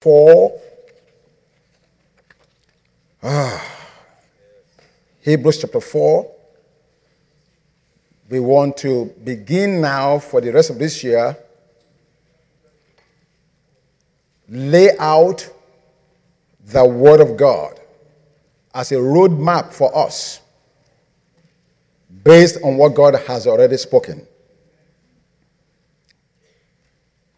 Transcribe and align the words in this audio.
4. 0.00 0.60
Ah. 3.22 3.76
Hebrews 5.20 5.58
chapter 5.58 5.80
4. 5.80 6.36
We 8.30 8.40
want 8.40 8.78
to 8.78 9.12
begin 9.22 9.82
now 9.82 10.18
for 10.18 10.40
the 10.40 10.52
rest 10.52 10.70
of 10.70 10.78
this 10.78 11.04
year. 11.04 11.36
Lay 14.48 14.96
out 14.98 15.46
the 16.64 16.84
Word 16.84 17.20
of 17.20 17.36
God 17.36 17.78
as 18.74 18.92
a 18.92 18.96
roadmap 18.96 19.72
for 19.72 19.94
us 19.94 20.40
based 22.24 22.56
on 22.64 22.78
what 22.78 22.94
God 22.94 23.16
has 23.26 23.46
already 23.46 23.76
spoken. 23.76 24.26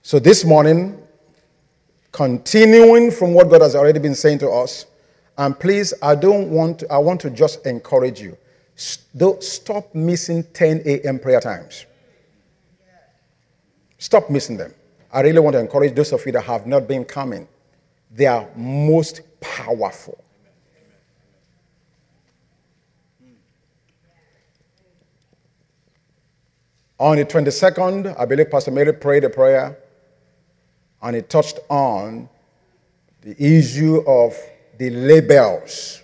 So 0.03 0.21
this 0.21 0.45
morning, 0.45 1.02
continuing 2.13 3.11
from 3.11 3.35
what 3.35 3.49
God 3.51 3.63
has 3.63 3.75
already 3.75 3.99
been 3.99 4.15
saying 4.15 4.39
to 4.41 4.51
us, 4.51 4.87
and 5.39 5.59
please, 5.59 5.95
I 6.03 6.15
don't 6.15 6.51
want 6.51 6.81
to, 6.81 6.93
I 6.93 6.99
want 6.99 7.21
to 7.23 7.31
just 7.31 7.67
encourage 7.67 8.21
you. 8.21 8.37
Don't 9.17 9.43
stop 9.43 9.95
missing 9.95 10.45
10 10.53 10.83
a.m. 10.85 11.19
prayer 11.19 11.41
times. 11.41 11.87
Stop 13.99 14.29
missing 14.31 14.57
them. 14.57 14.75
I 15.13 15.21
really 15.23 15.41
want 15.41 15.55
to 15.55 15.61
encourage 15.61 15.95
those 15.95 16.13
of 16.13 16.25
you 16.27 16.33
that 16.33 16.43
have 16.43 16.67
not 16.67 16.87
been 16.87 17.05
coming. 17.05 17.49
They 18.11 18.27
are 18.27 18.49
most 18.57 19.21
powerful. 19.41 20.23
On 26.99 27.17
the 27.17 27.25
22nd, 27.25 28.19
I 28.19 28.25
believe 28.27 28.51
Pastor 28.51 28.71
Mary 28.71 28.93
prayed 28.93 29.25
a 29.25 29.31
prayer 29.31 29.77
and 31.03 31.17
it 31.17 31.29
touched 31.29 31.59
on 31.69 32.29
the 33.23 33.35
issue 33.43 34.03
of 34.07 34.37
the 34.79 34.91
labels 34.91 36.03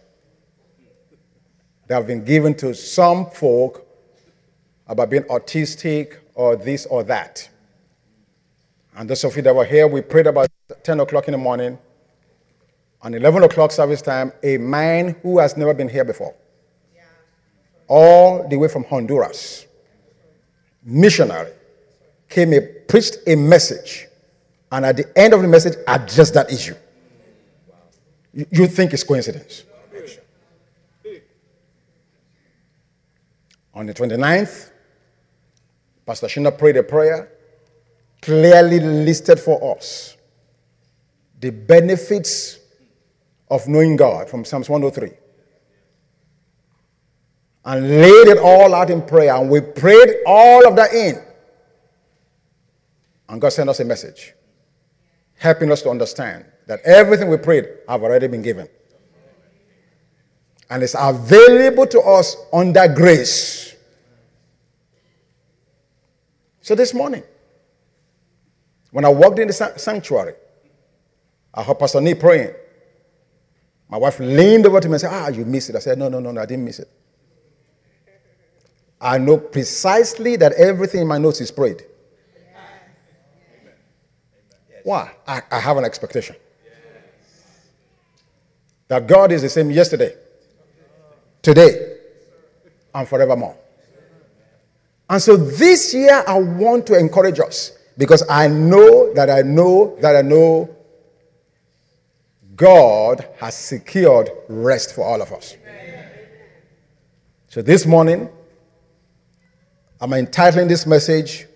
that 1.86 1.95
have 1.95 2.06
been 2.06 2.25
given 2.25 2.55
to 2.55 2.75
some 2.75 3.31
folk 3.31 3.86
about 4.86 5.11
being 5.11 5.23
autistic 5.25 6.19
or 6.34 6.56
this 6.56 6.86
or 6.86 7.03
that. 7.05 7.48
And 8.97 9.08
those 9.08 9.23
of 9.25 9.34
you 9.36 9.42
that 9.42 9.55
were 9.55 9.64
here, 9.64 9.86
we 9.86 10.03
prayed 10.03 10.27
about 10.27 10.48
10 10.83 11.01
o'clock 11.01 11.28
in 11.28 11.33
the 11.33 11.39
morning. 11.39 11.78
On 13.01 13.14
11 13.14 13.45
o'clock 13.45 13.70
service 13.70 14.03
time, 14.03 14.33
a 14.42 14.58
man 14.58 15.17
who 15.23 15.39
has 15.39 15.56
never 15.56 15.73
been 15.73 15.89
here 15.89 16.05
before, 16.05 16.34
all 17.86 18.47
the 18.48 18.56
way 18.56 18.67
from 18.67 18.83
Honduras, 18.84 19.67
missionary, 20.83 21.53
came 22.28 22.53
and 22.53 22.69
preached 22.89 23.19
a 23.27 23.36
message 23.36 24.08
and 24.70 24.84
at 24.84 24.97
the 24.97 25.19
end 25.19 25.34
of 25.34 25.42
the 25.42 25.48
message 25.48 25.74
address 25.86 26.30
that 26.33 26.52
issue. 26.52 26.74
You 28.33 28.66
think 28.66 28.92
it's 28.92 29.05
coincidence. 29.05 29.64
On 33.74 33.86
the 33.86 33.94
29th, 33.94 34.70
Pastor 36.05 36.27
Shina 36.27 36.56
prayed 36.56 36.77
a 36.77 36.83
prayer, 36.83 37.33
clearly 38.20 38.80
listed 38.80 39.39
for 39.39 39.77
us 39.77 40.16
the 41.41 41.50
benefits 41.50 42.58
of 43.50 43.66
knowing 43.69 43.96
God 43.96 44.28
from 44.28 44.44
Psalms 44.44 44.69
103. 44.69 45.16
And 47.64 47.89
laid 47.89 48.28
it 48.28 48.39
all 48.39 48.74
out 48.74 48.91
in 48.91 49.02
prayer, 49.02 49.34
and 49.36 49.48
we 49.48 49.61
prayed 49.61 50.16
all 50.27 50.66
of 50.66 50.74
that 50.77 50.92
in. 50.92 51.22
And 53.28 53.41
God 53.41 53.50
sent 53.50 53.69
us 53.69 53.78
a 53.80 53.84
message 53.84 54.34
helping 55.39 55.70
us 55.72 55.83
to 55.83 55.91
understand 55.91 56.44
that 56.67 56.81
everything 56.84 57.28
we 57.28 57.36
prayed 57.36 57.67
have 57.89 58.03
already 58.03 58.27
been 58.28 58.42
given. 58.42 58.69
And 60.70 60.83
it's 60.83 60.95
available 60.98 61.86
to 61.86 62.00
us 62.00 62.36
under 62.53 62.86
grace. 62.89 63.75
So 66.61 66.74
this 66.74 66.92
morning, 66.92 67.23
when 68.90 69.05
I 69.05 69.08
walked 69.08 69.39
in 69.39 69.48
the 69.48 69.55
sanctuary, 69.77 70.35
I 71.55 71.63
heard 71.63 71.79
Pastor 71.79 72.01
Nee 72.01 72.14
praying. 72.14 72.55
My 73.89 73.96
wife 73.96 74.20
leaned 74.20 74.67
over 74.67 74.80
to 74.80 74.89
me 74.89 74.95
and 74.95 75.01
said, 75.01 75.11
Ah, 75.13 75.29
you 75.29 75.46
missed 75.46 75.70
it. 75.70 75.77
I 75.77 75.79
said, 75.79 75.96
No, 75.98 76.08
no, 76.11 76.20
no, 76.20 76.30
no, 76.30 76.42
I 76.42 76.46
didn't 76.46 76.67
miss 76.67 76.79
it. 76.79 76.90
I 79.01 79.17
know 79.17 79.39
precisely 79.39 80.36
that 80.36 80.52
everything 80.52 81.01
in 81.02 81.07
my 81.07 81.18
notes 81.18 81.40
is 81.40 81.51
prayed. 81.51 81.84
Why? 84.89 85.13
I, 85.27 85.43
I 85.51 85.61
have 85.61 85.77
an 85.77 85.85
expectation 85.85 86.35
that 88.89 89.07
God 89.07 89.33
is 89.33 89.43
the 89.43 89.51
same 89.51 89.71
yesterday, 89.71 90.15
today, 91.43 91.99
and 92.95 93.07
forevermore. 93.07 93.55
And 95.11 95.21
so 95.21 95.37
this 95.37 95.93
year, 95.93 96.25
I 96.27 96.39
want 96.39 96.87
to 96.87 96.99
encourage 96.99 97.39
us 97.39 97.77
because 97.99 98.25
I 98.31 98.49
know 98.49 99.13
that 99.13 99.29
I 99.29 99.43
know 99.43 99.95
that 100.01 100.17
I 100.17 100.23
know 100.23 100.75
God 102.57 103.29
has 103.37 103.55
secured 103.55 104.31
rest 104.49 104.95
for 104.95 105.05
all 105.05 105.20
of 105.20 105.31
us. 105.35 105.55
So 107.49 107.61
this 107.61 107.85
morning, 107.85 108.31
I'm 110.01 110.15
entitling 110.15 110.67
this 110.67 110.87
message 110.87 111.47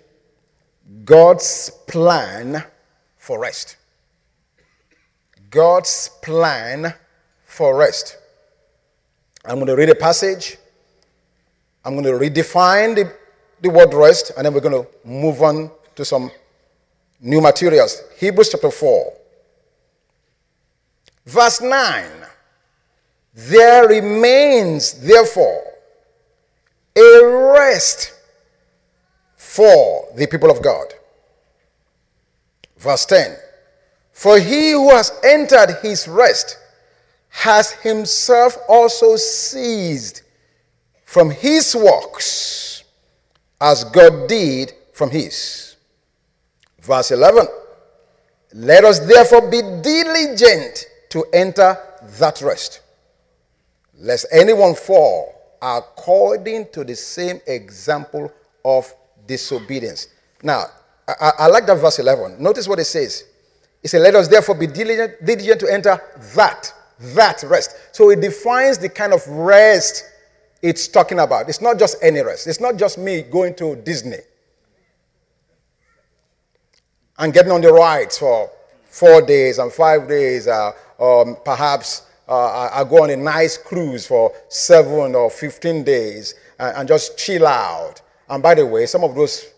God's 1.07 1.71
Plan 1.87 2.63
for 3.23 3.39
rest. 3.39 3.77
God's 5.49 6.11
plan 6.23 6.93
for 7.45 7.77
rest. 7.77 8.19
I'm 9.45 9.55
going 9.55 9.69
to 9.69 9.77
read 9.77 9.91
a 9.91 9.95
passage. 9.95 10.57
I'm 11.85 11.95
going 11.95 12.05
to 12.05 12.19
redefine 12.19 12.97
the, 12.97 13.15
the 13.61 13.71
word 13.71 13.95
rest, 13.95 14.33
and 14.37 14.45
then 14.45 14.53
we're 14.53 14.61
going 14.61 14.83
to 14.83 14.89
move 15.05 15.41
on 15.41 15.71
to 15.95 16.05
some 16.05 16.33
new 17.21 17.41
materials. 17.41 18.03
Hebrews 18.19 18.49
chapter 18.49 18.73
4, 18.73 19.13
verse 21.25 21.61
9. 21.61 22.05
There 23.35 23.87
remains, 23.87 24.95
therefore, 24.95 25.63
a 26.97 27.53
rest 27.55 28.15
for 29.37 30.09
the 30.17 30.27
people 30.27 30.51
of 30.51 30.61
God. 30.61 30.95
Verse 32.83 33.07
10 33.07 33.37
For 34.13 34.41
he 34.41 34.73
who 34.73 34.91
has 34.91 35.13
entered 35.23 35.79
his 35.83 36.09
rest 36.09 36.59
has 37.29 37.71
himself 37.71 38.59
also 38.69 39.15
ceased 39.17 40.23
from 41.05 41.31
his 41.31 41.77
works 41.77 42.83
as 43.61 43.85
God 43.85 44.29
did 44.29 44.73
from 44.93 45.11
his. 45.11 45.77
Verse 46.81 47.13
11 47.13 47.47
Let 48.55 48.85
us 48.85 48.99
therefore 48.99 49.49
be 49.49 49.63
diligent 49.81 50.87
to 51.11 51.25
enter 51.33 51.79
that 52.19 52.43
rest, 52.43 52.81
lest 53.97 54.27
anyone 54.33 54.75
fall 54.75 55.33
according 55.63 56.67
to 56.73 56.83
the 56.83 56.97
same 56.97 57.41
example 57.47 58.33
of 58.65 58.93
disobedience. 59.29 60.09
Now, 60.43 60.65
I, 61.09 61.33
I, 61.41 61.47
like 61.49 61.67
that 61.67 61.77
verse 61.77 61.99
11. 61.99 62.43
Notice 62.43 62.69
what 62.69 62.79
it 62.79 62.85
says. 62.85 63.25
It 63.83 63.89
says, 63.89 64.03
Let 64.03 64.15
us 64.15 64.29
therefore 64.29 64.55
be 64.55 64.67
diligent, 64.67 65.25
diligent 65.25 65.61
to 65.61 65.73
enter 65.73 66.01
that, 66.35 66.73
that 67.01 67.43
rest. 67.45 67.77
So 67.93 68.11
it 68.11 68.21
defines 68.21 68.79
the 68.79 68.89
kind 68.89 69.13
of 69.13 69.27
rest 69.27 70.05
it's 70.63 70.87
talking 70.87 71.19
about. 71.19 71.49
It's 71.49 71.61
not 71.61 71.79
just 71.79 71.97
any 72.03 72.21
rest, 72.21 72.47
it's 72.47 72.61
not 72.61 72.77
just 72.77 72.99
me 72.99 73.23
going 73.23 73.55
to 73.57 73.77
Disney 73.77 74.19
and 77.19 77.33
getting 77.33 77.53
on 77.53 77.61
the 77.61 77.73
rides 77.73 78.19
for 78.19 78.51
four 78.85 79.23
days 79.23 79.59
and 79.59 79.73
five 79.73 80.09
days, 80.09 80.49
uh, 80.49 80.73
or 80.99 81.37
perhaps 81.37 82.03
uh, 82.29 82.69
I 82.73 82.85
go 82.85 83.03
on 83.03 83.11
a 83.11 83.17
nice 83.17 83.57
cruise 83.57 84.07
for 84.07 84.33
seven 84.49 85.15
or 85.15 85.31
15 85.31 85.85
days 85.85 86.35
and, 86.59 86.77
and 86.79 86.89
just 86.89 87.19
chill 87.19 87.47
out. 87.47 88.01
And 88.29 88.43
by 88.43 88.55
the 88.55 88.67
way, 88.67 88.87
some 88.87 89.05
of 89.05 89.15
those 89.15 89.52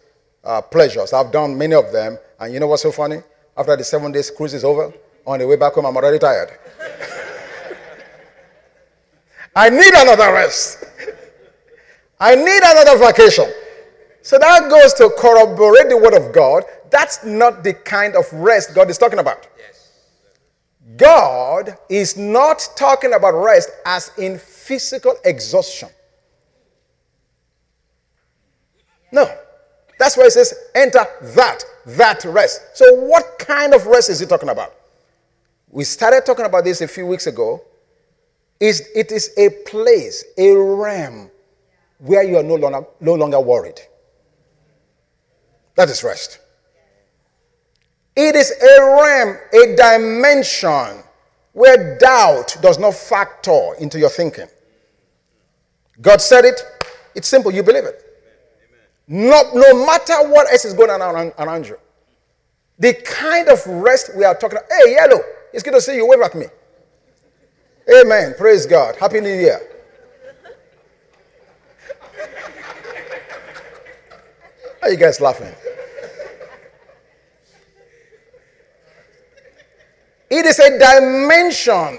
uh, 0.44 0.60
pleasures. 0.60 1.12
I've 1.12 1.32
done 1.32 1.56
many 1.56 1.74
of 1.74 1.92
them. 1.92 2.18
And 2.38 2.52
you 2.52 2.60
know 2.60 2.66
what's 2.66 2.82
so 2.82 2.92
funny? 2.92 3.22
After 3.56 3.76
the 3.76 3.84
seven 3.84 4.12
days 4.12 4.30
cruise 4.30 4.54
is 4.54 4.64
over, 4.64 4.92
on 5.26 5.38
the 5.38 5.46
way 5.46 5.56
back 5.56 5.72
home, 5.72 5.86
I'm 5.86 5.96
already 5.96 6.18
tired. 6.18 6.50
I 9.56 9.70
need 9.70 9.94
another 9.94 10.32
rest. 10.32 10.84
I 12.18 12.34
need 12.34 12.60
another 12.64 12.98
vacation. 12.98 13.46
So 14.22 14.38
that 14.38 14.70
goes 14.70 14.94
to 14.94 15.10
corroborate 15.18 15.88
the 15.88 15.96
word 15.96 16.14
of 16.14 16.32
God. 16.32 16.64
That's 16.90 17.24
not 17.24 17.62
the 17.62 17.74
kind 17.74 18.16
of 18.16 18.30
rest 18.32 18.74
God 18.74 18.90
is 18.90 18.98
talking 18.98 19.18
about. 19.18 19.46
God 20.96 21.76
is 21.88 22.16
not 22.16 22.68
talking 22.76 23.14
about 23.14 23.32
rest 23.32 23.70
as 23.84 24.10
in 24.18 24.38
physical 24.38 25.16
exhaustion. 25.24 25.88
No. 29.12 29.26
That's 30.04 30.18
why 30.18 30.24
it 30.24 30.32
says, 30.32 30.52
enter 30.74 31.02
that, 31.34 31.64
that 31.86 32.22
rest. 32.26 32.60
So, 32.74 32.94
what 32.94 33.38
kind 33.38 33.72
of 33.72 33.86
rest 33.86 34.10
is 34.10 34.20
he 34.20 34.26
talking 34.26 34.50
about? 34.50 34.74
We 35.70 35.84
started 35.84 36.26
talking 36.26 36.44
about 36.44 36.64
this 36.64 36.82
a 36.82 36.88
few 36.88 37.06
weeks 37.06 37.26
ago. 37.26 37.62
Is 38.60 38.86
it 38.94 39.10
is 39.10 39.30
a 39.38 39.48
place, 39.64 40.22
a 40.36 40.52
realm 40.52 41.30
where 41.96 42.22
you 42.22 42.36
are 42.36 42.42
no 42.42 42.56
longer, 42.56 42.86
no 43.00 43.14
longer 43.14 43.40
worried. 43.40 43.80
That 45.74 45.88
is 45.88 46.04
rest. 46.04 46.38
It 48.14 48.36
is 48.36 48.50
a 48.50 48.82
realm, 48.82 49.38
a 49.54 49.74
dimension 49.74 51.02
where 51.54 51.96
doubt 51.96 52.58
does 52.60 52.78
not 52.78 52.92
factor 52.92 53.70
into 53.80 53.98
your 53.98 54.10
thinking. 54.10 54.48
God 55.98 56.20
said 56.20 56.44
it, 56.44 56.60
it's 57.14 57.26
simple, 57.26 57.50
you 57.50 57.62
believe 57.62 57.84
it. 57.84 58.13
No, 59.06 59.50
no 59.52 59.86
matter 59.86 60.14
what 60.28 60.50
else 60.50 60.64
is 60.64 60.72
going 60.74 60.90
on 60.90 61.00
around, 61.02 61.32
around 61.38 61.68
you. 61.68 61.78
The 62.78 62.94
kind 62.94 63.48
of 63.48 63.64
rest 63.66 64.12
we 64.16 64.24
are 64.24 64.34
talking 64.34 64.58
about. 64.58 64.70
Hey, 64.70 64.92
yellow, 64.92 65.20
it's 65.52 65.62
good 65.62 65.74
to 65.74 65.80
see 65.80 65.94
you. 65.96 66.08
Wave 66.08 66.22
at 66.22 66.34
me. 66.34 66.46
Amen. 68.00 68.34
Praise 68.36 68.66
God. 68.66 68.96
Happy 68.96 69.20
New 69.20 69.28
Year. 69.28 69.60
Are 74.82 74.90
you 74.90 74.96
guys 74.96 75.20
laughing? 75.20 75.54
It 80.30 80.46
is 80.46 80.58
a 80.58 80.78
dimension 80.78 81.98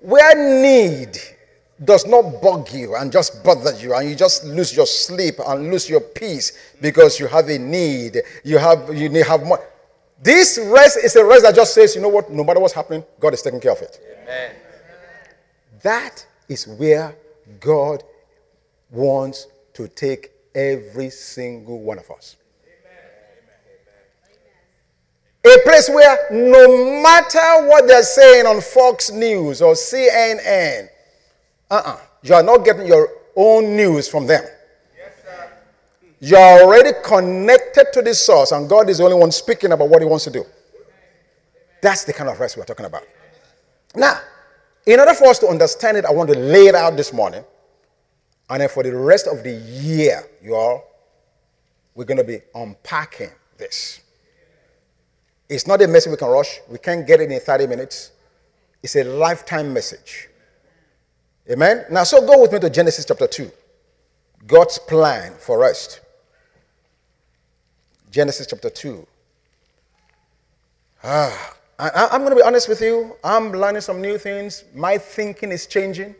where 0.00 0.62
need 0.62 1.18
does 1.84 2.06
not 2.06 2.40
bug 2.40 2.72
you 2.72 2.94
and 2.96 3.12
just 3.12 3.44
bother 3.44 3.74
you 3.76 3.94
and 3.94 4.08
you 4.08 4.16
just 4.16 4.44
lose 4.44 4.74
your 4.74 4.86
sleep 4.86 5.34
and 5.46 5.70
lose 5.70 5.88
your 5.88 6.00
peace 6.00 6.52
because 6.80 7.20
you 7.20 7.26
have 7.26 7.48
a 7.48 7.58
need. 7.58 8.22
You 8.44 8.58
have 8.58 8.94
you 8.94 9.08
need 9.08 9.26
have 9.26 9.44
more. 9.44 9.62
This 10.22 10.58
rest 10.62 10.98
is 11.04 11.14
a 11.16 11.24
rest 11.24 11.42
that 11.42 11.54
just 11.54 11.74
says 11.74 11.94
you 11.94 12.00
know 12.00 12.08
what? 12.08 12.30
No 12.30 12.44
matter 12.44 12.60
what's 12.60 12.72
happening 12.74 13.04
god 13.20 13.34
is 13.34 13.42
taking 13.42 13.60
care 13.60 13.72
of 13.72 13.82
it. 13.82 14.00
Amen. 14.22 14.52
that 15.82 16.26
is 16.48 16.66
where 16.66 17.14
god 17.60 18.02
wants 18.90 19.46
to 19.74 19.88
take 19.88 20.30
every 20.54 21.10
single 21.10 21.80
one 21.80 21.98
of 21.98 22.10
us. 22.10 22.36
A 25.44 25.58
place 25.62 25.88
where 25.88 26.16
no 26.32 27.02
matter 27.02 27.68
what 27.68 27.86
they're 27.86 28.02
saying 28.02 28.46
on 28.46 28.60
Fox 28.60 29.12
News 29.12 29.62
or 29.62 29.74
CNN, 29.74 30.88
uh-uh, 31.70 31.98
you 32.22 32.34
are 32.34 32.42
not 32.42 32.64
getting 32.64 32.86
your 32.86 33.08
own 33.34 33.76
news 33.76 34.08
from 34.08 34.26
them. 34.26 34.44
You're 36.20 36.38
already 36.38 36.90
connected 37.04 37.86
to 37.92 38.02
the 38.02 38.14
source, 38.14 38.52
and 38.52 38.68
God 38.68 38.88
is 38.88 38.98
the 38.98 39.04
only 39.04 39.16
one 39.16 39.30
speaking 39.30 39.72
about 39.72 39.88
what 39.88 40.00
He 40.00 40.08
wants 40.08 40.24
to 40.24 40.30
do. 40.30 40.44
That's 41.82 42.04
the 42.04 42.12
kind 42.12 42.30
of 42.30 42.40
rest 42.40 42.56
we're 42.56 42.64
talking 42.64 42.86
about. 42.86 43.04
Now, 43.94 44.18
in 44.86 44.98
order 44.98 45.14
for 45.14 45.26
us 45.26 45.38
to 45.40 45.48
understand 45.48 45.98
it, 45.98 46.04
I 46.04 46.12
want 46.12 46.30
to 46.30 46.38
lay 46.38 46.66
it 46.66 46.74
out 46.74 46.96
this 46.96 47.12
morning. 47.12 47.44
And 48.48 48.60
then 48.62 48.68
for 48.68 48.82
the 48.82 48.96
rest 48.96 49.26
of 49.26 49.42
the 49.42 49.52
year, 49.52 50.22
you 50.42 50.54
all, 50.54 50.84
we're 51.94 52.04
going 52.04 52.18
to 52.18 52.24
be 52.24 52.38
unpacking 52.54 53.30
this. 53.58 54.00
It's 55.48 55.66
not 55.66 55.82
a 55.82 55.88
message 55.88 56.12
we 56.12 56.16
can 56.16 56.28
rush. 56.28 56.60
We 56.68 56.78
can't 56.78 57.06
get 57.06 57.20
it 57.20 57.30
in 57.30 57.40
30 57.40 57.66
minutes. 57.66 58.12
It's 58.82 58.96
a 58.96 59.04
lifetime 59.04 59.72
message. 59.72 60.28
Amen? 61.50 61.84
Now, 61.90 62.04
so 62.04 62.26
go 62.26 62.40
with 62.40 62.52
me 62.52 62.58
to 62.60 62.70
Genesis 62.70 63.04
chapter 63.04 63.26
2. 63.26 63.50
God's 64.46 64.78
plan 64.78 65.34
for 65.38 65.58
rest. 65.58 66.00
Genesis 68.10 68.46
chapter 68.46 68.70
2. 68.70 69.06
Ah, 71.04 71.54
I, 71.78 72.08
am 72.12 72.22
going 72.22 72.30
to 72.30 72.36
be 72.36 72.42
honest 72.42 72.68
with 72.68 72.80
you. 72.80 73.16
I'm 73.22 73.52
learning 73.52 73.82
some 73.82 74.00
new 74.00 74.18
things. 74.18 74.64
My 74.74 74.98
thinking 74.98 75.52
is 75.52 75.66
changing. 75.66 76.14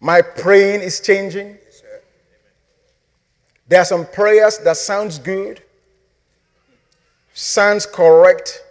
My 0.00 0.22
praying 0.22 0.80
is 0.80 1.00
changing. 1.00 1.58
There 3.66 3.80
are 3.80 3.84
some 3.84 4.06
prayers 4.06 4.58
that 4.58 4.76
sounds 4.76 5.18
good 5.18 5.62
sounds 7.38 7.86
correct, 7.86 8.64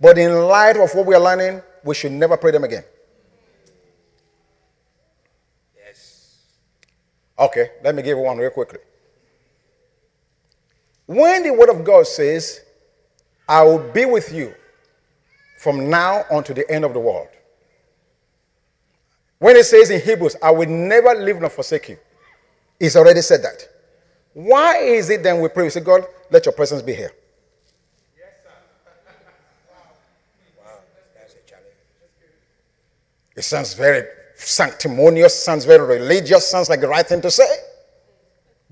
but 0.00 0.16
in 0.18 0.32
light 0.32 0.76
of 0.76 0.94
what 0.94 1.04
we 1.04 1.14
are 1.14 1.20
learning, 1.20 1.60
we 1.82 1.94
should 1.94 2.12
never 2.12 2.36
pray 2.36 2.52
them 2.52 2.62
again. 2.62 2.84
Okay, 7.38 7.70
let 7.84 7.94
me 7.94 8.02
give 8.02 8.18
you 8.18 8.24
one 8.24 8.38
real 8.38 8.50
quickly. 8.50 8.80
When 11.06 11.42
the 11.44 11.52
Word 11.52 11.70
of 11.70 11.84
God 11.84 12.06
says, 12.06 12.60
I 13.48 13.62
will 13.62 13.78
be 13.78 14.04
with 14.04 14.32
you 14.32 14.54
from 15.58 15.88
now 15.88 16.24
unto 16.30 16.52
the 16.52 16.68
end 16.70 16.84
of 16.84 16.92
the 16.92 17.00
world. 17.00 17.28
When 19.38 19.56
it 19.56 19.64
says 19.64 19.90
in 19.90 20.00
Hebrews, 20.00 20.36
I 20.42 20.50
will 20.50 20.68
never 20.68 21.14
leave 21.14 21.40
nor 21.40 21.48
forsake 21.48 21.90
you, 21.90 21.98
it's 22.80 22.96
already 22.96 23.20
said 23.20 23.42
that. 23.42 23.68
Why 24.34 24.78
is 24.78 25.08
it 25.10 25.22
then 25.22 25.40
we 25.40 25.48
pray? 25.48 25.64
We 25.64 25.70
say, 25.70 25.80
God, 25.80 26.04
let 26.30 26.44
your 26.44 26.52
presence 26.52 26.82
be 26.82 26.94
here. 26.94 27.12
It 33.36 33.42
sounds 33.42 33.74
very 33.74 34.17
sanctimonious, 34.38 35.42
sounds 35.42 35.64
very 35.64 35.98
religious, 35.98 36.48
sounds 36.48 36.68
like 36.68 36.80
the 36.80 36.88
right 36.88 37.06
thing 37.06 37.20
to 37.22 37.30
say. 37.30 37.48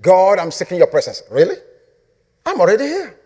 God, 0.01 0.39
I'm 0.39 0.51
seeking 0.51 0.77
your 0.77 0.87
presence. 0.87 1.23
Really? 1.29 1.55
I'm 2.45 2.59
already 2.59 2.85
here. 2.85 3.19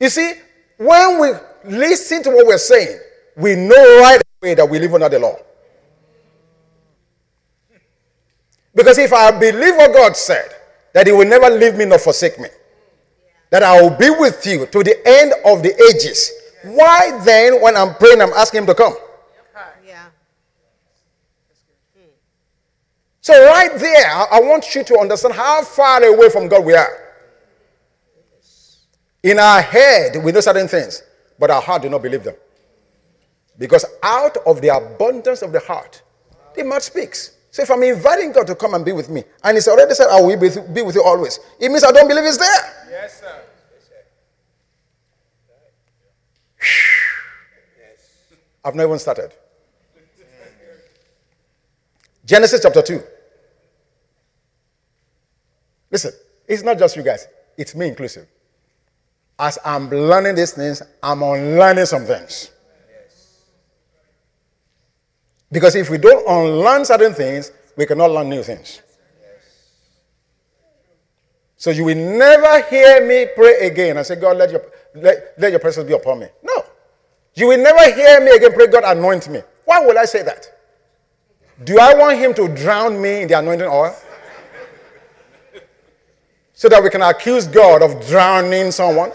You 0.00 0.08
see, 0.08 0.32
when 0.78 1.20
we 1.20 1.30
listen 1.64 2.22
to 2.22 2.30
what 2.30 2.46
we're 2.46 2.58
saying, 2.58 2.98
we 3.36 3.54
know 3.54 4.00
right 4.00 4.20
away 4.42 4.54
that 4.54 4.68
we 4.68 4.78
live 4.78 4.94
under 4.94 5.08
the 5.08 5.18
law. 5.18 5.36
Because 8.74 8.98
if 8.98 9.12
I 9.12 9.30
believe 9.38 9.76
what 9.76 9.92
God 9.92 10.16
said, 10.16 10.54
that 10.94 11.06
He 11.06 11.12
will 11.12 11.28
never 11.28 11.50
leave 11.50 11.76
me 11.76 11.84
nor 11.84 11.98
forsake 11.98 12.40
me, 12.40 12.48
that 13.50 13.62
I 13.62 13.80
will 13.80 13.90
be 13.90 14.08
with 14.10 14.44
you 14.46 14.66
to 14.66 14.82
the 14.82 14.96
end 15.06 15.34
of 15.44 15.62
the 15.62 15.74
ages, 15.90 16.32
why 16.62 17.20
then, 17.24 17.60
when 17.60 17.76
I'm 17.76 17.94
praying, 17.94 18.20
I'm 18.20 18.32
asking 18.32 18.62
him 18.62 18.66
to 18.66 18.74
come? 18.74 18.94
So, 23.30 23.46
right 23.46 23.78
there, 23.78 24.10
I 24.32 24.40
want 24.40 24.74
you 24.74 24.82
to 24.82 24.98
understand 24.98 25.34
how 25.34 25.62
far 25.62 26.02
away 26.02 26.28
from 26.30 26.48
God 26.48 26.64
we 26.64 26.74
are. 26.74 27.14
In 29.22 29.38
our 29.38 29.62
head, 29.62 30.16
we 30.20 30.32
know 30.32 30.40
certain 30.40 30.66
things, 30.66 31.04
but 31.38 31.48
our 31.48 31.62
heart 31.62 31.82
do 31.82 31.88
not 31.88 32.02
believe 32.02 32.24
them. 32.24 32.34
Because 33.56 33.84
out 34.02 34.36
of 34.38 34.60
the 34.60 34.74
abundance 34.74 35.42
of 35.42 35.52
the 35.52 35.60
heart, 35.60 36.02
the 36.56 36.64
mouth 36.64 36.82
speaks. 36.82 37.36
So 37.52 37.62
if 37.62 37.70
I'm 37.70 37.84
inviting 37.84 38.32
God 38.32 38.48
to 38.48 38.56
come 38.56 38.74
and 38.74 38.84
be 38.84 38.90
with 38.90 39.08
me, 39.08 39.22
and 39.44 39.56
He's 39.56 39.68
already 39.68 39.94
said, 39.94 40.08
I 40.10 40.20
will 40.20 40.36
be 40.36 40.82
with 40.82 40.96
you 40.96 41.04
always, 41.04 41.38
it 41.60 41.68
means 41.68 41.84
I 41.84 41.92
don't 41.92 42.08
believe 42.08 42.24
He's 42.24 42.38
there. 42.38 42.88
Yes, 42.90 43.20
sir. 43.20 43.42
I've 48.64 48.74
not 48.74 48.86
even 48.86 48.98
started. 48.98 49.32
Genesis 52.24 52.60
chapter 52.60 52.82
2. 52.82 53.02
Listen, 55.90 56.12
it's 56.46 56.62
not 56.62 56.78
just 56.78 56.96
you 56.96 57.02
guys, 57.02 57.26
it's 57.56 57.74
me 57.74 57.88
inclusive. 57.88 58.26
As 59.38 59.58
I'm 59.64 59.88
learning 59.88 60.34
these 60.34 60.52
things, 60.52 60.82
I'm 61.02 61.22
unlearning 61.22 61.86
some 61.86 62.04
things. 62.04 62.50
Because 65.50 65.74
if 65.74 65.90
we 65.90 65.98
don't 65.98 66.26
unlearn 66.28 66.84
certain 66.84 67.14
things, 67.14 67.50
we 67.76 67.86
cannot 67.86 68.10
learn 68.10 68.28
new 68.28 68.42
things. 68.42 68.82
So 71.56 71.70
you 71.70 71.84
will 71.84 71.96
never 71.96 72.62
hear 72.68 73.06
me 73.06 73.26
pray 73.34 73.66
again 73.66 73.96
and 73.96 74.06
say, 74.06 74.16
God, 74.16 74.36
let 74.36 74.50
your, 74.50 74.62
let, 74.94 75.34
let 75.38 75.50
your 75.50 75.60
presence 75.60 75.86
be 75.86 75.94
upon 75.94 76.20
me. 76.20 76.26
No. 76.42 76.64
You 77.34 77.48
will 77.48 77.62
never 77.62 77.92
hear 77.94 78.20
me 78.20 78.30
again 78.30 78.52
pray, 78.52 78.66
God, 78.68 78.84
anoint 78.86 79.28
me. 79.28 79.40
Why 79.64 79.84
would 79.84 79.96
I 79.96 80.04
say 80.04 80.22
that? 80.22 80.46
Do 81.64 81.78
I 81.78 81.94
want 81.94 82.18
him 82.18 82.32
to 82.34 82.48
drown 82.48 83.00
me 83.00 83.22
in 83.22 83.28
the 83.28 83.38
anointing 83.38 83.66
oil? 83.66 83.94
So 86.60 86.68
that 86.68 86.82
we 86.82 86.90
can 86.90 87.00
accuse 87.00 87.46
God 87.46 87.80
of 87.80 88.06
drowning 88.06 88.70
someone? 88.70 89.10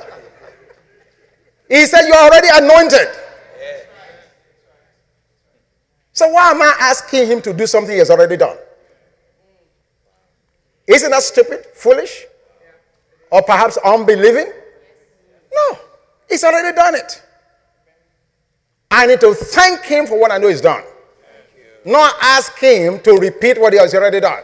He 1.70 1.86
said, 1.86 2.08
You're 2.08 2.18
already 2.18 2.48
anointed. 2.52 3.08
So 6.12 6.28
why 6.30 6.50
am 6.50 6.60
I 6.64 6.74
asking 6.80 7.28
him 7.28 7.44
to 7.44 7.54
do 7.54 7.68
something 7.68 7.92
he 7.92 8.00
has 8.00 8.10
already 8.10 8.36
done? 8.36 8.58
Isn't 10.88 11.12
that 11.12 11.22
stupid, 11.22 11.68
foolish, 11.76 12.26
or 13.30 13.44
perhaps 13.44 13.78
unbelieving? 13.78 14.52
No, 15.54 15.78
he's 16.28 16.44
already 16.44 16.76
done 16.76 16.96
it. 16.96 17.22
I 18.90 19.06
need 19.06 19.20
to 19.20 19.36
thank 19.36 19.84
him 19.84 20.08
for 20.08 20.20
what 20.20 20.32
I 20.32 20.40
know 20.40 20.48
he's 20.48 20.62
done. 20.62 20.84
Not 21.86 22.16
ask 22.24 22.58
him 22.58 23.00
to 23.02 23.12
repeat 23.18 23.62
what 23.62 23.72
he 23.72 23.78
has 23.78 23.94
already 23.94 24.20
done. 24.20 24.42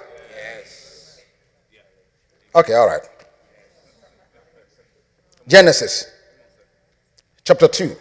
Okay, 2.54 2.74
all 2.74 2.88
right. 2.88 3.02
Genesis 5.48 6.06
chapter 7.44 7.68
2. 7.68 7.96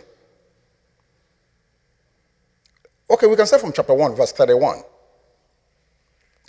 Okay, 3.11 3.26
we 3.26 3.37
can 3.37 3.47
start 3.47 3.62
from 3.62 3.73
chapter 3.73 3.95
1, 3.95 4.14
verse 4.14 4.33
31. 4.33 4.83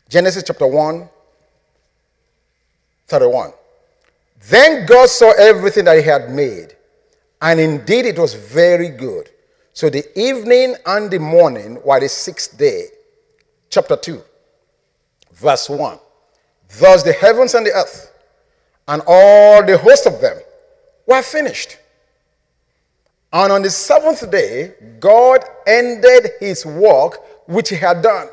Genesis 0.09 0.43
chapter 0.43 0.67
1, 0.67 1.09
31. 3.07 3.51
Then 4.49 4.85
God 4.85 5.09
saw 5.09 5.31
everything 5.37 5.85
that 5.85 5.97
he 5.97 6.03
had 6.03 6.29
made, 6.29 6.75
and 7.41 7.59
indeed 7.59 8.05
it 8.05 8.17
was 8.19 8.33
very 8.33 8.89
good. 8.89 9.29
So 9.73 9.89
the 9.89 10.05
evening 10.19 10.75
and 10.85 11.09
the 11.09 11.19
morning 11.19 11.81
were 11.83 11.99
the 11.99 12.09
sixth 12.09 12.57
day. 12.57 12.87
Chapter 13.69 13.95
2, 13.95 14.21
verse 15.33 15.69
1. 15.69 15.97
Thus 16.79 17.03
the 17.03 17.13
heavens 17.13 17.53
and 17.53 17.65
the 17.65 17.73
earth, 17.73 18.11
and 18.87 19.01
all 19.05 19.65
the 19.65 19.77
host 19.77 20.07
of 20.07 20.21
them, 20.21 20.37
were 21.05 21.21
finished. 21.21 21.77
And 23.33 23.51
on 23.51 23.61
the 23.61 23.69
seventh 23.69 24.29
day, 24.29 24.73
God 24.99 25.43
ended 25.65 26.31
his 26.39 26.65
work 26.65 27.19
which 27.47 27.69
he 27.69 27.75
had 27.75 28.01
done. 28.01 28.27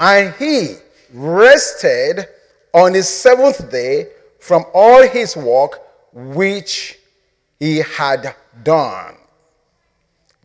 And 0.00 0.34
he 0.34 0.76
rested 1.12 2.26
on 2.72 2.92
the 2.92 3.02
seventh 3.02 3.70
day 3.70 4.08
from 4.40 4.64
all 4.74 5.06
his 5.06 5.36
work 5.36 5.80
which 6.12 6.98
he 7.58 7.78
had 7.78 8.34
done. 8.62 9.16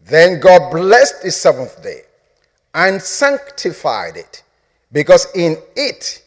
Then 0.06 0.40
God 0.40 0.72
blessed 0.72 1.24
the 1.24 1.32
seventh 1.32 1.82
day 1.84 2.02
and 2.74 3.02
sanctified 3.02 4.18
it, 4.18 4.44
because 4.92 5.28
in 5.36 5.58
it 5.76 6.24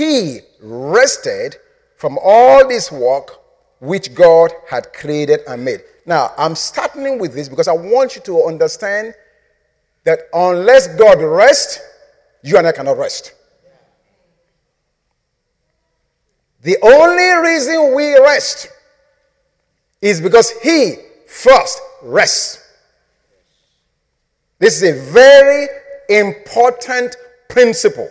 he 0.00 0.40
rested 0.62 1.56
from 1.96 2.18
all 2.22 2.66
this 2.66 2.90
work 2.90 3.42
which 3.80 4.14
God 4.14 4.50
had 4.66 4.94
created 4.94 5.40
and 5.46 5.62
made. 5.62 5.82
Now, 6.06 6.32
I'm 6.38 6.54
starting 6.54 7.18
with 7.18 7.34
this 7.34 7.50
because 7.50 7.68
I 7.68 7.72
want 7.72 8.16
you 8.16 8.22
to 8.22 8.44
understand 8.44 9.14
that 10.04 10.20
unless 10.32 10.88
God 10.96 11.20
rests, 11.20 11.80
you 12.42 12.56
and 12.56 12.66
I 12.66 12.72
cannot 12.72 12.96
rest. 12.96 13.34
The 16.62 16.78
only 16.82 17.50
reason 17.50 17.94
we 17.94 18.18
rest 18.20 18.68
is 20.00 20.22
because 20.22 20.50
He 20.62 20.94
first 21.26 21.78
rests. 22.02 22.66
This 24.58 24.82
is 24.82 24.96
a 24.96 25.12
very 25.12 25.68
important 26.08 27.16
principle. 27.50 28.08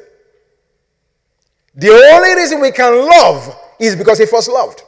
The 1.80 1.92
only 2.14 2.36
reason 2.36 2.60
we 2.60 2.72
can 2.72 3.08
love 3.08 3.58
is 3.80 3.96
because 3.96 4.20
He 4.20 4.26
first 4.26 4.50
loved. 4.50 4.84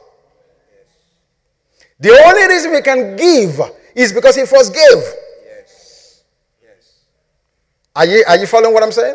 The 1.98 2.10
only 2.10 2.54
reason 2.54 2.70
we 2.70 2.82
can 2.82 3.16
give 3.16 3.58
is 3.94 4.12
because 4.12 4.36
He 4.36 4.44
first 4.44 4.74
gave. 4.74 5.02
Yes. 5.46 6.22
Yes. 6.62 6.98
Are 7.96 8.04
you, 8.04 8.22
are 8.28 8.36
you 8.36 8.46
following 8.46 8.74
what 8.74 8.82
I'm 8.82 8.92
saying? 8.92 9.14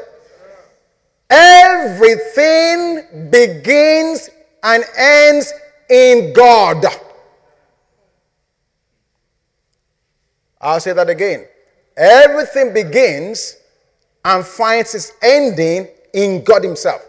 Everything 1.30 3.30
begins 3.30 4.32
and 4.64 4.84
ends 4.98 5.54
in 5.88 6.34
God. 6.34 6.84
I'll 10.60 10.80
say 10.80 10.94
that 10.94 11.12
again. 11.12 11.46
Everything 11.96 12.74
begins 12.74 13.58
and 14.26 14.44
finds 14.44 14.96
its 14.96 15.14
ending 15.22 15.90
in 16.14 16.44
God 16.44 16.64
Himself. 16.64 17.04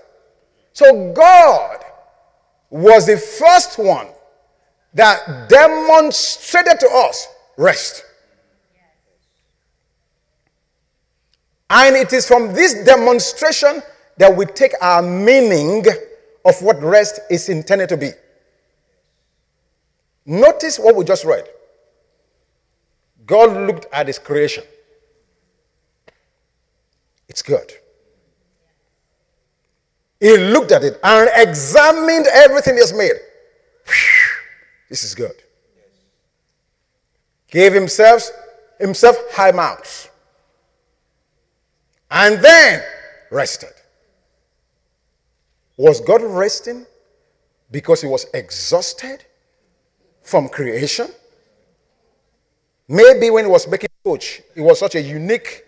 So 0.78 1.12
God 1.12 1.84
was 2.70 3.04
the 3.04 3.16
first 3.16 3.80
one 3.80 4.06
that 4.94 5.48
demonstrated 5.48 6.78
to 6.78 6.88
us 6.88 7.26
rest. 7.56 8.04
And 11.68 11.96
it 11.96 12.12
is 12.12 12.28
from 12.28 12.54
this 12.54 12.84
demonstration 12.84 13.82
that 14.18 14.36
we 14.36 14.46
take 14.46 14.70
our 14.80 15.02
meaning 15.02 15.84
of 16.44 16.62
what 16.62 16.80
rest 16.80 17.22
is 17.28 17.48
intended 17.48 17.88
to 17.88 17.96
be. 17.96 18.10
Notice 20.26 20.78
what 20.78 20.94
we 20.94 21.04
just 21.04 21.24
read. 21.24 21.48
God 23.26 23.66
looked 23.66 23.86
at 23.92 24.06
his 24.06 24.20
creation. 24.20 24.62
It's 27.28 27.42
good. 27.42 27.72
He 30.20 30.36
looked 30.36 30.72
at 30.72 30.82
it 30.82 30.98
and 31.02 31.30
examined 31.34 32.26
everything 32.26 32.74
he 32.74 32.80
has 32.80 32.92
made. 32.92 33.12
This 34.88 35.04
is 35.04 35.14
good. 35.14 35.34
Gave 37.50 37.72
himself 37.72 38.30
himself 38.78 39.16
high 39.32 39.52
marks. 39.52 40.08
And 42.10 42.42
then 42.42 42.82
rested. 43.30 43.72
Was 45.76 46.00
God 46.00 46.22
resting 46.22 46.86
because 47.70 48.00
he 48.00 48.08
was 48.08 48.26
exhausted 48.34 49.24
from 50.22 50.48
creation? 50.48 51.08
Maybe 52.88 53.30
when 53.30 53.44
he 53.44 53.50
was 53.50 53.68
making 53.68 53.90
coach, 54.02 54.40
it 54.56 54.62
was 54.62 54.78
such 54.78 54.94
a 54.94 55.00
unique 55.00 55.64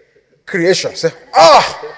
creation. 0.47 0.97
Say, 0.97 1.11
ah, 1.35 1.95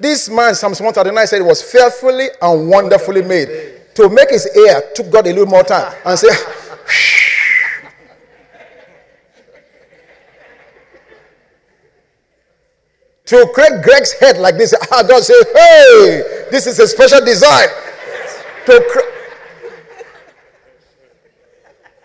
this 0.00 0.30
man, 0.30 0.54
Psalms 0.54 0.80
139 0.80 1.26
said, 1.26 1.40
it 1.40 1.44
was 1.44 1.62
fearfully 1.62 2.28
and 2.40 2.68
wonderfully 2.68 3.22
made 3.22 3.94
to 3.94 4.08
make 4.08 4.30
his 4.30 4.48
ear 4.56 4.82
took 4.94 5.10
God 5.10 5.26
a 5.26 5.30
little 5.30 5.46
more 5.46 5.62
time 5.62 5.94
and 6.06 6.18
say, 6.18 6.28
to 13.26 13.46
create 13.54 13.82
Greg's 13.82 14.12
head 14.14 14.38
like 14.38 14.56
this, 14.56 14.74
ah, 14.92 15.02
God 15.02 15.22
say, 15.22 15.34
hey, 15.54 16.46
this 16.50 16.66
is 16.66 16.78
a 16.78 16.88
special 16.88 17.24
design. 17.24 17.68
To 18.66 18.84
cre- 18.90 19.00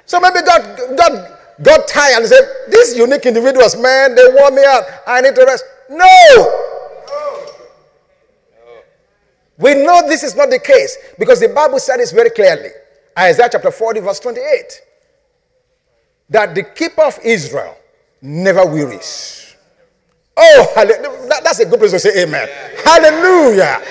so 0.06 0.20
maybe 0.20 0.42
God, 0.46 0.98
God 0.98 1.38
got 1.64 1.88
tired 1.88 2.20
and 2.20 2.28
said, 2.28 2.44
these 2.70 2.96
unique 2.98 3.26
individuals, 3.26 3.76
man, 3.76 4.16
they 4.16 4.28
wore 4.34 4.52
me 4.52 4.64
out. 4.66 4.84
I 5.08 5.22
need 5.22 5.36
to 5.36 5.46
rest. 5.46 5.64
No! 5.90 6.75
We 9.58 9.74
know 9.76 10.08
this 10.08 10.24
is 10.24 10.36
not 10.36 10.50
the 10.50 10.60
case 10.60 10.98
because 11.18 11.40
the 11.40 11.50
Bible 11.50 11.80
said 11.80 11.98
this 11.98 12.12
very 12.12 12.30
clearly. 12.30 12.70
Isaiah 13.18 13.50
chapter 13.52 13.72
40, 13.72 14.02
verse 14.02 14.20
28. 14.20 14.82
That 16.30 16.56
the 16.56 16.64
keeper 16.64 17.04
of 17.04 17.20
Israel 17.24 17.78
never 18.22 18.66
wearies. 18.66 19.56
Oh, 20.36 20.74
that's 21.44 21.60
a 21.60 21.66
good 21.66 21.80
place 21.80 21.92
to 21.92 22.00
say 22.00 22.24
amen. 22.24 22.48
Yeah. 22.50 22.82
Hallelujah. 22.84 23.82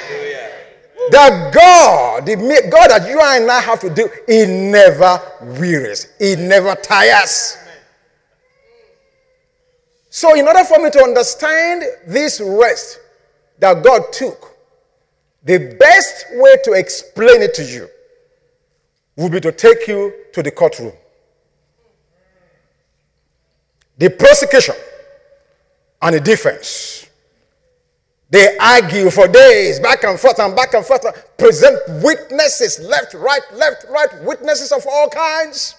That 1.11 1.53
God, 1.55 2.27
the 2.27 2.37
God 2.71 2.91
that 2.91 3.09
you 3.09 3.21
and 3.21 3.51
I 3.51 3.61
have 3.61 3.81
to 3.81 3.91
do, 3.91 4.09
He 4.27 4.47
never 4.47 5.21
wearies, 5.59 6.09
He 6.19 6.37
never 6.37 6.75
tires. 6.75 7.59
So, 10.11 10.35
in 10.35 10.47
order 10.47 10.65
for 10.65 10.79
me 10.83 10.91
to 10.91 11.03
understand 11.03 11.85
this 12.07 12.41
rest 12.41 13.01
that 13.59 13.83
God 13.83 14.13
took, 14.13 14.54
the 15.45 15.77
best 15.79 16.27
way 16.33 16.57
to 16.65 16.73
explain 16.73 17.43
it 17.43 17.55
to 17.55 17.65
you 17.65 17.89
would 19.17 19.31
be 19.31 19.41
to 19.41 19.53
take 19.53 19.87
you 19.87 20.13
to 20.33 20.43
the 20.43 20.51
courtroom. 20.51 20.93
The 23.99 24.11
prosecution 24.11 24.75
and 26.03 26.17
the 26.17 26.21
defense. 26.21 27.07
They 28.31 28.57
argue 28.59 29.11
for 29.11 29.29
days, 29.29 29.79
back 29.79 30.03
and 30.03 30.19
forth 30.19 30.41
and 30.41 30.57
back 30.57 30.75
and 30.75 30.85
forth, 30.85 31.05
present 31.37 31.79
witnesses, 32.03 32.81
left, 32.81 33.15
right, 33.15 33.43
left, 33.53 33.85
right, 33.89 34.09
witnesses 34.25 34.73
of 34.73 34.85
all 34.91 35.09
kinds. 35.09 35.77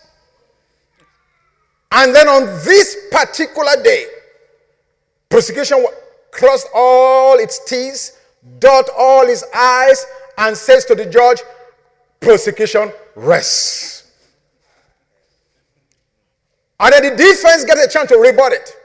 And 1.91 2.15
then 2.15 2.29
on 2.29 2.45
this 2.63 2.95
particular 3.11 3.81
day, 3.83 4.05
prosecution 5.27 5.85
crossed 6.31 6.67
all 6.73 7.37
its 7.39 7.63
T's 7.65 8.17
dot 8.59 8.89
all 8.97 9.25
his 9.25 9.43
I's, 9.53 10.05
and 10.37 10.55
says 10.57 10.85
to 10.85 10.95
the 10.95 11.05
judge, 11.05 11.41
prosecution 12.19 12.91
rests. 13.15 14.11
And 16.79 16.93
then 16.93 17.11
the 17.11 17.15
defense 17.15 17.63
gets 17.63 17.85
a 17.85 17.89
chance 17.89 18.09
to 18.09 18.17
rebut 18.17 18.51
it. 18.51 18.75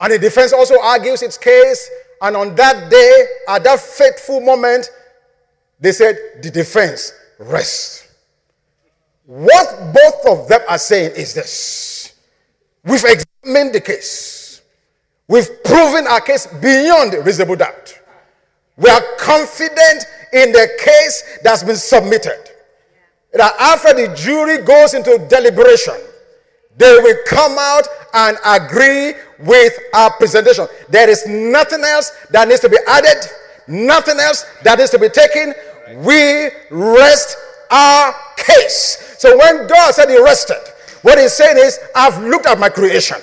And 0.00 0.12
the 0.12 0.18
defense 0.18 0.52
also 0.52 0.80
argues 0.80 1.22
its 1.22 1.36
case. 1.36 1.90
And 2.22 2.36
on 2.36 2.54
that 2.54 2.90
day, 2.90 3.26
at 3.48 3.64
that 3.64 3.80
fateful 3.80 4.40
moment, 4.40 4.90
they 5.80 5.92
said, 5.92 6.16
the 6.42 6.50
defense 6.50 7.12
rests. 7.38 8.08
What 9.26 9.92
both 9.92 10.26
of 10.26 10.48
them 10.48 10.60
are 10.68 10.78
saying 10.78 11.12
is 11.16 11.34
this 11.34 12.14
We've 12.84 13.04
examined 13.04 13.74
the 13.74 13.80
case, 13.80 14.62
we've 15.26 15.62
proven 15.64 16.06
our 16.06 16.20
case 16.20 16.46
beyond 16.46 17.12
reasonable 17.26 17.56
doubt. 17.56 17.97
We 18.78 18.88
are 18.88 19.02
confident 19.18 20.06
in 20.32 20.52
the 20.52 20.68
case 20.78 21.38
that's 21.42 21.64
been 21.64 21.76
submitted. 21.76 22.50
That 23.32 23.54
after 23.58 23.92
the 23.92 24.14
jury 24.14 24.62
goes 24.64 24.94
into 24.94 25.18
deliberation, 25.28 25.94
they 26.76 26.96
will 27.02 27.16
come 27.26 27.56
out 27.58 27.86
and 28.14 28.38
agree 28.46 29.14
with 29.40 29.76
our 29.94 30.12
presentation. 30.12 30.66
There 30.88 31.10
is 31.10 31.26
nothing 31.26 31.82
else 31.82 32.12
that 32.30 32.46
needs 32.46 32.60
to 32.60 32.68
be 32.68 32.78
added, 32.86 33.18
nothing 33.66 34.18
else 34.20 34.46
that 34.62 34.78
needs 34.78 34.90
to 34.92 34.98
be 34.98 35.08
taken. 35.08 35.54
We 35.96 36.50
rest 36.70 37.36
our 37.70 38.14
case. 38.36 39.16
So 39.18 39.36
when 39.36 39.66
God 39.66 39.92
said 39.92 40.08
he 40.08 40.22
rested, 40.22 40.62
what 41.02 41.18
he's 41.18 41.32
saying 41.32 41.58
is, 41.58 41.80
I've 41.94 42.22
looked 42.22 42.46
at 42.46 42.58
my 42.60 42.68
creation 42.68 43.18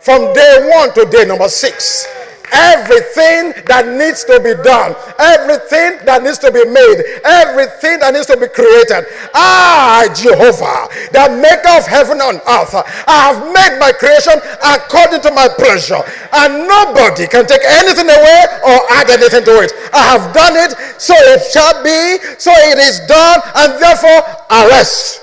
from 0.00 0.32
day 0.32 0.70
one 0.74 0.92
to 0.94 1.04
day 1.04 1.26
number 1.26 1.48
six 1.48 2.06
everything 2.54 3.50
that 3.66 3.90
needs 3.90 4.22
to 4.24 4.38
be 4.38 4.54
done, 4.62 4.94
everything 5.18 5.98
that 6.06 6.22
needs 6.22 6.38
to 6.38 6.54
be 6.54 6.62
made, 6.70 7.02
everything 7.26 7.98
that 7.98 8.14
needs 8.14 8.30
to 8.30 8.38
be 8.38 8.46
created. 8.46 9.10
Ah, 9.34 10.06
Jehovah, 10.14 10.86
the 11.10 11.34
maker 11.42 11.74
of 11.74 11.84
heaven 11.90 12.22
and 12.22 12.38
earth, 12.46 12.74
I 13.10 13.34
have 13.34 13.42
made 13.50 13.82
my 13.82 13.90
creation 13.90 14.38
according 14.62 15.20
to 15.26 15.30
my 15.34 15.50
pleasure, 15.50 16.00
and 16.32 16.70
nobody 16.70 17.26
can 17.26 17.44
take 17.46 17.66
anything 17.66 18.06
away 18.06 18.40
or 18.62 18.78
add 18.94 19.10
anything 19.10 19.42
to 19.44 19.54
it. 19.60 19.74
I 19.92 20.14
have 20.14 20.30
done 20.32 20.54
it, 20.54 20.78
so 21.00 21.14
it 21.34 21.42
shall 21.50 21.82
be, 21.82 22.22
so 22.38 22.54
it 22.70 22.78
is 22.78 23.02
done, 23.10 23.42
and 23.58 23.82
therefore 23.82 24.22
arrest. 24.50 25.22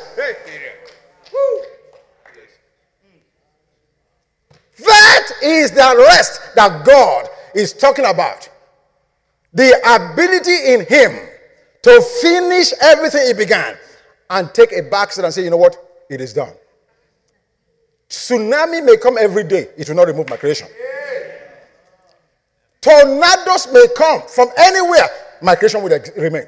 That 4.86 5.28
is 5.44 5.72
the 5.72 6.06
rest 6.08 6.56
that 6.56 6.86
God 6.86 7.28
is 7.54 7.74
talking 7.74 8.06
about. 8.06 8.50
The 9.54 9.74
ability 9.86 10.74
in 10.74 10.86
Him 10.86 11.28
to 11.84 12.02
finish 12.22 12.74
everything 12.82 13.28
He 13.28 13.34
began 13.34 13.76
and 14.30 14.54
take 14.54 14.72
a 14.72 14.82
backseat 14.84 15.24
and 15.24 15.34
say, 15.34 15.44
you 15.44 15.50
know 15.50 15.58
what? 15.58 15.76
It 16.10 16.22
is 16.22 16.34
done. 16.34 16.54
Tsunami 18.10 18.84
may 18.84 18.98
come 18.98 19.18
every 19.18 19.44
day, 19.44 19.68
it 19.78 19.88
will 19.88 19.96
not 19.96 20.08
remove 20.08 20.30
my 20.30 20.38
creation. 20.38 20.68
Tornadoes 22.82 23.72
may 23.72 23.86
come 23.96 24.24
from 24.28 24.50
anywhere, 24.58 25.08
my 25.42 25.56
creation 25.56 25.82
will 25.82 25.98
remain. 26.18 26.46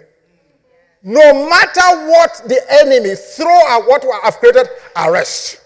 No 1.04 1.48
matter 1.50 2.10
what 2.10 2.42
the 2.48 2.62
enemy 2.82 3.16
throw 3.16 3.68
at 3.70 3.86
what 3.86 4.06
I've 4.24 4.38
created, 4.38 4.68
arrest. 4.96 5.63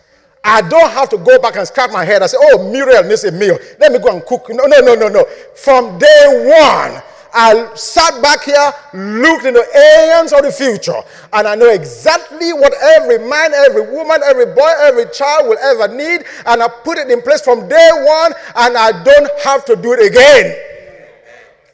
I 0.49 0.61
don't 0.61 0.89
have 0.91 1.09
to 1.09 1.17
go 1.17 1.37
back 1.39 1.57
and 1.57 1.67
scratch 1.67 1.91
my 1.91 2.05
head 2.05 2.21
and 2.21 2.31
say, 2.31 2.37
oh, 2.39 2.71
Muriel 2.71 3.03
needs 3.03 3.25
a 3.25 3.33
meal. 3.33 3.59
Let 3.81 3.91
me 3.91 3.99
go 3.99 4.15
and 4.15 4.25
cook. 4.25 4.47
No, 4.49 4.63
no, 4.63 4.79
no, 4.79 4.95
no, 4.95 5.09
no. 5.09 5.25
From 5.55 5.99
day 5.99 6.25
one, 6.27 7.03
I 7.33 7.69
sat 7.75 8.21
back 8.21 8.43
here, 8.43 8.71
looked 8.93 9.43
into 9.43 9.59
aeons 9.59 10.31
of 10.31 10.43
the 10.43 10.51
future, 10.51 11.01
and 11.33 11.47
I 11.49 11.55
know 11.55 11.69
exactly 11.69 12.53
what 12.53 12.73
every 12.81 13.19
man, 13.19 13.53
every 13.53 13.91
woman, 13.91 14.21
every 14.23 14.45
boy, 14.45 14.71
every 14.79 15.11
child 15.11 15.49
will 15.49 15.57
ever 15.57 15.93
need, 15.93 16.23
and 16.45 16.63
I 16.63 16.69
put 16.69 16.97
it 16.97 17.11
in 17.11 17.21
place 17.21 17.41
from 17.41 17.67
day 17.67 17.89
one, 17.93 18.33
and 18.55 18.77
I 18.77 19.03
don't 19.03 19.29
have 19.43 19.65
to 19.65 19.75
do 19.75 19.91
it 19.93 20.07
again. 20.07 20.55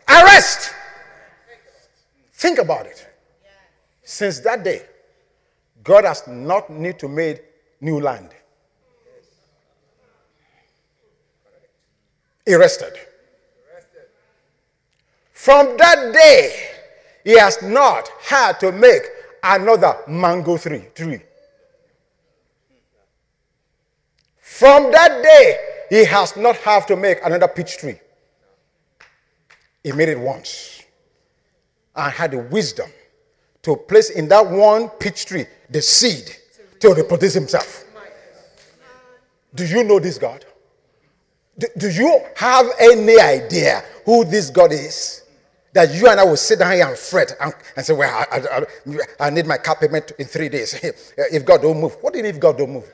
I 0.08 0.24
rest. 0.24 0.74
Think 2.34 2.58
about 2.58 2.88
it. 2.88 3.08
Since 4.02 4.40
that 4.40 4.64
day, 4.64 4.82
God 5.84 6.06
has 6.06 6.28
not 6.28 6.72
need 6.72 6.98
to 7.00 7.08
make 7.08 7.44
new 7.80 8.02
land. 8.02 8.32
Arrested. 12.48 12.94
From 15.32 15.78
that 15.78 16.14
day, 16.14 16.70
he 17.24 17.38
has 17.38 17.62
not 17.62 18.08
had 18.22 18.60
to 18.60 18.72
make 18.72 19.04
another 19.44 19.98
mango 20.08 20.58
tree. 20.58 20.86
tree. 20.96 21.22
From 24.40 24.92
that 24.92 25.24
day, 25.24 25.58
he 25.90 26.06
has 26.06 26.38
not 26.38 26.56
have 26.58 26.86
to 26.88 26.96
make 26.96 27.20
another 27.26 27.48
peach 27.48 27.78
tree. 27.78 28.00
He 29.84 29.92
made 29.92 30.10
it 30.10 30.20
once 30.20 30.84
and 31.96 32.12
had 32.12 32.32
the 32.32 32.38
wisdom 32.38 32.90
to 33.64 33.76
place 33.76 34.10
in 34.10 34.28
that 34.30 34.50
one 34.50 34.90
peach 34.90 35.26
tree 35.26 35.46
the 35.70 35.82
seed 35.82 36.36
to 36.80 36.94
reproduce 36.94 37.34
himself. 37.34 37.84
Do 39.56 39.66
you 39.66 39.84
know 39.84 40.00
this 40.00 40.18
God? 40.18 40.46
Do, 41.58 41.90
you 41.90 42.20
have 42.36 42.66
any 42.80 43.20
idea 43.20 43.84
who 44.06 44.26
this 44.26 44.50
God 44.50 44.72
is? 44.72 45.22
That 45.74 45.94
you 45.94 46.08
and 46.08 46.20
I 46.20 46.24
will 46.24 46.38
sit 46.38 46.60
down 46.60 46.74
here 46.74 46.88
and 46.88 46.98
fret 46.98 47.34
and, 47.40 47.54
and 47.76 47.86
say, 47.86 47.94
Well, 47.94 48.26
I, 48.32 48.38
I, 48.40 49.28
I, 49.28 49.30
need 49.30 49.48
my 49.48 49.58
car 49.58 49.76
payment 49.76 50.12
in 50.20 50.26
three 50.26 50.50
days. 50.50 50.74
if 50.84 51.46
God 51.46 51.62
don't 51.62 51.80
move. 51.80 51.96
What 52.02 52.14
do 52.14 52.20
you 52.20 52.24
mean 52.24 52.36
if 52.36 52.40
God 52.40 52.58
don't 52.58 52.72
move? 52.72 52.92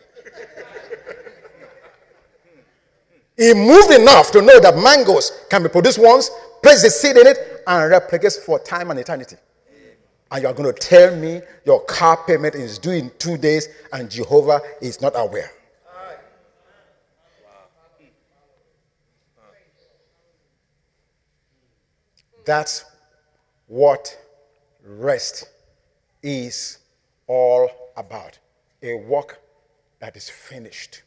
he 3.37 3.53
moved 3.53 3.91
enough 3.91 4.31
to 4.31 4.41
know 4.41 4.59
that 4.59 4.75
mangoes 4.77 5.45
can 5.49 5.63
be 5.63 5.69
produced 5.69 5.99
once, 5.99 6.29
place 6.63 6.83
the 6.83 6.89
seed 6.89 7.17
in 7.17 7.27
it, 7.27 7.63
and 7.67 7.91
replicates 7.91 8.39
for 8.39 8.59
time 8.59 8.91
and 8.91 8.99
eternity. 8.99 9.35
And 10.31 10.43
you 10.43 10.47
are 10.47 10.53
going 10.53 10.73
to 10.73 10.79
tell 10.79 11.15
me 11.15 11.41
your 11.65 11.83
car 11.85 12.17
payment 12.25 12.55
is 12.55 12.77
due 12.77 12.91
in 12.91 13.11
two 13.17 13.37
days 13.37 13.67
and 13.91 14.09
Jehovah 14.09 14.61
is 14.81 15.01
not 15.01 15.13
aware. 15.15 15.51
That's 22.49 22.83
what 23.67 24.17
rest 24.83 25.47
is 26.23 26.79
all 27.27 27.69
about. 27.95 28.39
A 28.81 28.95
work 28.95 29.39
that 29.99 30.17
is 30.17 30.31
finished 30.31 31.03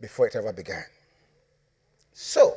before 0.00 0.28
it 0.28 0.36
ever 0.36 0.52
began. 0.52 0.84
So, 2.12 2.56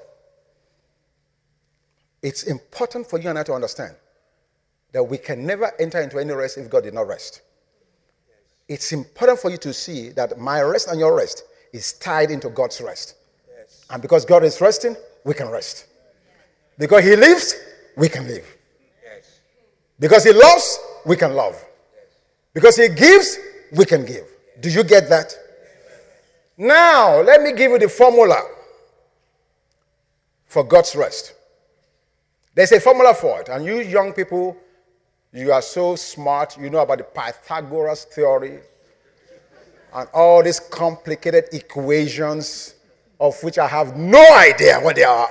it's 2.22 2.44
important 2.44 3.10
for 3.10 3.18
you 3.18 3.30
and 3.30 3.40
I 3.40 3.42
to 3.42 3.54
understand 3.54 3.96
that 4.92 5.04
we 5.04 5.18
can 5.18 5.44
never 5.44 5.72
enter 5.80 6.00
into 6.02 6.20
any 6.20 6.34
rest 6.34 6.60
if 6.60 6.70
God 6.70 6.84
did 6.84 6.94
not 6.94 7.08
rest. 7.08 7.42
It's 8.68 8.92
important 8.92 9.40
for 9.40 9.50
you 9.50 9.58
to 9.58 9.74
see 9.74 10.10
that 10.10 10.38
my 10.38 10.62
rest 10.62 10.88
and 10.88 11.00
your 11.00 11.16
rest 11.16 11.46
is 11.74 11.94
tied 11.94 12.30
into 12.30 12.50
God's 12.50 12.80
rest. 12.80 13.16
Yes. 13.58 13.88
And 13.90 14.04
because 14.04 14.24
God 14.24 14.44
is 14.44 14.62
resting, 14.62 14.96
we 15.24 15.34
can 15.34 15.50
rest. 15.50 15.88
Because 16.78 17.04
he 17.04 17.16
lives, 17.16 17.56
we 17.96 18.10
can 18.10 18.28
live. 18.28 18.46
Yes. 19.04 19.40
Because 20.00 20.24
he 20.24 20.34
loves, 20.34 20.80
we 21.06 21.16
can 21.16 21.34
love. 21.34 21.54
Yes. 21.54 22.04
Because 22.54 22.76
he 22.76 22.90
gives, 22.90 23.38
we 23.72 23.86
can 23.86 24.06
give. 24.06 24.26
Do 24.60 24.70
you 24.70 24.84
get 24.84 25.10
that? 25.10 25.34
Now, 26.58 27.22
let 27.22 27.42
me 27.42 27.54
give 27.54 27.72
you 27.72 27.80
the 27.80 27.90
formula 27.90 28.42
for 30.46 30.64
God's 30.64 30.96
rest. 30.96 31.34
There's 32.54 32.72
a 32.72 32.80
formula 32.80 33.14
for 33.14 33.42
it. 33.42 33.50
And 33.50 33.66
you 33.66 33.82
young 33.82 34.14
people, 34.14 34.56
you 35.34 35.52
are 35.52 35.62
so 35.62 35.98
smart. 35.98 36.58
You 36.58 36.70
know 36.70 36.80
about 36.80 37.00
the 37.00 37.04
Pythagoras 37.04 38.06
theory 38.06 38.60
and 39.94 40.10
all 40.14 40.44
these 40.44 40.60
complicated 40.60 41.46
equations 41.52 42.76
of 43.20 43.42
which 43.44 43.58
I 43.58 43.68
have 43.68 43.98
no 43.98 44.26
idea 44.36 44.80
what 44.80 44.96
they 44.96 45.04
are. 45.04 45.30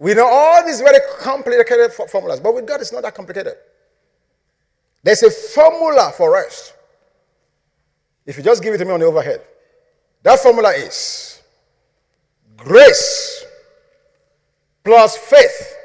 We 0.00 0.14
know 0.14 0.26
all 0.26 0.64
these 0.64 0.80
very 0.80 0.98
complicated 1.18 1.92
formulas, 1.92 2.40
but 2.40 2.54
with 2.54 2.66
God, 2.66 2.80
it's 2.80 2.90
not 2.90 3.02
that 3.02 3.14
complicated. 3.14 3.52
There's 5.02 5.22
a 5.22 5.30
formula 5.30 6.10
for 6.16 6.32
rest. 6.32 6.72
If 8.24 8.38
you 8.38 8.42
just 8.42 8.62
give 8.62 8.72
it 8.72 8.78
to 8.78 8.86
me 8.86 8.92
on 8.92 9.00
the 9.00 9.04
overhead, 9.04 9.42
that 10.22 10.38
formula 10.40 10.70
is 10.70 11.42
grace 12.56 13.44
plus 14.82 15.18
faith 15.18 15.76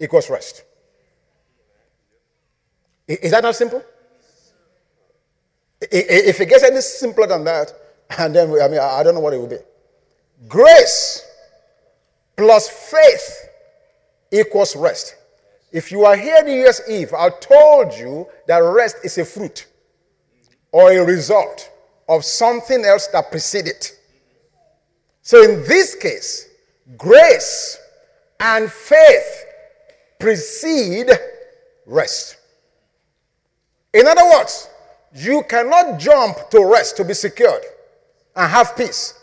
equals 0.00 0.30
rest. 0.30 0.64
Is 3.06 3.30
that 3.30 3.42
not 3.42 3.54
simple? 3.56 3.84
If 5.82 6.40
it 6.40 6.46
gets 6.46 6.64
any 6.64 6.80
simpler 6.80 7.26
than 7.26 7.44
that, 7.44 7.74
and 8.18 8.34
then 8.34 8.48
I 8.58 8.68
mean, 8.68 8.80
I 8.80 9.02
don't 9.02 9.14
know 9.14 9.20
what 9.20 9.34
it 9.34 9.38
will 9.38 9.48
be. 9.48 9.58
Grace 10.48 11.23
plus 12.36 12.68
faith 12.68 13.48
equals 14.30 14.76
rest. 14.76 15.16
If 15.72 15.90
you 15.90 16.04
are 16.04 16.16
here 16.16 16.42
New 16.42 16.52
Year's 16.52 16.80
Eve, 16.88 17.12
I 17.14 17.30
told 17.30 17.94
you 17.94 18.28
that 18.46 18.58
rest 18.58 18.96
is 19.02 19.18
a 19.18 19.24
fruit 19.24 19.66
or 20.72 20.92
a 20.92 21.04
result 21.04 21.70
of 22.08 22.24
something 22.24 22.84
else 22.84 23.06
that 23.08 23.30
preceded. 23.30 23.90
So 25.22 25.42
in 25.42 25.62
this 25.64 25.94
case, 25.94 26.48
grace 26.96 27.78
and 28.38 28.70
faith 28.70 29.44
precede 30.18 31.10
rest. 31.86 32.36
In 33.92 34.06
other 34.06 34.24
words, 34.24 34.68
you 35.14 35.42
cannot 35.48 35.98
jump 35.98 36.50
to 36.50 36.64
rest 36.64 36.96
to 36.96 37.04
be 37.04 37.14
secured 37.14 37.62
and 38.34 38.50
have 38.50 38.76
peace 38.76 39.14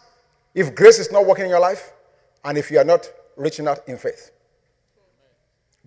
if 0.53 0.73
grace 0.73 0.99
is 0.99 1.11
not 1.11 1.25
working 1.25 1.45
in 1.45 1.49
your 1.49 1.59
life 1.59 1.91
and 2.43 2.57
if 2.57 2.71
you 2.71 2.79
are 2.79 2.83
not 2.83 3.09
reaching 3.35 3.67
out 3.67 3.87
in 3.87 3.97
faith. 3.97 4.31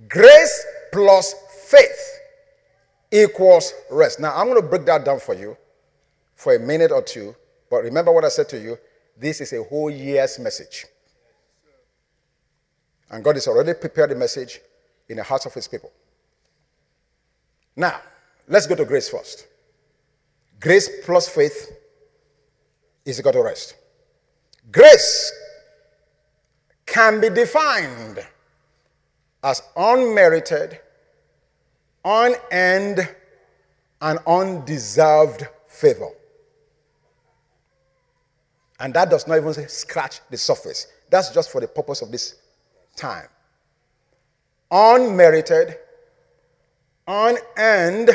Grace 0.09 0.67
plus 0.93 1.35
faith 1.69 2.21
equals 3.11 3.73
rest. 3.91 4.21
Now, 4.21 4.37
I'm 4.37 4.49
going 4.49 4.61
to 4.61 4.67
break 4.67 4.85
that 4.87 5.05
down 5.05 5.21
for 5.21 5.35
you 5.35 5.57
for 6.35 6.55
a 6.55 6.59
minute 6.59 6.91
or 6.91 7.03
two. 7.03 7.35
But 7.71 7.83
remember 7.85 8.13
what 8.13 8.25
I 8.25 8.29
said 8.29 8.49
to 8.51 8.59
you 8.59 8.79
this 9.17 9.41
is 9.41 9.53
a 9.53 9.63
whole 9.63 9.91
year's 9.91 10.39
message. 10.41 10.87
And 13.11 13.23
God 13.23 13.37
has 13.37 13.47
already 13.47 13.75
prepared 13.75 14.11
the 14.11 14.17
message 14.17 14.61
in 15.09 15.19
the 15.19 15.23
hearts 15.23 15.47
of 15.47 15.55
his 15.55 15.69
people. 15.69 15.93
Now, 17.77 18.01
let's 18.49 18.67
go 18.67 18.75
to 18.75 18.85
grace 18.85 19.09
first. 19.09 19.47
Grace 20.59 20.89
plus 21.05 21.29
faith 21.29 21.71
is 23.05 23.21
equal 23.21 23.33
to 23.33 23.43
rest. 23.43 23.77
Grace 24.73 25.33
can 26.95 27.21
be 27.21 27.29
defined 27.29 28.25
as 29.43 29.61
unmerited, 29.77 30.79
unearned, 32.05 33.09
and 34.01 34.19
undeserved 34.29 35.49
favor. 35.67 36.11
And 38.79 38.95
that 38.95 39.11
does 39.11 39.27
not 39.27 39.39
even 39.39 39.69
scratch 39.69 40.21
the 40.31 40.37
surface. 40.37 40.87
That's 41.11 41.31
just 41.31 41.51
for 41.51 41.61
the 41.61 41.67
purpose 41.67 42.01
of 42.01 42.13
this 42.13 42.37
time. 42.95 43.27
Unmerited, 44.71 45.77
unearned, 47.09 48.11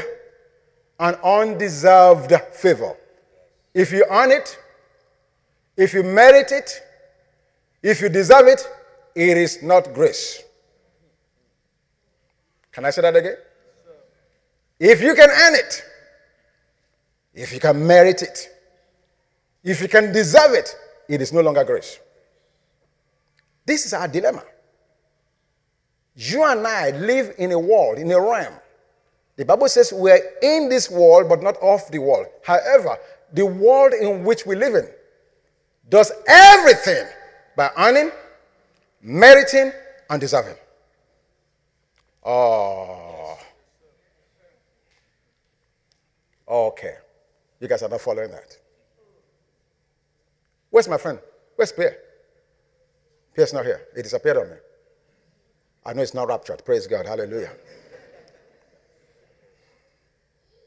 and 1.01 1.17
undeserved 1.17 2.31
favor. 2.53 2.95
If 3.73 3.91
you 3.91 4.05
earn 4.09 4.31
it, 4.31 4.57
if 5.75 5.93
you 5.93 6.01
merit 6.01 6.53
it, 6.53 6.81
if 7.81 8.01
you 8.01 8.09
deserve 8.09 8.47
it, 8.47 8.67
it 9.15 9.37
is 9.37 9.63
not 9.63 9.93
grace. 9.93 10.43
Can 12.71 12.85
I 12.85 12.91
say 12.91 13.01
that 13.01 13.15
again? 13.15 13.35
If 14.79 15.01
you 15.01 15.13
can 15.15 15.29
earn 15.29 15.55
it, 15.55 15.83
if 17.33 17.53
you 17.53 17.59
can 17.59 17.85
merit 17.85 18.21
it, 18.21 18.49
if 19.63 19.81
you 19.81 19.87
can 19.87 20.13
deserve 20.13 20.53
it, 20.53 20.75
it 21.07 21.21
is 21.21 21.33
no 21.33 21.41
longer 21.41 21.63
grace. 21.63 21.99
This 23.65 23.85
is 23.85 23.93
our 23.93 24.07
dilemma. 24.07 24.43
You 26.15 26.43
and 26.43 26.65
I 26.65 26.91
live 26.91 27.35
in 27.37 27.51
a 27.51 27.59
world, 27.59 27.97
in 27.97 28.11
a 28.11 28.19
realm. 28.19 28.53
The 29.35 29.45
Bible 29.45 29.69
says 29.69 29.93
we're 29.93 30.19
in 30.41 30.69
this 30.69 30.89
world, 30.89 31.29
but 31.29 31.41
not 31.41 31.55
of 31.61 31.89
the 31.91 31.99
world. 31.99 32.27
However, 32.43 32.97
the 33.31 33.45
world 33.45 33.93
in 33.93 34.23
which 34.23 34.45
we 34.45 34.55
live 34.55 34.75
in 34.75 34.89
does 35.89 36.11
everything 36.27 37.05
by 37.59 37.71
earning, 37.77 38.09
meriting, 39.01 39.73
and 40.09 40.21
deserving. 40.21 40.55
Oh. 42.23 43.37
Okay. 46.47 46.95
You 47.59 47.67
guys 47.67 47.83
are 47.83 47.89
not 47.89 47.99
following 47.99 48.31
that. 48.31 48.55
Where's 50.69 50.87
my 50.87 50.97
friend? 50.97 51.19
Where's 51.57 51.73
Pierre? 51.73 51.97
Pierre's 53.33 53.51
not 53.51 53.65
here. 53.65 53.81
He 53.93 54.03
disappeared 54.03 54.37
on 54.37 54.49
me. 54.51 54.55
I 55.85 55.91
know 55.91 56.01
it's 56.01 56.13
not 56.13 56.29
raptured. 56.29 56.63
Praise 56.63 56.87
God. 56.87 57.07
Hallelujah. 57.07 57.51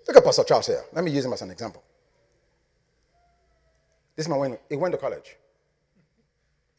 Look 0.06 0.16
at 0.18 0.22
Pastor 0.22 0.44
Charles 0.44 0.66
here. 0.66 0.84
Let 0.92 1.04
me 1.04 1.10
use 1.10 1.24
him 1.24 1.32
as 1.32 1.40
an 1.40 1.52
example. 1.52 1.82
This 4.14 4.28
man 4.28 4.38
went, 4.38 4.60
he 4.68 4.76
went 4.76 4.92
to 4.92 4.98
college. 4.98 5.38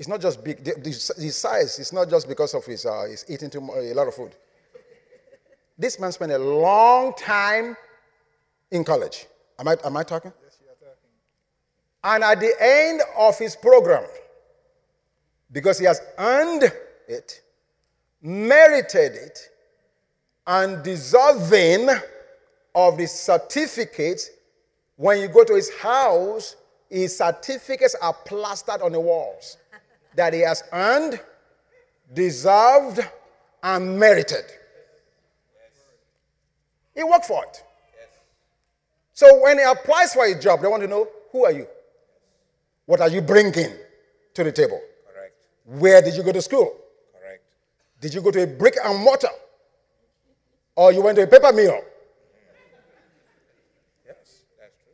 It's 0.03 0.09
not 0.09 0.19
just 0.19 0.43
big. 0.43 0.59
His 0.83 1.37
size 1.37 1.79
is 1.79 1.93
not 1.93 2.09
just 2.09 2.27
because 2.27 2.53
of 2.53 2.65
his, 2.65 2.85
uh, 2.85 3.05
he's 3.09 3.23
eating 3.29 3.49
too 3.49 3.61
much, 3.61 3.77
a 3.77 3.93
lot 3.93 4.05
of 4.05 4.13
food. 4.13 4.35
This 5.77 5.97
man 5.97 6.11
spent 6.11 6.33
a 6.33 6.37
long 6.37 7.13
time 7.13 7.77
in 8.69 8.83
college. 8.83 9.27
Am 9.57 9.69
I, 9.69 9.77
am 9.85 9.95
I 9.95 10.03
talking? 10.03 10.33
Yes, 10.43 10.59
you 10.61 10.69
are 10.69 10.75
talking. 10.75 11.09
And 12.03 12.21
at 12.21 12.41
the 12.41 12.53
end 12.59 13.01
of 13.17 13.39
his 13.39 13.55
program, 13.55 14.03
because 15.53 15.79
he 15.79 15.85
has 15.85 16.01
earned 16.17 16.69
it, 17.07 17.41
merited 18.21 19.13
it, 19.13 19.39
and 20.45 20.83
deserving 20.83 21.87
of 22.75 22.97
the 22.97 23.05
certificate, 23.05 24.31
when 24.97 25.21
you 25.21 25.29
go 25.29 25.45
to 25.45 25.55
his 25.55 25.73
house, 25.75 26.57
his 26.89 27.17
certificates 27.17 27.95
are 28.01 28.13
plastered 28.25 28.81
on 28.81 28.91
the 28.91 28.99
walls 28.99 29.59
that 30.15 30.34
he 30.34 30.41
has 30.41 30.63
earned, 30.71 31.19
deserved, 32.13 32.99
and 33.62 33.99
merited. 33.99 34.45
He 36.95 37.04
worked 37.04 37.26
for 37.26 37.43
it. 37.43 37.63
So 39.13 39.41
when 39.41 39.58
he 39.60 39.63
applies 39.63 40.13
for 40.13 40.26
a 40.26 40.39
job, 40.39 40.62
they 40.62 40.67
want 40.67 40.82
to 40.82 40.88
know 40.88 41.08
who 41.32 41.45
are 41.45 41.52
you? 41.52 41.67
What 42.86 42.99
are 42.99 43.10
you 43.10 43.21
bringing 43.21 43.71
to 44.34 44.43
the 44.43 44.52
table? 44.52 44.82
Correct. 45.12 45.36
Where 45.65 46.02
did 46.02 46.15
you 46.15 46.23
go 46.23 46.32
to 46.32 46.41
school? 46.41 46.76
Correct. 47.19 47.43
Did 48.02 48.13
you 48.13 48.21
go 48.21 48.32
to 48.32 48.43
a 48.43 48.47
brick 48.47 48.76
and 48.84 48.99
mortar? 48.99 49.30
Or 50.76 50.91
you 50.91 51.02
went 51.02 51.15
to 51.17 51.23
a 51.23 51.28
paper 51.28 51.54
mill? 51.54 51.80
Yes, 54.06 54.43
that's 54.60 54.76
true. 54.84 54.93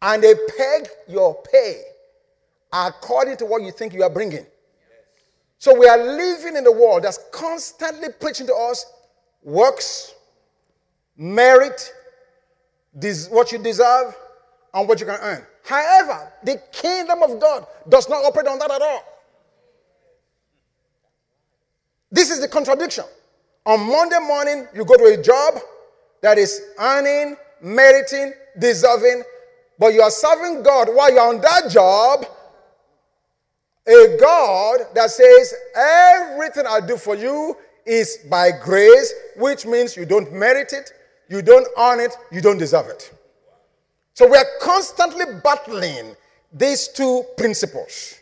And 0.00 0.22
they 0.22 0.34
peg 0.34 0.88
your 1.08 1.42
pay 1.42 1.82
according 2.72 3.36
to 3.38 3.46
what 3.46 3.62
you 3.62 3.70
think 3.70 3.92
you 3.92 4.02
are 4.02 4.10
bringing. 4.10 4.46
So 5.58 5.78
we 5.78 5.86
are 5.86 5.98
living 5.98 6.56
in 6.56 6.66
a 6.66 6.72
world 6.72 7.04
that's 7.04 7.20
constantly 7.32 8.08
preaching 8.20 8.46
to 8.48 8.54
us 8.54 8.84
works, 9.42 10.14
merit, 11.16 11.92
what 13.30 13.52
you 13.52 13.58
deserve, 13.58 14.14
and 14.74 14.88
what 14.88 15.00
you 15.00 15.06
can 15.06 15.18
earn. 15.20 15.46
However, 15.64 16.32
the 16.42 16.60
kingdom 16.72 17.22
of 17.22 17.40
God 17.40 17.66
does 17.88 18.08
not 18.08 18.24
operate 18.24 18.46
on 18.48 18.58
that 18.58 18.70
at 18.70 18.82
all. 18.82 19.04
This 22.10 22.30
is 22.30 22.40
the 22.40 22.48
contradiction. 22.48 23.04
On 23.64 23.80
Monday 23.80 24.18
morning, 24.18 24.66
you 24.74 24.84
go 24.84 24.96
to 24.96 25.04
a 25.04 25.22
job 25.22 25.54
that 26.20 26.38
is 26.38 26.60
earning, 26.78 27.36
meriting, 27.60 28.32
deserving, 28.58 29.22
but 29.78 29.94
you 29.94 30.02
are 30.02 30.10
serving 30.10 30.62
God 30.62 30.88
while 30.92 31.12
you're 31.12 31.28
on 31.28 31.40
that 31.40 31.70
job. 31.70 32.26
A 33.86 34.16
God 34.20 34.80
that 34.94 35.10
says, 35.10 35.54
Everything 35.74 36.64
I 36.68 36.80
do 36.80 36.96
for 36.96 37.16
you 37.16 37.56
is 37.84 38.18
by 38.30 38.50
grace, 38.62 39.12
which 39.36 39.66
means 39.66 39.96
you 39.96 40.04
don't 40.04 40.32
merit 40.32 40.72
it, 40.72 40.92
you 41.28 41.42
don't 41.42 41.66
earn 41.78 42.00
it, 42.00 42.14
you 42.30 42.40
don't 42.40 42.58
deserve 42.58 42.86
it. 42.86 43.12
So 44.14 44.28
we're 44.28 44.44
constantly 44.60 45.24
battling 45.42 46.14
these 46.52 46.88
two 46.88 47.24
principles. 47.36 48.20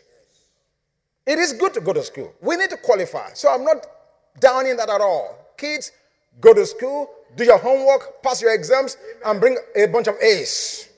It 1.25 1.37
is 1.37 1.53
good 1.53 1.73
to 1.75 1.81
go 1.81 1.93
to 1.93 2.03
school. 2.03 2.33
We 2.41 2.55
need 2.55 2.69
to 2.71 2.77
qualify. 2.77 3.33
So 3.33 3.53
I'm 3.53 3.63
not 3.63 3.85
downing 4.39 4.77
that 4.77 4.89
at 4.89 5.01
all. 5.01 5.37
Kids, 5.57 5.91
go 6.39 6.53
to 6.53 6.65
school, 6.65 7.09
do 7.35 7.43
your 7.43 7.57
homework, 7.57 8.23
pass 8.23 8.41
your 8.41 8.53
exams, 8.53 8.97
and 9.25 9.39
bring 9.39 9.57
a 9.75 9.85
bunch 9.85 10.07
of 10.07 10.15
A's. 10.21 10.89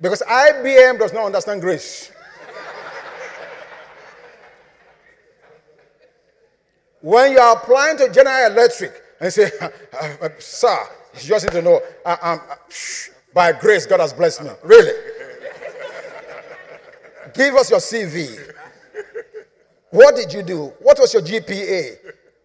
Because 0.00 0.22
IBM 0.22 0.98
does 0.98 1.12
not 1.12 1.24
understand 1.24 1.60
grace. 1.60 2.12
When 7.00 7.32
you 7.32 7.38
are 7.38 7.56
applying 7.56 7.96
to 7.98 8.10
General 8.12 8.52
Electric 8.52 8.92
and 9.20 9.32
say, 9.32 9.50
uh, 9.60 9.68
uh, 10.22 10.28
Sir, 10.38 10.76
you 11.14 11.28
just 11.28 11.46
need 11.46 11.52
to 11.52 11.62
know, 11.62 11.80
uh, 12.04 12.16
um, 12.22 12.40
by 13.34 13.52
grace, 13.52 13.86
God 13.86 14.00
has 14.00 14.12
blessed 14.12 14.42
me. 14.44 14.50
Really? 14.62 14.92
Give 17.34 17.54
us 17.54 17.70
your 17.70 17.80
CV. 17.80 18.54
What 19.90 20.16
did 20.16 20.32
you 20.32 20.42
do? 20.42 20.72
What 20.80 20.98
was 20.98 21.12
your 21.14 21.22
GPA? 21.22 21.96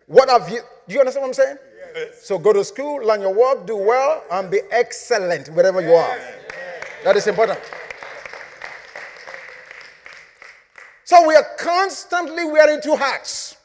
What 0.08 0.30
have 0.30 0.50
you? 0.50 0.62
Do 0.88 0.94
you 0.94 1.00
understand 1.00 1.24
what 1.24 1.28
I'm 1.30 1.34
saying? 1.34 1.58
Yes. 1.96 2.26
So 2.26 2.40
go 2.40 2.54
to 2.54 2.64
school, 2.64 3.06
learn 3.06 3.22
your 3.22 3.34
work, 3.34 3.68
do 3.68 3.76
well, 3.76 4.24
and 4.32 4.50
be 4.50 4.62
excellent 4.72 5.50
wherever 5.50 5.82
you 5.82 5.94
are. 5.94 6.18
That 7.04 7.16
is 7.18 7.28
important. 7.28 7.60
So 11.04 11.28
we 11.28 11.36
are 11.36 11.46
constantly 11.60 12.46
wearing 12.46 12.82
two 12.82 12.96
hats. 12.96 13.58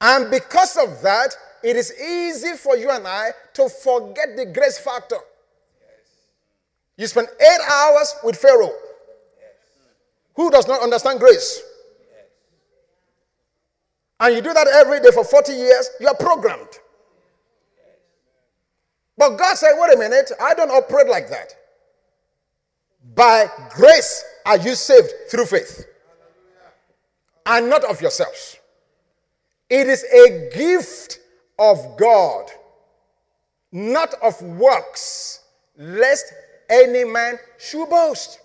And 0.00 0.30
because 0.30 0.76
of 0.76 1.02
that, 1.02 1.34
it 1.62 1.76
is 1.76 1.92
easy 2.00 2.56
for 2.56 2.76
you 2.76 2.90
and 2.90 3.06
I 3.06 3.30
to 3.54 3.68
forget 3.68 4.36
the 4.36 4.46
grace 4.46 4.78
factor. 4.78 5.16
You 6.96 7.06
spend 7.06 7.28
eight 7.40 7.60
hours 7.70 8.14
with 8.22 8.36
Pharaoh, 8.36 8.72
who 10.34 10.50
does 10.50 10.66
not 10.66 10.82
understand 10.82 11.20
grace. 11.20 11.62
And 14.18 14.34
you 14.34 14.40
do 14.40 14.54
that 14.54 14.66
every 14.68 15.00
day 15.00 15.10
for 15.12 15.24
40 15.24 15.52
years, 15.52 15.90
you 16.00 16.08
are 16.08 16.14
programmed. 16.14 16.78
But 19.18 19.36
God 19.36 19.56
said, 19.56 19.72
wait 19.78 19.94
a 19.94 19.98
minute, 19.98 20.30
I 20.40 20.54
don't 20.54 20.70
operate 20.70 21.08
like 21.08 21.28
that. 21.30 21.54
By 23.14 23.46
grace 23.70 24.24
are 24.44 24.58
you 24.58 24.74
saved 24.74 25.10
through 25.30 25.46
faith, 25.46 25.86
and 27.44 27.70
not 27.70 27.84
of 27.84 28.00
yourselves. 28.00 28.58
It 29.68 29.86
is 29.88 30.04
a 30.04 30.50
gift 30.54 31.18
of 31.58 31.96
God, 31.96 32.50
not 33.72 34.14
of 34.22 34.40
works, 34.42 35.40
lest 35.76 36.32
any 36.68 37.04
man 37.04 37.38
should 37.58 37.88
boast. 37.88 38.40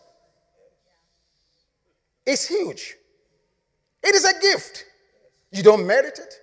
It's 2.26 2.48
huge. 2.48 2.96
It 4.04 4.16
is 4.16 4.26
a 4.26 4.40
gift. 4.40 4.86
You 5.52 5.64
don't 5.64 5.86
merit 5.86 6.18
it, 6.18 6.34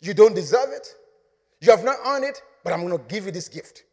you 0.00 0.12
don't 0.12 0.34
deserve 0.34 0.68
it, 0.70 0.94
you 1.60 1.70
have 1.70 1.82
not 1.82 1.96
earned 2.06 2.24
it, 2.26 2.42
but 2.62 2.74
I'm 2.74 2.86
going 2.86 2.96
to 2.96 3.04
give 3.08 3.24
you 3.24 3.32
this 3.32 3.48
gift. 3.48 3.84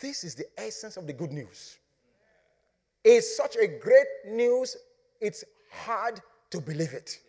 This 0.00 0.24
is 0.24 0.34
the 0.34 0.46
essence 0.58 0.96
of 0.96 1.06
the 1.06 1.12
good 1.12 1.32
news. 1.32 1.78
It's 3.04 3.36
such 3.36 3.56
a 3.56 3.68
great 3.68 4.06
news, 4.26 4.76
it's 5.20 5.44
hard 5.70 6.20
to 6.50 6.60
believe 6.60 6.92
it. 6.92 7.20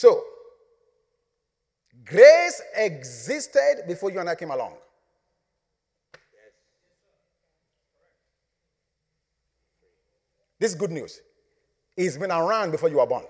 So, 0.00 0.24
grace 2.06 2.62
existed 2.74 3.82
before 3.86 4.10
you 4.10 4.18
and 4.18 4.30
I 4.30 4.34
came 4.34 4.50
along. 4.50 4.72
This 10.58 10.70
is 10.70 10.74
good 10.74 10.90
news. 10.90 11.20
It's 11.98 12.16
been 12.16 12.30
around 12.30 12.70
before 12.70 12.88
you 12.88 12.96
were 12.96 13.06
born. 13.06 13.24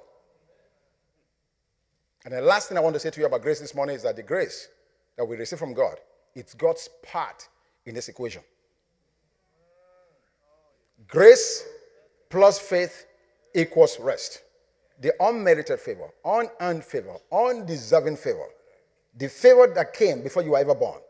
And 2.24 2.34
the 2.34 2.40
last 2.40 2.68
thing 2.68 2.78
I 2.78 2.82
want 2.82 2.94
to 2.94 3.00
say 3.00 3.10
to 3.10 3.18
you 3.18 3.26
about 3.26 3.42
grace 3.42 3.58
this 3.58 3.74
morning 3.74 3.96
is 3.96 4.04
that 4.04 4.14
the 4.14 4.22
grace 4.22 4.68
that 5.16 5.24
we 5.24 5.36
receive 5.36 5.58
from 5.58 5.74
God, 5.74 5.96
it's 6.36 6.54
God's 6.54 6.88
part 7.02 7.48
in 7.84 7.96
this 7.96 8.08
equation. 8.08 8.42
Grace 11.08 11.64
plus 12.28 12.60
faith 12.60 13.06
equals 13.56 13.98
rest. 13.98 14.44
The 15.00 15.14
unmerited 15.20 15.80
favor, 15.80 16.10
unearned 16.24 16.84
favor, 16.84 17.16
undeserving 17.32 18.16
favor, 18.16 18.46
the 19.16 19.28
favor 19.28 19.66
that 19.74 19.94
came 19.94 20.22
before 20.22 20.42
you 20.42 20.50
were 20.50 20.58
ever 20.58 20.74
born. 20.74 21.00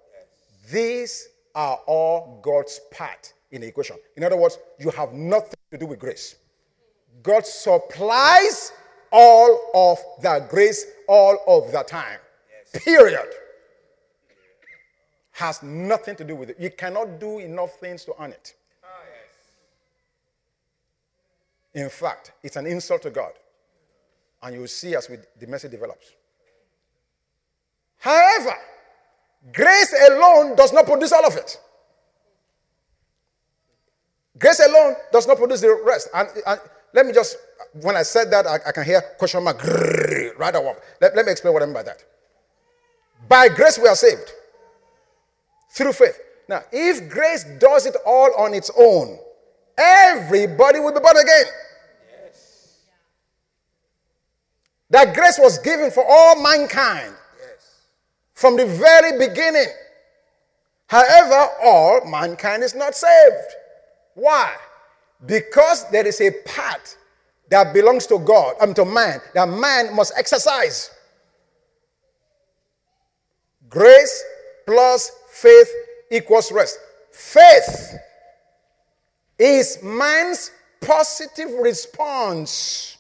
These 0.70 1.28
are 1.54 1.80
all 1.86 2.40
God's 2.42 2.80
part 2.92 3.32
in 3.50 3.62
the 3.62 3.66
equation. 3.66 3.96
In 4.16 4.22
other 4.22 4.36
words, 4.36 4.58
you 4.78 4.90
have 4.90 5.12
nothing 5.12 5.58
to 5.72 5.78
do 5.78 5.86
with 5.86 5.98
grace. 5.98 6.36
God 7.22 7.44
supplies 7.44 8.72
all 9.10 9.70
of 9.74 9.98
that 10.22 10.48
grace 10.48 10.86
all 11.08 11.38
of 11.46 11.72
the 11.72 11.82
time. 11.82 12.18
Yes. 12.72 12.84
Period. 12.84 13.28
Has 15.32 15.62
nothing 15.62 16.14
to 16.16 16.24
do 16.24 16.36
with 16.36 16.50
it. 16.50 16.60
You 16.60 16.70
cannot 16.70 17.18
do 17.18 17.40
enough 17.40 17.78
things 17.80 18.04
to 18.04 18.14
earn 18.20 18.30
it. 18.30 18.54
Ah, 18.84 18.86
yes. 21.74 21.82
In 21.82 21.90
fact, 21.90 22.32
it's 22.42 22.56
an 22.56 22.66
insult 22.66 23.02
to 23.02 23.10
God. 23.10 23.32
And 24.42 24.54
you'll 24.54 24.68
see 24.68 24.94
as 24.94 25.08
we, 25.08 25.16
the 25.38 25.46
message 25.46 25.70
develops. 25.70 26.06
However, 27.98 28.54
grace 29.52 29.94
alone 30.08 30.56
does 30.56 30.72
not 30.72 30.86
produce 30.86 31.12
all 31.12 31.26
of 31.26 31.36
it. 31.36 31.60
Grace 34.38 34.60
alone 34.60 34.94
does 35.12 35.26
not 35.26 35.36
produce 35.36 35.60
the 35.60 35.82
rest. 35.84 36.08
And, 36.14 36.28
and 36.46 36.60
let 36.94 37.06
me 37.06 37.12
just, 37.12 37.36
when 37.82 37.96
I 37.96 38.02
said 38.02 38.30
that, 38.30 38.46
I, 38.46 38.58
I 38.66 38.72
can 38.72 38.84
hear 38.84 39.02
question 39.18 39.44
mark, 39.44 39.62
right 39.62 40.54
away. 40.56 40.74
Let, 41.00 41.14
let 41.14 41.26
me 41.26 41.32
explain 41.32 41.52
what 41.52 41.62
I 41.62 41.66
mean 41.66 41.74
by 41.74 41.82
that. 41.82 42.02
By 43.28 43.48
grace 43.48 43.78
we 43.78 43.86
are 43.86 43.94
saved. 43.94 44.32
Through 45.72 45.92
faith. 45.92 46.18
Now, 46.48 46.62
if 46.72 47.08
grace 47.10 47.44
does 47.60 47.86
it 47.86 47.96
all 48.04 48.34
on 48.36 48.54
its 48.54 48.70
own, 48.76 49.18
everybody 49.78 50.80
will 50.80 50.92
be 50.92 51.00
born 51.00 51.16
again. 51.16 51.44
Yes. 52.24 52.78
That 54.90 55.14
grace 55.14 55.38
was 55.38 55.58
given 55.58 55.90
for 55.90 56.04
all 56.06 56.42
mankind 56.42 57.14
yes. 57.38 57.82
from 58.34 58.56
the 58.56 58.66
very 58.66 59.18
beginning. 59.18 59.68
However, 60.88 61.46
all 61.62 62.04
mankind 62.04 62.64
is 62.64 62.74
not 62.74 62.96
saved. 62.96 63.54
Why? 64.14 64.52
Because 65.24 65.88
there 65.90 66.06
is 66.06 66.20
a 66.20 66.32
part 66.44 66.96
that 67.50 67.72
belongs 67.72 68.06
to 68.08 68.18
God, 68.18 68.54
I 68.60 68.66
mean 68.66 68.74
to 68.74 68.84
man, 68.84 69.20
that 69.34 69.48
man 69.48 69.94
must 69.94 70.12
exercise. 70.16 70.90
Grace 73.68 74.24
plus 74.66 75.12
faith 75.30 75.70
equals 76.10 76.50
rest. 76.50 76.78
Faith 77.12 77.94
is 79.38 79.78
man's 79.82 80.50
positive 80.80 81.50
response 81.60 82.96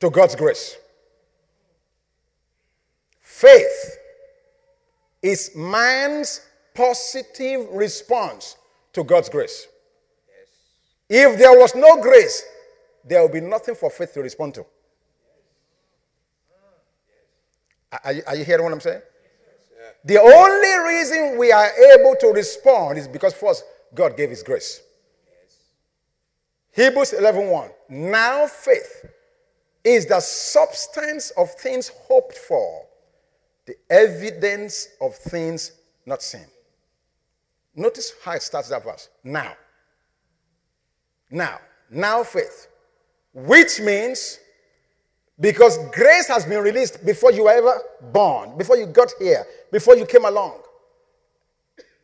to 0.00 0.10
God's 0.10 0.34
grace. 0.36 0.76
Faith 3.20 3.98
is 5.22 5.52
man's 5.56 6.40
positive 6.74 7.66
response 7.70 8.56
to 8.92 9.04
God's 9.04 9.28
grace. 9.28 9.66
If 11.08 11.38
there 11.38 11.58
was 11.58 11.74
no 11.74 12.00
grace, 12.00 12.44
there 13.04 13.20
will 13.20 13.28
be 13.28 13.40
nothing 13.40 13.74
for 13.74 13.90
faith 13.90 14.14
to 14.14 14.20
respond 14.20 14.54
to. 14.54 14.66
Are 18.02 18.12
you, 18.12 18.22
are 18.26 18.36
you 18.36 18.44
hearing 18.44 18.64
what 18.64 18.72
I'm 18.72 18.80
saying? 18.80 19.02
The 20.04 20.18
only 20.18 20.94
reason 20.94 21.38
we 21.38 21.52
are 21.52 21.70
able 21.94 22.16
to 22.20 22.28
respond 22.28 22.98
is 22.98 23.08
because 23.08 23.32
first 23.34 23.64
God 23.94 24.16
gave 24.16 24.30
his 24.30 24.42
grace. 24.42 24.82
Hebrews 26.72 27.12
11:1. 27.12 27.50
1. 27.50 27.70
Now 27.88 28.46
faith 28.46 29.06
is 29.84 30.06
the 30.06 30.20
substance 30.20 31.30
of 31.32 31.50
things 31.54 31.88
hoped 31.88 32.36
for, 32.38 32.86
the 33.66 33.76
evidence 33.90 34.88
of 35.00 35.14
things 35.14 35.72
not 36.06 36.22
seen. 36.22 36.46
Notice 37.76 38.14
how 38.24 38.32
it 38.32 38.42
starts 38.42 38.70
that 38.70 38.82
verse. 38.82 39.08
Now. 39.22 39.54
Now, 41.30 41.58
now 41.90 42.22
faith, 42.22 42.68
which 43.32 43.80
means 43.80 44.38
because 45.40 45.78
grace 45.92 46.28
has 46.28 46.44
been 46.44 46.62
released 46.62 47.04
before 47.04 47.32
you 47.32 47.44
were 47.44 47.52
ever 47.52 47.80
born, 48.12 48.56
before 48.56 48.76
you 48.76 48.86
got 48.86 49.12
here, 49.18 49.44
before 49.72 49.96
you 49.96 50.06
came 50.06 50.24
along. 50.24 50.60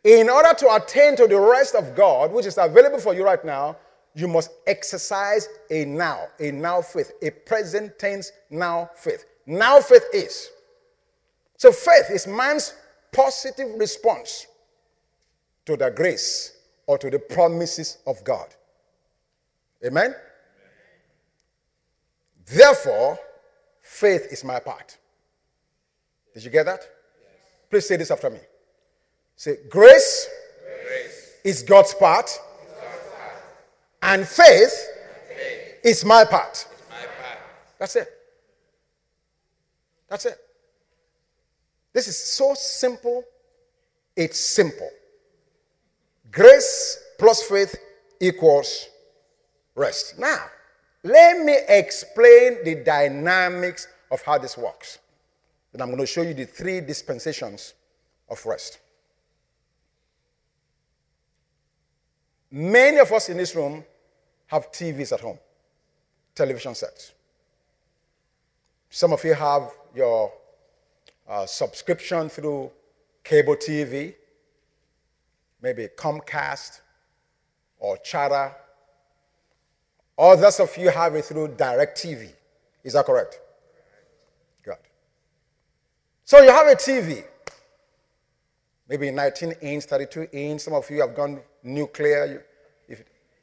In 0.03 0.29
order 0.29 0.53
to 0.59 0.75
attain 0.75 1.15
to 1.17 1.27
the 1.27 1.39
rest 1.39 1.75
of 1.75 1.95
God, 1.95 2.33
which 2.33 2.47
is 2.47 2.59
available 2.59 2.99
for 2.99 3.15
you 3.15 3.23
right 3.23 3.45
now, 3.45 3.77
you 4.15 4.29
must 4.29 4.51
exercise 4.67 5.49
a 5.71 5.85
now, 5.85 6.29
a 6.39 6.51
now 6.51 6.83
faith, 6.83 7.13
a 7.23 7.31
present 7.31 7.99
tense 7.99 8.33
now 8.51 8.91
faith. 8.97 9.25
Now 9.47 9.81
faith 9.81 10.05
is. 10.13 10.51
So 11.57 11.73
faith 11.73 12.11
is 12.11 12.27
man's 12.27 12.75
positive 13.13 13.69
response 13.79 14.47
to 15.67 15.77
the 15.77 15.91
grace 15.91 16.57
or 16.87 16.99
to 16.99 17.11
the 17.11 17.19
promises 17.19 17.99
of 18.07 18.23
God. 18.25 18.49
Amen? 19.85 20.15
Therefore, 22.47 23.19
faith 23.81 24.27
is 24.31 24.43
my 24.43 24.59
part. 24.59 24.99
Did 26.35 26.45
you 26.45 26.51
get 26.51 26.67
that? 26.67 26.89
Please 27.71 27.87
say 27.87 27.97
this 27.97 28.11
after 28.11 28.31
me. 28.31 28.41
Say, 29.37 29.57
grace, 29.69 30.29
grace. 30.85 31.37
is 31.45 31.63
God's 31.63 31.95
part, 31.95 32.27
God's 32.27 32.39
part. 32.39 32.50
And 34.03 34.27
faith, 34.27 34.89
faith. 35.29 35.79
is 35.85 36.05
my 36.05 36.25
part. 36.25 36.67
my 36.89 36.97
part. 36.97 37.39
That's 37.79 37.97
it. 37.97 38.09
That's 40.09 40.27
it. 40.27 40.39
This 41.93 42.09
is 42.09 42.19
so 42.19 42.55
simple, 42.55 43.25
it's 44.17 44.39
simple. 44.39 44.91
Grace 46.31 47.03
plus 47.19 47.43
faith 47.43 47.75
equals 48.21 48.89
rest. 49.75 50.19
Now, 50.19 50.47
let 51.03 51.45
me 51.45 51.57
explain 51.69 52.65
the 52.65 52.83
dynamics 52.85 53.89
of 54.11 54.23
how 54.23 54.39
this 54.39 54.57
works. 54.57 54.99
Then 55.73 55.83
I'm 55.83 55.89
going 55.89 56.01
to 56.01 56.07
show 56.07 56.23
you 56.23 56.35
the 56.35 56.45
three 56.45 56.81
dispensations 56.81 57.75
of 58.29 58.45
rest. 58.45 58.79
Many 62.51 62.99
of 62.99 63.13
us 63.13 63.29
in 63.29 63.37
this 63.37 63.55
room 63.55 63.85
have 64.51 64.71
TVs 64.73 65.13
at 65.13 65.21
home, 65.21 65.39
television 66.35 66.75
sets. 66.75 67.13
Some 68.89 69.13
of 69.13 69.25
you 69.25 69.35
have 69.35 69.71
your 69.95 70.33
uh, 71.29 71.47
subscription 71.47 72.29
through 72.29 72.71
cable 73.23 73.57
TV, 73.57 74.15
maybe 75.63 75.89
Comcast 75.97 76.81
or 77.79 77.97
Charter 77.99 78.55
Others 80.21 80.61
of 80.61 80.77
you 80.77 80.91
have 80.91 81.15
it 81.15 81.25
through 81.25 81.49
DirecTV. 81.49 82.31
Is 82.85 82.93
that 82.93 83.07
correct? 83.07 83.41
Good. 84.63 84.77
So 86.27 86.43
you 86.43 86.51
have 86.51 86.67
a 86.67 86.75
TV, 86.75 87.25
maybe 88.87 89.11
19 89.11 89.53
inch, 89.63 89.85
32 89.85 90.29
inch. 90.31 90.61
Some 90.61 90.75
of 90.75 90.91
you 90.91 91.01
have 91.01 91.17
gone 91.17 91.41
nuclear. 91.63 92.45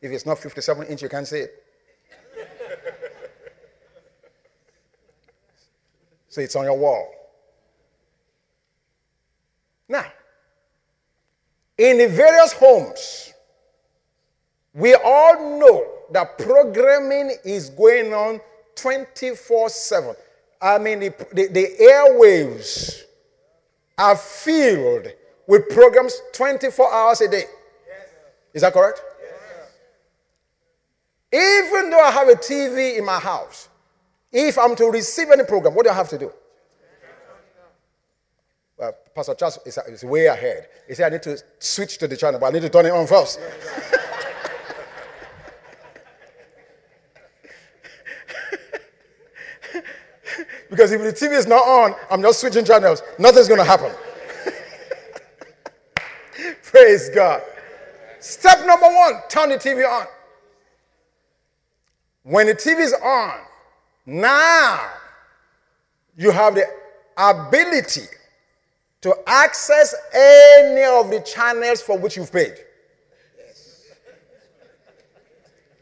If, 0.01 0.11
it's 0.11 0.25
not 0.25 0.39
57 0.39 0.87
inch, 0.87 1.01
you 1.01 1.09
can't 1.09 1.27
see 1.27 1.39
it. 1.39 1.63
So 6.29 6.41
it's 6.41 6.55
on 6.55 6.65
your 6.65 6.77
wall. 6.77 7.11
Now, 9.89 10.05
in 11.77 11.97
the 11.97 12.07
various 12.07 12.53
homes, 12.53 13.33
we 14.73 14.93
all 14.93 15.59
know 15.59 15.87
that 16.11 16.37
programming 16.37 17.35
is 17.43 17.69
going 17.71 18.13
on 18.13 18.39
24 18.75 19.69
7. 19.69 20.15
I 20.61 20.77
mean, 20.77 20.99
the, 20.99 21.09
the, 21.33 21.47
the, 21.47 21.67
airwaves 21.81 23.01
are 23.97 24.15
filled 24.15 25.07
with 25.47 25.69
programs 25.69 26.19
24 26.33 26.93
hours 26.93 27.21
a 27.21 27.29
day. 27.29 27.45
Is 28.53 28.61
that 28.61 28.73
correct? 28.73 29.01
Even 31.37 31.91
though 31.91 31.99
I 31.99 32.09
have 32.09 32.29
a 32.29 32.35
TV 32.35 32.97
in 32.97 33.05
my 33.05 33.19
house, 33.19 33.69
if 34.31 34.57
I'm 34.57 34.75
to 34.75 34.85
receive 34.85 35.29
any 35.29 35.43
program, 35.43 35.75
what 35.75 35.85
do 35.85 35.91
I 35.91 35.93
have 35.93 36.09
to 36.09 36.17
do? 36.17 36.31
Well, 38.75 38.95
Pastor 39.13 39.35
Charles 39.35 39.59
is, 39.63 39.77
is 39.87 40.03
way 40.03 40.25
ahead. 40.25 40.67
He 40.87 40.95
said, 40.95 41.11
I 41.11 41.15
need 41.15 41.21
to 41.23 41.37
switch 41.59 41.99
to 41.99 42.07
the 42.07 42.17
channel, 42.17 42.39
but 42.39 42.47
I 42.47 42.49
need 42.51 42.63
to 42.63 42.69
turn 42.69 42.87
it 42.87 42.91
on 42.91 43.05
first. 43.05 43.39
because 50.71 50.91
if 50.91 51.01
the 51.01 51.13
TV 51.13 51.33
is 51.37 51.45
not 51.45 51.67
on, 51.67 51.93
I'm 52.09 52.23
just 52.23 52.39
switching 52.39 52.65
channels. 52.65 53.03
Nothing's 53.19 53.47
going 53.47 53.59
to 53.59 53.63
happen. 53.63 53.91
Praise 56.63 57.09
God. 57.09 57.43
Step 58.19 58.65
number 58.65 58.87
one 58.87 59.21
turn 59.29 59.49
the 59.49 59.57
TV 59.57 59.87
on. 59.87 60.07
When 62.27 62.47
the 62.47 62.55
TV 62.55 62.79
is 62.79 62.93
on, 62.93 63.39
now 64.05 64.85
you 66.17 66.29
have 66.31 66.55
the 66.55 66.65
ability 67.17 68.01
to 68.99 69.15
access 69.25 69.95
any 70.13 70.83
of 70.83 71.09
the 71.09 71.21
channels 71.21 71.81
for 71.81 71.97
which 71.97 72.17
you've 72.17 72.29
paid. 72.29 72.53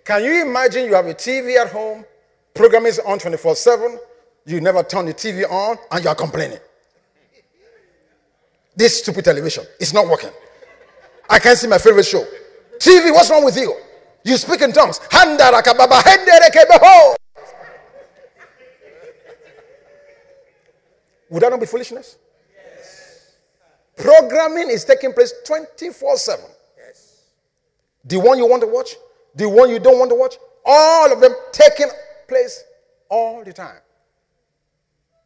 Can 0.03 0.23
you 0.23 0.43
imagine 0.45 0.85
you 0.85 0.93
have 0.93 1.07
a 1.07 1.15
TV 1.15 1.57
at 1.57 1.71
home, 1.71 2.05
program 2.53 2.85
is 2.85 2.99
on 2.99 3.17
24 3.17 3.55
7, 3.55 3.97
you 4.45 4.61
never 4.61 4.83
turn 4.83 5.07
the 5.07 5.15
TV 5.15 5.49
on, 5.49 5.77
and 5.91 6.03
you 6.03 6.09
are 6.11 6.15
complaining? 6.15 6.59
This 8.75 8.99
stupid 8.99 9.25
television 9.25 9.63
is 9.79 9.95
not 9.95 10.07
working. 10.07 10.29
I 11.27 11.39
can't 11.39 11.57
see 11.57 11.65
my 11.67 11.79
favorite 11.79 12.05
show. 12.05 12.23
TV, 12.77 13.11
what's 13.11 13.31
wrong 13.31 13.43
with 13.43 13.57
you? 13.57 13.75
You 14.25 14.37
speak 14.37 14.61
in 14.61 14.73
tongues. 14.73 14.99
Would 21.29 21.43
that 21.43 21.49
not 21.51 21.59
be 21.59 21.67
foolishness? 21.67 22.17
Yes. 22.55 23.35
Programming 23.95 24.71
is 24.71 24.83
taking 24.83 25.13
place 25.13 25.31
24 25.45 26.17
7. 26.17 26.45
Yes. 26.75 27.21
The 28.03 28.17
one 28.19 28.39
you 28.39 28.47
want 28.47 28.63
to 28.63 28.67
watch, 28.67 28.95
the 29.35 29.47
one 29.47 29.69
you 29.69 29.77
don't 29.77 29.99
want 29.99 30.09
to 30.09 30.15
watch, 30.15 30.37
all 30.65 31.13
of 31.13 31.21
them 31.21 31.33
taking 31.51 31.89
place 32.27 32.63
all 33.09 33.43
the 33.43 33.53
time. 33.53 33.77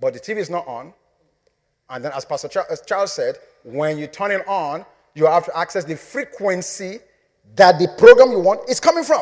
But 0.01 0.13
the 0.13 0.19
TV 0.19 0.37
is 0.37 0.49
not 0.49 0.67
on. 0.67 0.93
And 1.89 2.03
then, 2.03 2.11
as 2.13 2.25
Pastor 2.25 2.49
Charles 2.85 3.13
said, 3.13 3.37
when 3.63 3.97
you 3.97 4.07
turn 4.07 4.31
it 4.31 4.45
on, 4.45 4.85
you 5.15 5.25
have 5.25 5.45
to 5.45 5.57
access 5.57 5.85
the 5.85 5.95
frequency 5.95 6.99
that 7.55 7.79
the 7.79 7.87
program 7.97 8.31
you 8.31 8.39
want 8.39 8.69
is 8.69 8.79
coming 8.79 9.03
from. 9.03 9.21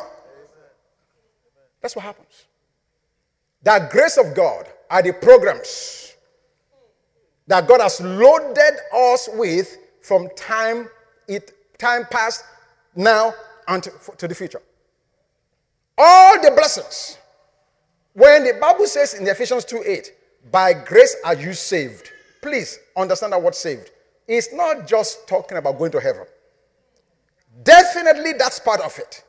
That's 1.82 1.95
what 1.95 2.06
happens. 2.06 2.45
That 3.63 3.89
grace 3.91 4.17
of 4.17 4.36
God 4.36 4.67
are 4.89 5.01
the 5.01 5.13
programs 5.13 6.15
that 7.47 7.67
God 7.67 7.82
has 7.82 7.99
loaded 8.01 8.77
us 8.93 9.30
with 9.34 9.77
from 10.01 10.30
time 10.36 10.89
it 11.27 11.53
time 11.77 12.06
past, 12.10 12.43
now, 12.95 13.34
and 13.67 13.84
to, 13.84 13.91
to 14.17 14.27
the 14.27 14.36
future. 14.36 14.62
All 15.97 16.41
the 16.41 16.51
blessings. 16.51 17.17
When 18.13 18.43
the 18.43 18.53
Bible 18.60 18.88
says 18.88 19.13
in 19.13 19.27
Ephesians 19.27 19.65
2 19.65 19.84
8, 19.86 20.12
by 20.51 20.73
grace 20.73 21.15
are 21.23 21.36
you 21.36 21.53
saved. 21.53 22.12
Please 22.41 22.80
understand 22.95 23.34
that 23.34 23.41
word 23.41 23.56
saved. 23.56 23.91
It's 24.27 24.53
not 24.53 24.88
just 24.88 25.27
talking 25.27 25.58
about 25.58 25.77
going 25.77 25.91
to 25.91 25.99
heaven. 25.99 26.25
Definitely 27.63 28.34
that's 28.34 28.60
part 28.60 28.82
of 28.82 28.98
it. 29.00 29.24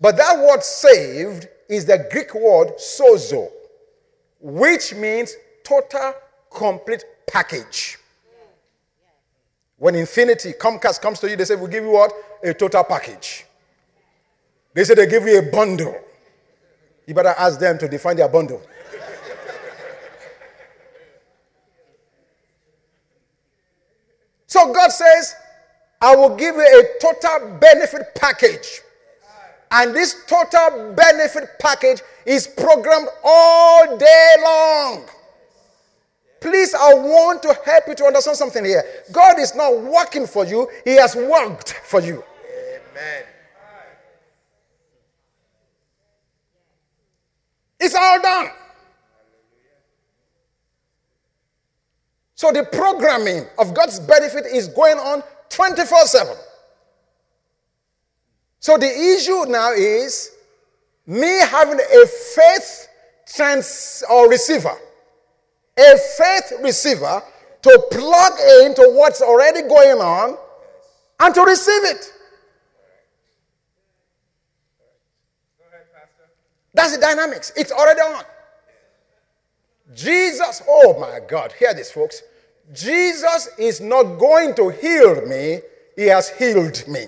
But 0.00 0.16
that 0.16 0.38
word 0.38 0.62
saved 0.62 1.48
is 1.68 1.86
the 1.86 2.06
Greek 2.10 2.34
word 2.34 2.76
sozo, 2.78 3.50
which 4.40 4.94
means 4.94 5.34
total, 5.64 6.14
complete 6.50 7.04
package. 7.26 7.98
When 9.76 9.94
Xfinity, 9.94 10.56
Comcast 10.56 11.00
comes 11.00 11.18
to 11.20 11.28
you, 11.28 11.36
they 11.36 11.44
say, 11.44 11.56
We'll 11.56 11.66
give 11.66 11.84
you 11.84 11.90
what? 11.90 12.12
A 12.42 12.54
total 12.54 12.84
package. 12.84 13.44
They 14.72 14.84
say 14.84 14.94
they 14.94 15.06
give 15.06 15.24
you 15.24 15.38
a 15.38 15.42
bundle. 15.50 15.94
You 17.06 17.14
better 17.14 17.34
ask 17.36 17.58
them 17.58 17.78
to 17.78 17.88
define 17.88 18.16
their 18.16 18.28
bundle. 18.28 18.62
So 24.46 24.72
God 24.72 24.92
says, 24.92 25.34
I 26.04 26.14
will 26.14 26.36
give 26.36 26.54
you 26.56 26.60
a 26.60 27.00
total 27.00 27.56
benefit 27.58 28.14
package. 28.14 28.82
And 29.70 29.94
this 29.94 30.26
total 30.26 30.92
benefit 30.92 31.58
package 31.58 32.02
is 32.26 32.46
programmed 32.46 33.08
all 33.24 33.96
day 33.96 34.34
long. 34.42 35.06
Please, 36.42 36.74
I 36.74 36.92
want 36.92 37.42
to 37.44 37.58
help 37.64 37.84
you 37.88 37.94
to 37.94 38.04
understand 38.04 38.36
something 38.36 38.66
here. 38.66 38.84
God 39.12 39.38
is 39.38 39.54
not 39.54 39.80
working 39.80 40.26
for 40.26 40.44
you, 40.44 40.68
He 40.84 40.96
has 40.96 41.16
worked 41.16 41.72
for 41.72 42.00
you. 42.02 42.22
Amen. 42.92 43.24
It's 47.80 47.94
all 47.94 48.20
done. 48.20 48.48
So 52.34 52.52
the 52.52 52.64
programming 52.64 53.46
of 53.58 53.72
God's 53.72 53.98
benefit 54.00 54.44
is 54.44 54.68
going 54.68 54.98
on 54.98 55.22
24 55.54 56.06
7. 56.06 56.36
So 58.60 58.76
the 58.78 58.86
issue 58.86 59.44
now 59.50 59.72
is 59.72 60.30
me 61.06 61.38
having 61.40 61.78
a 61.78 62.06
faith 62.06 62.88
trans 63.26 64.02
or 64.10 64.28
receiver, 64.28 64.74
a 65.78 65.98
faith 66.18 66.52
receiver 66.62 67.22
to 67.62 67.86
plug 67.90 68.32
into 68.64 68.90
what's 68.94 69.22
already 69.22 69.62
going 69.62 69.98
on 69.98 70.36
and 71.20 71.34
to 71.34 71.42
receive 71.42 71.84
it. 71.84 72.12
That's 76.74 76.96
the 76.96 77.00
dynamics. 77.00 77.52
It's 77.56 77.70
already 77.70 78.00
on. 78.00 78.24
Jesus, 79.94 80.62
oh 80.68 80.98
my 80.98 81.20
God, 81.26 81.52
hear 81.52 81.72
this, 81.72 81.90
folks. 81.90 82.22
Jesus 82.72 83.50
is 83.58 83.80
not 83.80 84.18
going 84.18 84.54
to 84.54 84.70
heal 84.70 85.26
me, 85.26 85.60
He 85.96 86.06
has 86.06 86.28
healed 86.30 86.82
me. 86.88 87.06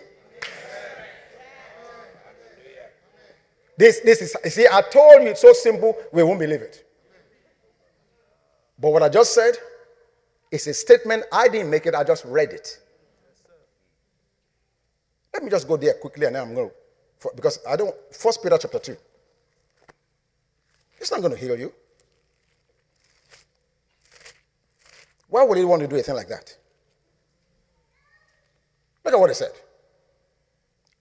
This, 3.78 4.00
this 4.00 4.22
is, 4.22 4.36
you 4.42 4.50
see, 4.50 4.66
I 4.70 4.80
told 4.80 5.22
you 5.22 5.30
it's 5.30 5.42
so 5.42 5.52
simple, 5.52 5.96
we 6.12 6.22
won't 6.22 6.38
believe 6.38 6.62
it. 6.62 6.82
But 8.78 8.90
what 8.90 9.02
I 9.02 9.08
just 9.08 9.34
said 9.34 9.54
is 10.50 10.66
a 10.66 10.74
statement. 10.74 11.24
I 11.32 11.48
didn't 11.48 11.70
make 11.70 11.86
it, 11.86 11.94
I 11.94 12.04
just 12.04 12.24
read 12.24 12.50
it. 12.50 12.78
Let 15.32 15.42
me 15.42 15.50
just 15.50 15.68
go 15.68 15.76
there 15.76 15.94
quickly 15.94 16.26
and 16.26 16.34
then 16.34 16.42
I'm 16.42 16.54
going 16.54 16.70
to, 16.70 17.30
because 17.34 17.59
I 17.68 17.76
don't, 17.76 17.94
First 18.12 18.42
Peter 18.42 18.57
chapter 18.59 18.78
2. 18.78 18.96
It's 20.98 21.11
not 21.11 21.20
going 21.20 21.32
to 21.32 21.38
heal 21.38 21.59
you. 21.59 21.72
Why 25.29 25.43
would 25.45 25.59
he 25.59 25.64
want 25.64 25.83
to 25.83 25.89
do 25.89 25.97
a 25.97 26.03
thing 26.03 26.14
like 26.14 26.29
that? 26.29 26.57
Look 29.05 29.14
at 29.14 29.20
what 29.20 29.31
he 29.31 29.35
said. 29.35 29.53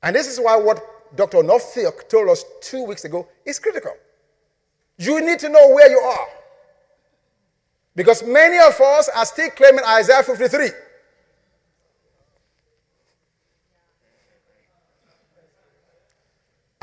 And 0.04 0.16
this 0.16 0.28
is 0.28 0.40
why 0.40 0.56
what 0.58 1.16
Dr. 1.16 1.42
Norfolk 1.42 2.08
told 2.10 2.30
us 2.30 2.44
two 2.62 2.84
weeks 2.84 3.06
ago 3.06 3.28
is 3.46 3.60
critical. 3.60 3.96
You 4.98 5.26
need 5.26 5.40
to 5.40 5.50
know 5.50 5.70
where 5.70 5.90
you 5.90 6.00
are. 6.00 6.28
Because 7.96 8.24
many 8.24 8.58
of 8.58 8.80
us 8.80 9.10
are 9.10 9.26
still 9.26 9.50
claiming 9.52 9.84
Isaiah 9.86 10.24
53. 10.24 10.70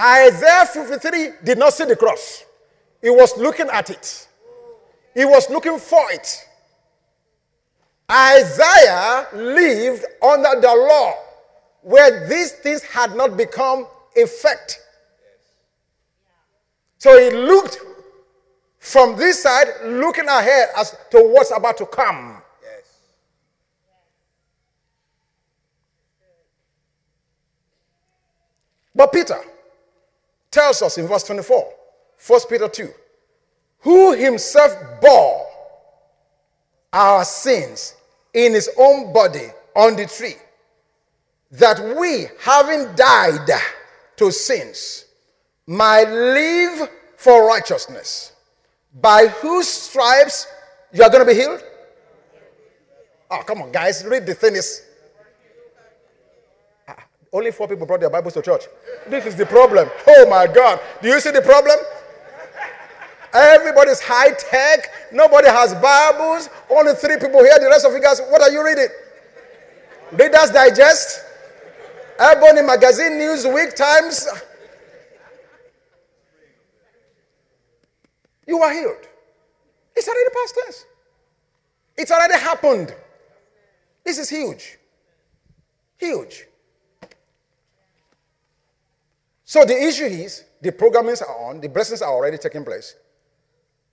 Isaiah 0.00 0.66
53 0.66 1.30
did 1.44 1.58
not 1.58 1.72
see 1.74 1.84
the 1.84 1.94
cross, 1.94 2.44
he 3.00 3.10
was 3.10 3.36
looking 3.36 3.68
at 3.68 3.88
it, 3.88 4.26
he 5.14 5.24
was 5.24 5.48
looking 5.48 5.78
for 5.78 6.02
it. 6.10 6.48
Isaiah 8.10 9.28
lived 9.32 10.04
under 10.22 10.60
the 10.60 10.86
law 10.88 11.14
where 11.82 12.28
these 12.28 12.52
things 12.52 12.82
had 12.82 13.16
not 13.16 13.36
become 13.36 13.86
effect. 14.16 14.80
So 16.98 17.18
he 17.18 17.30
looked 17.36 17.78
from 18.78 19.16
this 19.16 19.42
side, 19.42 19.68
looking 19.84 20.28
ahead 20.28 20.68
as 20.76 20.96
to 21.10 21.18
what's 21.18 21.50
about 21.50 21.76
to 21.78 21.86
come. 21.86 22.42
But 28.94 29.12
Peter 29.12 29.40
tells 30.50 30.82
us 30.82 30.98
in 30.98 31.06
verse 31.06 31.24
24, 31.24 31.72
1 32.26 32.40
Peter 32.48 32.68
2, 32.68 32.90
who 33.80 34.12
himself 34.12 34.76
bore 35.00 35.46
our 36.92 37.24
sins 37.24 37.94
in 38.34 38.52
his 38.52 38.70
own 38.78 39.12
body 39.12 39.48
on 39.74 39.96
the 39.96 40.06
tree, 40.06 40.36
that 41.52 41.96
we, 41.98 42.26
having 42.40 42.94
died 42.94 43.48
to 44.16 44.30
sins, 44.30 45.06
might 45.66 46.08
live 46.08 46.88
for 47.16 47.46
righteousness, 47.46 48.32
by 49.00 49.26
whose 49.26 49.68
stripes 49.68 50.46
you 50.92 51.02
are 51.02 51.10
going 51.10 51.26
to 51.26 51.30
be 51.32 51.38
healed. 51.38 51.62
Oh, 53.30 53.42
come 53.46 53.62
on, 53.62 53.72
guys, 53.72 54.04
read 54.04 54.26
the 54.26 54.34
thing 54.34 54.56
is. 54.56 54.82
Ah, 56.86 56.96
only 57.32 57.50
four 57.50 57.66
people 57.66 57.86
brought 57.86 58.00
their 58.00 58.10
Bibles 58.10 58.34
to 58.34 58.42
church. 58.42 58.64
This 59.08 59.24
is 59.24 59.36
the 59.36 59.46
problem. 59.46 59.88
Oh 60.06 60.28
my 60.28 60.46
God. 60.46 60.80
Do 61.00 61.08
you 61.08 61.18
see 61.20 61.30
the 61.30 61.40
problem? 61.40 61.76
Everybody's 63.32 64.00
high 64.00 64.32
tech. 64.32 64.90
Nobody 65.12 65.48
has 65.48 65.74
Bibles. 65.74 66.50
Only 66.70 66.94
three 66.94 67.16
people 67.16 67.42
here. 67.42 67.58
The 67.58 67.68
rest 67.68 67.86
of 67.86 67.92
you 67.92 68.00
guys, 68.00 68.20
what 68.28 68.42
are 68.42 68.50
you 68.50 68.64
reading? 68.64 68.88
Reader's 70.12 70.50
Digest, 70.50 71.24
Ebony 72.18 72.62
Magazine, 72.62 73.12
Newsweek, 73.12 73.74
Times. 73.74 74.28
You 78.46 78.58
are 78.60 78.72
healed. 78.72 79.08
It's 79.96 80.08
already 80.08 80.30
past 80.34 80.58
tense. 80.62 80.84
It's 81.96 82.10
already 82.10 82.34
happened. 82.34 82.94
This 84.04 84.18
is 84.18 84.28
huge. 84.28 84.78
Huge. 85.96 86.46
So 89.44 89.64
the 89.64 89.80
issue 89.80 90.04
is 90.04 90.44
the 90.60 90.72
programmings 90.72 91.22
are 91.22 91.48
on, 91.48 91.60
the 91.60 91.68
blessings 91.68 92.02
are 92.02 92.10
already 92.10 92.38
taking 92.38 92.64
place. 92.64 92.94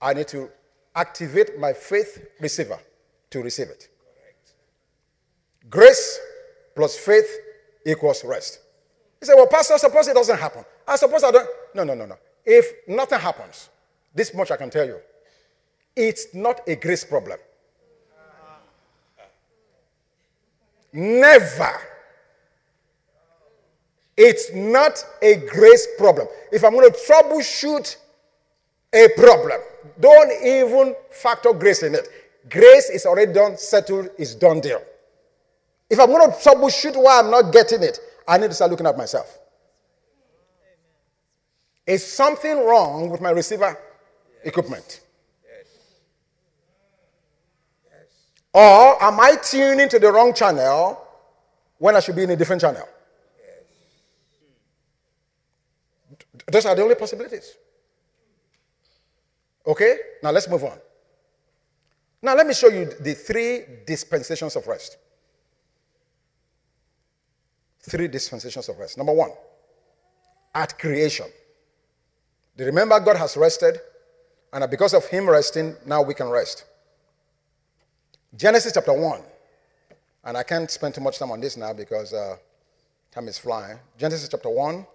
I 0.00 0.14
need 0.14 0.28
to 0.28 0.50
activate 0.94 1.58
my 1.58 1.72
faith 1.72 2.26
receiver 2.40 2.78
to 3.30 3.42
receive 3.42 3.68
it. 3.68 3.88
Grace 5.68 6.18
plus 6.74 6.96
faith 6.98 7.28
equals 7.84 8.24
rest. 8.24 8.60
He 9.20 9.26
said, 9.26 9.34
Well, 9.34 9.46
Pastor, 9.46 9.76
suppose 9.78 10.08
it 10.08 10.14
doesn't 10.14 10.38
happen. 10.38 10.64
I 10.86 10.96
suppose 10.96 11.22
I 11.22 11.30
don't. 11.30 11.48
No, 11.74 11.84
no, 11.84 11.94
no, 11.94 12.06
no. 12.06 12.16
If 12.44 12.66
nothing 12.88 13.20
happens, 13.20 13.68
this 14.14 14.34
much 14.34 14.50
I 14.50 14.56
can 14.56 14.70
tell 14.70 14.86
you. 14.86 14.98
It's 15.94 16.34
not 16.34 16.60
a 16.66 16.76
grace 16.76 17.04
problem. 17.04 17.38
Never. 20.92 21.72
It's 24.16 24.52
not 24.52 25.04
a 25.22 25.36
grace 25.36 25.86
problem. 25.96 26.26
If 26.52 26.64
I'm 26.64 26.72
going 26.72 26.90
to 26.90 26.98
troubleshoot 26.98 27.96
a 28.92 29.08
problem, 29.16 29.60
don't 29.98 30.30
even 30.44 30.94
factor 31.10 31.52
grace 31.52 31.82
in 31.82 31.94
it. 31.94 32.08
Grace 32.48 32.90
is 32.90 33.06
already 33.06 33.32
done, 33.32 33.56
settled, 33.56 34.08
is 34.18 34.34
done 34.34 34.60
deal. 34.60 34.82
If 35.88 35.98
I'm 35.98 36.06
going 36.06 36.30
to 36.30 36.36
troubleshoot 36.36 36.96
why 36.96 37.18
I'm 37.18 37.30
not 37.30 37.52
getting 37.52 37.82
it, 37.82 37.98
I 38.26 38.38
need 38.38 38.48
to 38.48 38.54
start 38.54 38.70
looking 38.70 38.86
at 38.86 38.96
myself. 38.96 39.38
Is 41.86 42.06
something 42.06 42.64
wrong 42.64 43.10
with 43.10 43.20
my 43.20 43.30
receiver 43.30 43.76
equipment? 44.44 45.00
Yes. 45.44 45.66
Or 48.54 49.02
am 49.02 49.18
I 49.18 49.34
tuning 49.42 49.88
to 49.88 49.98
the 49.98 50.12
wrong 50.12 50.32
channel 50.32 51.04
when 51.78 51.96
I 51.96 52.00
should 52.00 52.14
be 52.14 52.22
in 52.22 52.30
a 52.30 52.36
different 52.36 52.62
channel? 52.62 52.88
Those 56.50 56.66
are 56.66 56.74
the 56.74 56.82
only 56.82 56.94
possibilities. 56.94 57.56
Okay? 59.66 59.96
Now 60.22 60.30
let's 60.30 60.48
move 60.48 60.64
on. 60.64 60.78
Now 62.22 62.34
let 62.34 62.46
me 62.46 62.54
show 62.54 62.68
you 62.68 62.86
the 63.00 63.14
three 63.14 63.64
dispensations 63.86 64.56
of 64.56 64.66
rest. 64.66 64.98
Three 67.82 68.08
dispensations 68.08 68.68
of 68.68 68.78
rest. 68.78 68.98
Number 68.98 69.12
one, 69.12 69.30
at 70.54 70.78
creation. 70.78 71.26
Do 72.56 72.64
you 72.64 72.66
remember 72.66 73.00
God 73.00 73.16
has 73.16 73.36
rested? 73.36 73.80
And 74.52 74.68
because 74.70 74.92
of 74.94 75.06
Him 75.06 75.28
resting, 75.30 75.76
now 75.86 76.02
we 76.02 76.12
can 76.12 76.28
rest. 76.28 76.64
Genesis 78.36 78.72
chapter 78.72 78.92
1. 78.92 79.22
And 80.24 80.36
I 80.36 80.42
can't 80.42 80.70
spend 80.70 80.94
too 80.94 81.00
much 81.00 81.18
time 81.18 81.30
on 81.30 81.40
this 81.40 81.56
now 81.56 81.72
because 81.72 82.12
uh, 82.12 82.36
time 83.10 83.28
is 83.28 83.38
flying. 83.38 83.78
Genesis 83.96 84.28
chapter 84.28 84.50
1. 84.50 84.86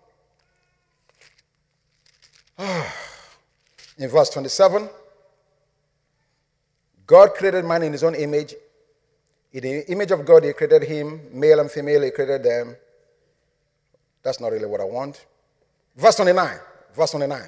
in 3.98 4.10
verse 4.10 4.30
27, 4.30 4.90
God 7.08 7.34
created 7.34 7.66
man 7.66 7.84
in 7.84 7.92
his 7.92 8.04
own 8.04 8.16
image. 8.16 8.56
In 9.54 9.62
the 9.62 9.92
image 9.92 10.12
of 10.12 10.26
God, 10.26 10.44
he 10.44 10.54
created 10.54 10.84
him, 10.84 11.22
male 11.32 11.60
and 11.60 11.72
female, 11.72 12.02
he 12.02 12.12
created 12.12 12.44
them. 12.44 12.76
That's 14.22 14.42
not 14.42 14.52
really 14.52 14.66
what 14.66 14.82
I 14.82 14.86
want. 14.86 15.26
Verse 15.96 16.16
29. 16.16 16.58
Verse 16.94 17.12
29. 17.12 17.44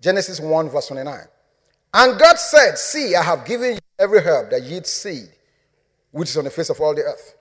Genesis 0.00 0.38
1, 0.38 0.68
verse 0.68 0.88
29. 0.88 1.20
And 1.94 2.18
God 2.18 2.38
said, 2.38 2.76
See, 2.76 3.14
I 3.14 3.22
have 3.22 3.44
given 3.44 3.72
you 3.72 3.78
every 3.98 4.20
herb 4.20 4.50
that 4.50 4.62
yields 4.62 4.90
seed, 4.90 5.28
which 6.10 6.28
is 6.28 6.36
on 6.36 6.44
the 6.44 6.50
face 6.50 6.70
of 6.70 6.80
all 6.80 6.94
the 6.94 7.02
earth, 7.02 7.34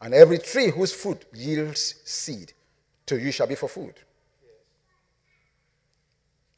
and 0.00 0.12
every 0.12 0.38
tree 0.38 0.70
whose 0.70 0.92
fruit 0.92 1.24
yields 1.32 1.94
seed, 2.04 2.52
to 3.06 3.18
you 3.20 3.30
shall 3.30 3.46
be 3.46 3.54
for 3.54 3.68
food. 3.68 3.94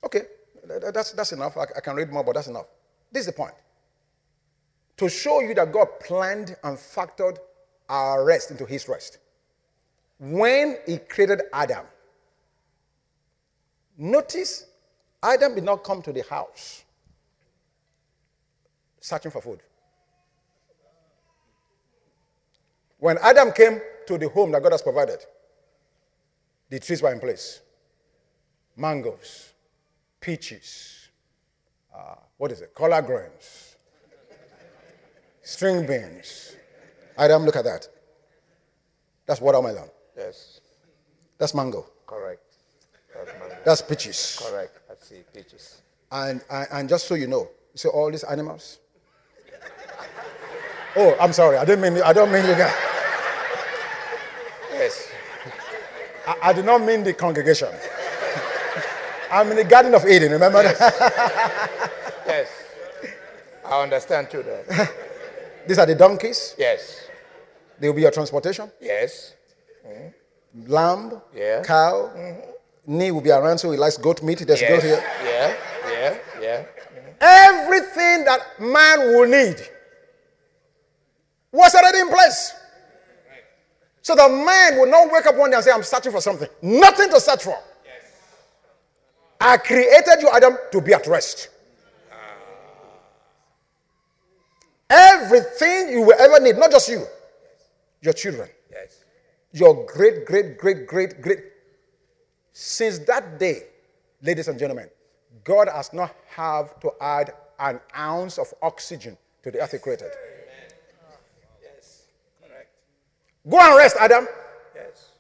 Okay, 0.03 0.23
that's, 0.67 1.13
that's 1.13 1.33
enough. 1.33 1.57
I, 1.57 1.63
I 1.77 1.81
can 1.81 1.97
read 1.97 2.11
more, 2.13 2.25
but 2.25 2.35
that's 2.35 2.49
enough. 2.49 2.67
This 3.13 3.21
is 3.21 3.27
the 3.27 3.33
point. 3.33 3.55
To 4.99 5.09
show 5.09 5.41
you 5.41 5.55
that 5.55 5.73
God 5.73 5.89
planned 6.01 6.57
and 6.63 6.77
factored 6.77 7.39
our 7.89 8.25
rest 8.25 8.51
into 8.51 8.65
his 8.65 8.89
rest. 8.89 9.19
When 10.19 10.79
he 10.87 10.99
created 10.99 11.43
Adam, 11.53 11.85
notice 13.99 14.67
Adam 15.23 15.55
did 15.55 15.65
not 15.65 15.83
come 15.85 16.01
to 16.03 16.13
the 16.13 16.23
house 16.23 16.85
searching 19.01 19.31
for 19.31 19.43
food. 19.43 19.61
When 22.99 23.19
Adam 23.19 23.53
came 23.53 23.81
to 24.07 24.17
the 24.17 24.29
home 24.29 24.53
that 24.53 24.63
God 24.63 24.73
has 24.73 24.83
provided, 24.83 25.19
the 26.71 26.79
trees 26.79 27.03
were 27.03 27.13
in 27.13 27.21
place 27.21 27.61
mangoes, 28.77 29.53
peaches, 30.25 31.09
uh, 31.95 32.15
what 32.39 32.51
is 32.51 32.63
it? 32.63 32.75
Collard 32.75 33.05
greens, 33.05 33.77
string 35.43 35.87
beans. 35.87 36.57
Adam, 37.19 37.45
look 37.45 37.57
at 37.57 37.65
that. 37.65 37.87
That's 39.27 39.41
watermelon. 39.41 39.89
Yes. 40.17 40.61
That's 41.39 41.55
mango. 41.55 41.87
Correct. 42.07 42.41
That's, 43.15 43.39
mango. 43.39 43.57
That's 43.65 43.83
peaches. 43.83 44.43
Correct. 44.43 44.79
I 44.91 44.95
see 44.99 45.23
peaches. 45.33 45.83
And, 46.11 46.43
and, 46.51 46.69
and 46.73 46.89
just 46.89 47.07
so 47.07 47.15
you 47.15 47.27
know, 47.27 47.43
you 47.73 47.77
see 47.77 47.89
all 47.89 48.11
these 48.11 48.25
animals? 48.25 48.79
oh, 50.97 51.17
I'm 51.21 51.33
sorry. 51.33 51.59
I 51.59 51.65
didn't 51.65 51.83
mean 51.83 52.03
I 52.03 52.13
don't 52.13 52.33
mean 52.33 52.47
you 52.47 52.55
guys. 52.55 52.75
Yes. 54.73 55.09
I, 56.27 56.37
I 56.43 56.53
did 56.53 56.65
not 56.65 56.83
mean 56.83 57.05
the 57.05 57.13
congregation. 57.13 57.69
I'm 59.35 59.51
in 59.51 59.57
the 59.57 59.65
Garden 59.65 59.93
of 59.95 60.07
Eden, 60.07 60.31
remember 60.31 60.63
yes. 60.63 60.79
yes. 62.27 62.49
I 63.67 63.83
understand 63.83 64.31
too 64.31 64.45
that. 64.45 64.93
These 65.67 65.79
are 65.81 65.87
the 65.87 65.97
donkeys. 65.97 66.55
Yes. 66.57 67.09
They 67.81 67.89
will 67.89 67.97
be 67.97 68.03
your 68.03 68.13
transportation. 68.13 68.71
Yes. 68.81 69.35
Mm-hmm. 69.85 70.73
Lamb, 70.73 71.21
yeah. 71.35 71.63
cow. 71.65 72.13
Mm-hmm. 72.15 72.51
Knee 72.97 73.11
will 73.11 73.23
be 73.23 73.33
around, 73.33 73.59
so 73.59 73.73
he 73.73 73.77
likes 73.77 73.97
goat 73.97 74.23
meat. 74.23 74.39
There's 74.47 74.61
yes. 74.61 74.71
goat 74.71 74.83
here. 74.85 75.03
Yeah, 75.25 75.57
yeah, 75.91 76.19
yeah. 76.41 76.63
Mm-hmm. 76.63 77.11
Everything 77.21 78.25
that 78.27 78.41
man 78.61 79.01
will 79.01 79.27
need 79.27 79.57
was 81.51 81.75
already 81.75 81.99
in 81.99 82.09
place. 82.09 82.55
So 84.01 84.15
the 84.15 84.29
man 84.29 84.79
will 84.79 84.87
not 84.89 85.11
wake 85.11 85.27
up 85.27 85.35
one 85.35 85.51
day 85.51 85.57
and 85.57 85.65
say, 85.65 85.73
I'm 85.73 85.83
searching 85.83 86.13
for 86.13 86.21
something. 86.21 86.49
Nothing 86.63 87.11
to 87.11 87.19
search 87.19 87.43
for. 87.43 87.59
I 89.45 89.59
created 89.59 90.23
you, 90.23 90.31
Adam, 90.33 90.57
to 90.73 90.81
be 90.81 90.95
at 90.95 91.07
rest. 91.07 91.51
Everything 94.89 95.91
you 95.91 96.01
will 96.01 96.19
ever 96.19 96.41
need, 96.41 96.57
not 96.57 96.71
just 96.71 96.89
you, 96.89 97.05
your 98.01 98.15
children, 98.15 98.49
yes. 98.73 99.05
your 99.53 99.85
great, 99.85 100.25
great, 100.25 100.57
great, 100.57 100.87
great, 100.87 101.21
great. 101.21 101.39
Since 102.55 103.01
that 103.01 103.39
day, 103.39 103.65
ladies 104.23 104.49
and 104.49 104.59
gentlemen, 104.59 104.89
God 105.43 105.69
has 105.69 105.93
not 105.93 106.15
have 106.31 106.81
to 106.81 106.93
add 107.03 107.35
an 107.59 107.81
ounce 107.95 108.39
of 108.39 108.47
oxygen 108.63 109.19
to 109.43 109.51
the 109.51 109.61
earth 109.61 109.73
he 109.73 109.79
created. 109.79 110.11
Yes. 111.63 112.07
Correct. 112.41 112.71
Go 113.47 113.59
and 113.59 113.77
rest, 113.77 113.97
Adam. 114.01 114.27
Yes. 114.75 115.11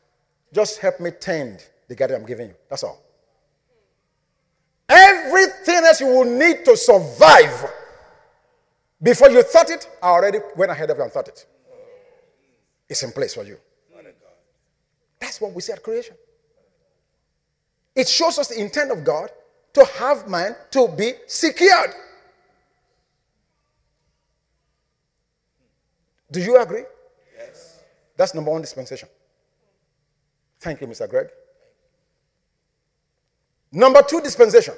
Just 0.53 0.79
help 0.79 0.99
me 0.99 1.11
tend 1.11 1.67
the 1.89 1.95
garden 1.95 2.23
I'm 2.23 2.27
giving 2.27 2.49
you. 2.49 2.55
That's 2.71 2.85
all. 2.85 3.04
Everything 4.89 5.85
else 5.85 6.01
you 6.01 6.07
will 6.09 6.25
need 6.25 6.65
to 6.65 6.77
survive 6.77 7.71
before 9.05 9.29
you 9.29 9.43
thought 9.43 9.69
it, 9.69 9.87
I 10.03 10.09
already 10.09 10.39
went 10.57 10.73
ahead 10.73 10.89
of 10.89 10.97
you 10.97 11.03
and 11.03 11.13
thought 11.13 11.29
it. 11.29 11.47
It's 12.89 13.03
in 13.03 13.13
place 13.13 13.35
for 13.35 13.45
you. 13.45 13.59
That's 15.21 15.41
what 15.43 15.53
we 15.53 15.61
see 15.61 15.73
at 15.73 15.83
creation. 15.83 16.17
It 17.95 18.09
shows 18.09 18.39
us 18.39 18.49
the 18.49 18.59
intent 18.59 18.91
of 18.91 19.05
God 19.05 19.31
to 19.75 19.85
have 19.99 20.27
man 20.27 20.57
to 20.71 20.89
be 20.89 21.13
secured. 21.27 21.91
Do 26.31 26.41
you 26.41 26.59
agree? 26.59 26.85
Yes. 27.37 27.81
That's 28.17 28.35
number 28.35 28.51
one 28.51 28.63
dispensation. 28.63 29.09
Thank 30.61 30.81
you, 30.81 30.87
Mr. 30.87 31.09
Greg. 31.09 31.29
Number 33.75 34.03
two 34.03 34.21
dispensation 34.21 34.75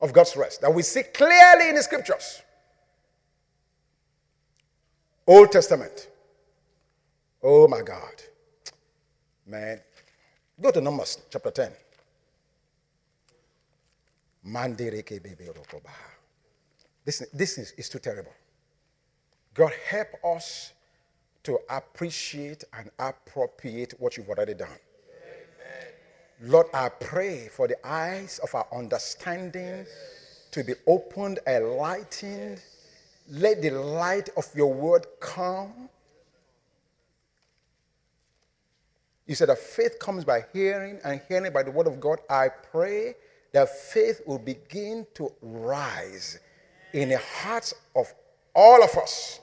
of 0.00 0.12
God's 0.12 0.36
rest 0.36 0.60
that 0.60 0.74
we 0.74 0.82
see 0.82 1.04
clearly 1.04 1.68
in 1.68 1.76
the 1.76 1.82
scriptures 1.82 2.42
Old 5.24 5.52
Testament. 5.52 6.08
Oh 7.40 7.68
my 7.68 7.82
God. 7.82 8.22
Man. 9.46 9.80
Go 10.60 10.72
to 10.72 10.80
Numbers 10.80 11.18
chapter 11.30 11.52
10. 11.52 11.70
This, 17.04 17.22
this 17.32 17.58
is, 17.58 17.70
is 17.72 17.88
too 17.88 18.00
terrible. 18.00 18.32
God, 19.54 19.72
help 19.88 20.08
us 20.24 20.72
to 21.44 21.58
appreciate 21.70 22.64
and 22.76 22.90
appropriate 22.98 23.94
what 23.98 24.16
you've 24.16 24.28
already 24.28 24.54
done. 24.54 24.78
Lord, 26.42 26.66
I 26.72 26.88
pray 26.88 27.48
for 27.48 27.68
the 27.68 27.76
eyes 27.86 28.40
of 28.42 28.54
our 28.54 28.66
understanding 28.72 29.84
to 30.52 30.64
be 30.64 30.72
opened, 30.86 31.38
enlightened. 31.46 32.62
Let 33.28 33.60
the 33.60 33.70
light 33.70 34.30
of 34.36 34.46
your 34.54 34.72
word 34.72 35.06
come. 35.20 35.88
You 39.26 39.34
said 39.34 39.50
that 39.50 39.58
faith 39.58 39.98
comes 40.00 40.24
by 40.24 40.44
hearing, 40.52 40.98
and 41.04 41.20
hearing 41.28 41.52
by 41.52 41.62
the 41.62 41.70
word 41.70 41.86
of 41.86 42.00
God. 42.00 42.18
I 42.28 42.48
pray 42.48 43.14
that 43.52 43.68
faith 43.68 44.22
will 44.26 44.38
begin 44.38 45.06
to 45.14 45.30
rise 45.42 46.38
in 46.92 47.10
the 47.10 47.18
hearts 47.18 47.74
of 47.94 48.12
all 48.54 48.82
of 48.82 48.96
us 48.96 49.40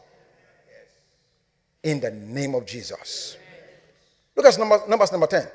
in 1.83 1.99
the 1.99 2.11
name 2.11 2.55
of 2.55 2.65
Jesus. 2.65 3.37
Look 4.35 4.45
at 4.45 4.57
Numbers, 4.57 4.81
Numbers 4.87 5.11
number 5.11 5.27
10, 5.27 5.47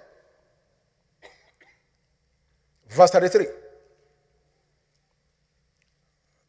verse 2.92 3.10
33. 3.10 3.46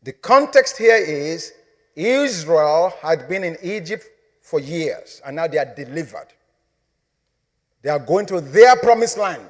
The 0.03 0.13
context 0.13 0.77
here 0.77 0.97
is 0.97 1.53
Israel 1.95 2.93
had 3.01 3.29
been 3.29 3.43
in 3.43 3.57
Egypt 3.63 4.05
for 4.41 4.59
years, 4.59 5.21
and 5.25 5.35
now 5.37 5.47
they 5.47 5.57
are 5.57 5.73
delivered. 5.73 6.27
They 7.81 7.89
are 7.89 7.99
going 7.99 8.25
to 8.27 8.41
their 8.41 8.75
promised 8.75 9.17
land. 9.17 9.49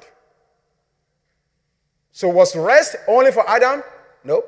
So, 2.12 2.28
was 2.28 2.54
rest 2.54 2.96
only 3.08 3.32
for 3.32 3.48
Adam? 3.48 3.82
No. 4.22 4.44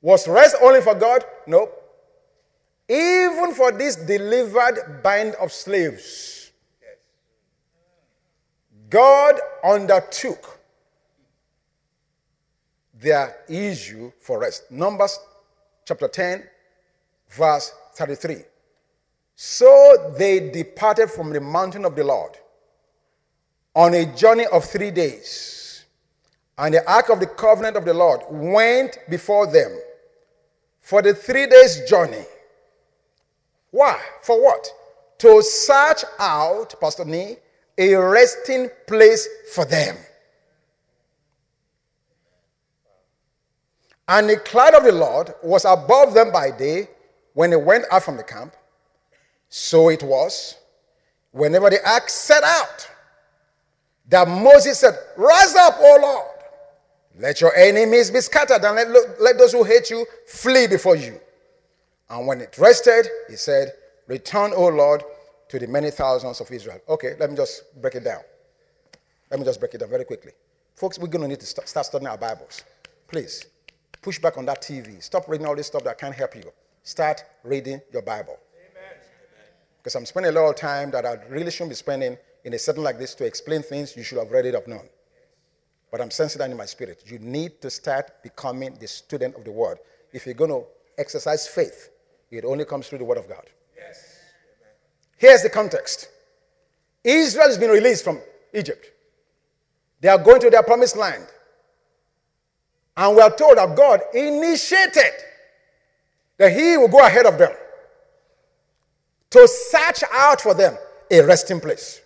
Was 0.00 0.28
rest 0.28 0.56
only 0.62 0.80
for 0.80 0.94
God? 0.94 1.24
No. 1.46 1.70
Even 2.88 3.52
for 3.52 3.72
this 3.72 3.96
delivered 3.96 5.02
band 5.02 5.34
of 5.34 5.52
slaves, 5.52 6.52
God 8.88 9.40
undertook 9.64 10.57
their 13.00 13.36
issue 13.48 14.12
for 14.20 14.40
rest. 14.40 14.70
Numbers 14.70 15.18
chapter 15.84 16.08
10, 16.08 16.44
verse 17.30 17.72
33. 17.94 18.36
So 19.34 20.14
they 20.18 20.50
departed 20.50 21.10
from 21.10 21.30
the 21.32 21.40
mountain 21.40 21.84
of 21.84 21.94
the 21.94 22.04
Lord 22.04 22.32
on 23.74 23.94
a 23.94 24.04
journey 24.16 24.46
of 24.46 24.64
three 24.64 24.90
days. 24.90 25.84
And 26.58 26.74
the 26.74 26.90
ark 26.90 27.08
of 27.08 27.20
the 27.20 27.26
covenant 27.26 27.76
of 27.76 27.84
the 27.84 27.94
Lord 27.94 28.22
went 28.28 28.98
before 29.08 29.46
them 29.46 29.80
for 30.80 31.02
the 31.02 31.14
three 31.14 31.46
days' 31.46 31.88
journey. 31.88 32.24
Why? 33.70 34.00
For 34.22 34.42
what? 34.42 34.66
To 35.18 35.42
search 35.42 36.04
out, 36.18 36.74
Pastor 36.80 37.04
Nee, 37.04 37.36
a 37.78 37.94
resting 37.94 38.68
place 38.88 39.28
for 39.52 39.64
them. 39.64 39.96
And 44.08 44.28
the 44.28 44.38
cloud 44.38 44.74
of 44.74 44.84
the 44.84 44.92
Lord 44.92 45.34
was 45.42 45.64
above 45.66 46.14
them 46.14 46.32
by 46.32 46.50
day 46.50 46.88
when 47.34 47.50
they 47.50 47.56
went 47.56 47.84
out 47.92 48.02
from 48.02 48.16
the 48.16 48.24
camp. 48.24 48.54
So 49.50 49.90
it 49.90 50.02
was 50.02 50.56
whenever 51.30 51.70
the 51.70 51.86
ark 51.88 52.08
set 52.08 52.42
out 52.42 52.88
that 54.08 54.26
Moses 54.26 54.78
said, 54.78 54.94
Rise 55.16 55.54
up, 55.54 55.76
O 55.78 55.98
Lord. 56.00 56.24
Let 57.18 57.40
your 57.40 57.54
enemies 57.54 58.10
be 58.10 58.20
scattered 58.20 58.64
and 58.64 58.76
let, 58.76 59.20
let 59.20 59.38
those 59.38 59.52
who 59.52 59.64
hate 59.64 59.90
you 59.90 60.06
flee 60.26 60.66
before 60.66 60.96
you. 60.96 61.20
And 62.08 62.26
when 62.26 62.40
it 62.40 62.56
rested, 62.58 63.08
he 63.28 63.36
said, 63.36 63.72
Return, 64.06 64.52
O 64.54 64.68
Lord, 64.68 65.02
to 65.48 65.58
the 65.58 65.66
many 65.66 65.90
thousands 65.90 66.40
of 66.40 66.50
Israel. 66.50 66.80
Okay, 66.88 67.14
let 67.18 67.30
me 67.30 67.36
just 67.36 67.80
break 67.82 67.96
it 67.96 68.04
down. 68.04 68.20
Let 69.30 69.40
me 69.40 69.44
just 69.44 69.60
break 69.60 69.74
it 69.74 69.78
down 69.78 69.90
very 69.90 70.04
quickly. 70.04 70.32
Folks, 70.74 70.98
we're 70.98 71.08
going 71.08 71.22
to 71.22 71.28
need 71.28 71.40
to 71.40 71.46
start 71.46 71.86
studying 71.86 72.08
our 72.08 72.16
Bibles. 72.16 72.62
Please, 73.08 73.44
push 74.02 74.18
back 74.18 74.38
on 74.38 74.46
that 74.46 74.62
TV. 74.62 75.02
Stop 75.02 75.28
reading 75.28 75.46
all 75.46 75.56
this 75.56 75.66
stuff 75.66 75.84
that 75.84 75.98
can't 75.98 76.14
help 76.14 76.34
you. 76.36 76.50
Start 76.82 77.24
reading 77.44 77.80
your 77.92 78.02
Bible. 78.02 78.38
Because 79.78 79.94
I'm 79.94 80.06
spending 80.06 80.30
a 80.30 80.40
lot 80.40 80.48
of 80.48 80.56
time 80.56 80.90
that 80.90 81.06
I 81.06 81.18
really 81.28 81.50
shouldn't 81.50 81.70
be 81.70 81.76
spending 81.76 82.16
in 82.44 82.54
a 82.54 82.58
setting 82.58 82.82
like 82.82 82.98
this 82.98 83.14
to 83.16 83.24
explain 83.24 83.62
things 83.62 83.96
you 83.96 84.02
should 84.02 84.18
have 84.18 84.30
read 84.30 84.46
it 84.46 84.54
have 84.54 84.66
known. 84.66 84.88
But 85.90 86.00
I'm 86.00 86.10
sensing 86.10 86.38
that 86.40 86.50
in 86.50 86.56
my 86.56 86.66
spirit. 86.66 87.04
You 87.06 87.18
need 87.18 87.60
to 87.62 87.70
start 87.70 88.22
becoming 88.22 88.76
the 88.78 88.86
student 88.86 89.36
of 89.36 89.44
the 89.44 89.52
Word. 89.52 89.78
If 90.12 90.26
you're 90.26 90.34
going 90.34 90.50
to 90.50 90.64
exercise 90.98 91.46
faith, 91.46 91.90
it 92.30 92.44
only 92.44 92.64
comes 92.64 92.88
through 92.88 92.98
the 92.98 93.04
Word 93.04 93.18
of 93.18 93.28
God. 93.28 93.44
Yes. 93.76 94.18
Here's 95.16 95.42
the 95.42 95.50
context 95.50 96.08
Israel 97.04 97.46
has 97.46 97.58
been 97.58 97.70
released 97.70 98.04
from 98.04 98.20
Egypt, 98.52 98.86
they 100.00 100.08
are 100.08 100.18
going 100.18 100.40
to 100.40 100.50
their 100.50 100.62
promised 100.62 100.96
land. 100.96 101.26
And 102.98 103.14
we 103.14 103.22
are 103.22 103.30
told 103.34 103.58
that 103.58 103.76
God 103.76 104.00
initiated 104.12 105.12
that 106.36 106.52
He 106.52 106.76
will 106.76 106.88
go 106.88 107.06
ahead 107.06 107.26
of 107.26 107.38
them 107.38 107.52
to 109.30 109.46
search 109.46 110.02
out 110.12 110.40
for 110.40 110.52
them 110.52 110.76
a 111.08 111.20
resting 111.22 111.60
place. 111.60 112.00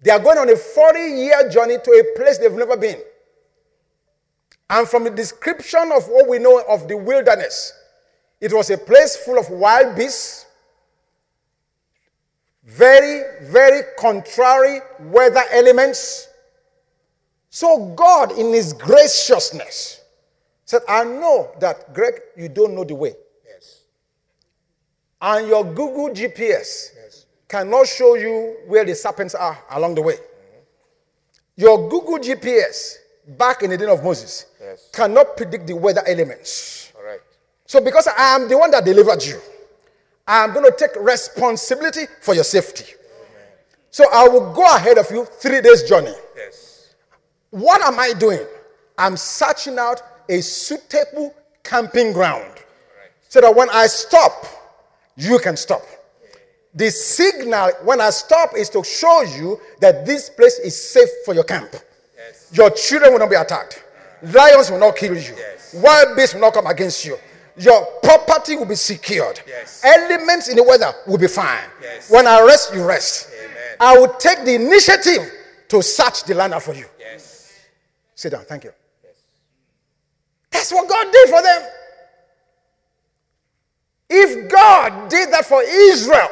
They 0.00 0.12
are 0.12 0.20
going 0.20 0.38
on 0.38 0.48
a 0.48 0.54
40 0.54 0.98
year 1.00 1.50
journey 1.50 1.76
to 1.82 1.90
a 1.90 2.16
place 2.16 2.38
they've 2.38 2.52
never 2.52 2.76
been. 2.76 3.00
And 4.70 4.86
from 4.86 5.02
the 5.02 5.10
description 5.10 5.90
of 5.92 6.06
what 6.06 6.28
we 6.28 6.38
know 6.38 6.62
of 6.68 6.86
the 6.86 6.96
wilderness, 6.96 7.72
it 8.40 8.52
was 8.52 8.70
a 8.70 8.78
place 8.78 9.16
full 9.16 9.40
of 9.40 9.50
wild 9.50 9.96
beasts, 9.96 10.46
very, 12.64 13.24
very 13.42 13.82
contrary 13.98 14.78
weather 15.00 15.42
elements. 15.50 16.27
So, 17.50 17.94
God, 17.96 18.32
in 18.38 18.52
His 18.52 18.72
graciousness, 18.72 20.00
said, 20.64 20.82
I 20.88 21.04
know 21.04 21.50
that, 21.60 21.94
Greg, 21.94 22.20
you 22.36 22.48
don't 22.48 22.74
know 22.74 22.84
the 22.84 22.94
way. 22.94 23.14
Yes. 23.46 23.80
And 25.20 25.48
your 25.48 25.64
Google 25.64 26.10
GPS 26.10 26.90
yes. 26.94 27.26
cannot 27.48 27.86
show 27.86 28.16
you 28.16 28.56
where 28.66 28.84
the 28.84 28.94
serpents 28.94 29.34
are 29.34 29.58
along 29.70 29.94
the 29.94 30.02
way. 30.02 30.14
Mm-hmm. 30.14 30.60
Your 31.56 31.88
Google 31.88 32.18
GPS, 32.18 32.96
back 33.38 33.62
in 33.62 33.70
the 33.70 33.78
day 33.78 33.86
of 33.86 34.04
Moses, 34.04 34.44
yes. 34.60 34.90
cannot 34.92 35.38
predict 35.38 35.66
the 35.66 35.74
weather 35.74 36.02
elements. 36.06 36.92
Correct. 36.94 37.22
So, 37.64 37.80
because 37.80 38.06
I 38.06 38.36
am 38.36 38.46
the 38.46 38.58
one 38.58 38.70
that 38.72 38.84
delivered 38.84 39.24
you, 39.24 39.40
I 40.26 40.44
am 40.44 40.52
going 40.52 40.70
to 40.70 40.76
take 40.76 40.94
responsibility 41.02 42.04
for 42.20 42.34
your 42.34 42.44
safety. 42.44 42.84
Amen. 42.84 43.46
So, 43.90 44.04
I 44.12 44.28
will 44.28 44.52
go 44.52 44.66
ahead 44.76 44.98
of 44.98 45.10
you 45.10 45.24
three 45.24 45.62
days' 45.62 45.84
journey. 45.84 46.14
What 47.50 47.80
am 47.82 47.98
I 47.98 48.12
doing? 48.12 48.46
I'm 48.96 49.16
searching 49.16 49.78
out 49.78 50.02
a 50.28 50.40
suitable 50.40 51.34
camping 51.62 52.12
ground 52.12 52.44
right. 52.44 53.10
so 53.28 53.40
that 53.40 53.54
when 53.54 53.68
I 53.70 53.86
stop, 53.86 54.44
you 55.16 55.38
can 55.38 55.56
stop. 55.56 55.82
The 56.74 56.90
signal 56.90 57.70
when 57.84 58.00
I 58.00 58.10
stop 58.10 58.50
is 58.56 58.68
to 58.70 58.84
show 58.84 59.22
you 59.22 59.58
that 59.80 60.04
this 60.04 60.28
place 60.30 60.58
is 60.58 60.90
safe 60.90 61.08
for 61.24 61.34
your 61.34 61.44
camp. 61.44 61.70
Yes. 62.16 62.50
Your 62.52 62.70
children 62.70 63.12
will 63.12 63.18
not 63.20 63.30
be 63.30 63.36
attacked. 63.36 63.82
Lions 64.22 64.70
will 64.70 64.78
not 64.78 64.96
kill 64.96 65.14
you. 65.14 65.34
Yes. 65.36 65.74
Wild 65.82 66.16
beasts 66.16 66.34
will 66.34 66.42
not 66.42 66.52
come 66.54 66.66
against 66.66 67.04
you. 67.04 67.16
Your 67.56 67.84
property 68.02 68.56
will 68.56 68.66
be 68.66 68.74
secured. 68.74 69.40
Yes. 69.46 69.82
Elements 69.84 70.48
in 70.48 70.56
the 70.56 70.62
weather 70.62 70.92
will 71.06 71.18
be 71.18 71.26
fine. 71.26 71.64
Yes. 71.80 72.10
When 72.10 72.26
I 72.26 72.44
rest, 72.44 72.74
you 72.74 72.84
rest. 72.84 73.30
Amen. 73.32 73.76
I 73.80 73.98
will 73.98 74.14
take 74.14 74.44
the 74.44 74.54
initiative 74.54 75.32
to 75.68 75.82
search 75.82 76.24
the 76.24 76.34
land 76.34 76.54
for 76.62 76.74
you. 76.74 76.86
Sit 78.18 78.32
down. 78.32 78.44
Thank 78.46 78.64
you. 78.64 78.72
That's 80.50 80.72
what 80.72 80.88
God 80.88 81.12
did 81.12 81.28
for 81.28 81.40
them. 81.40 81.62
If 84.10 84.50
God 84.50 85.08
did 85.08 85.32
that 85.32 85.46
for 85.46 85.62
Israel, 85.62 86.28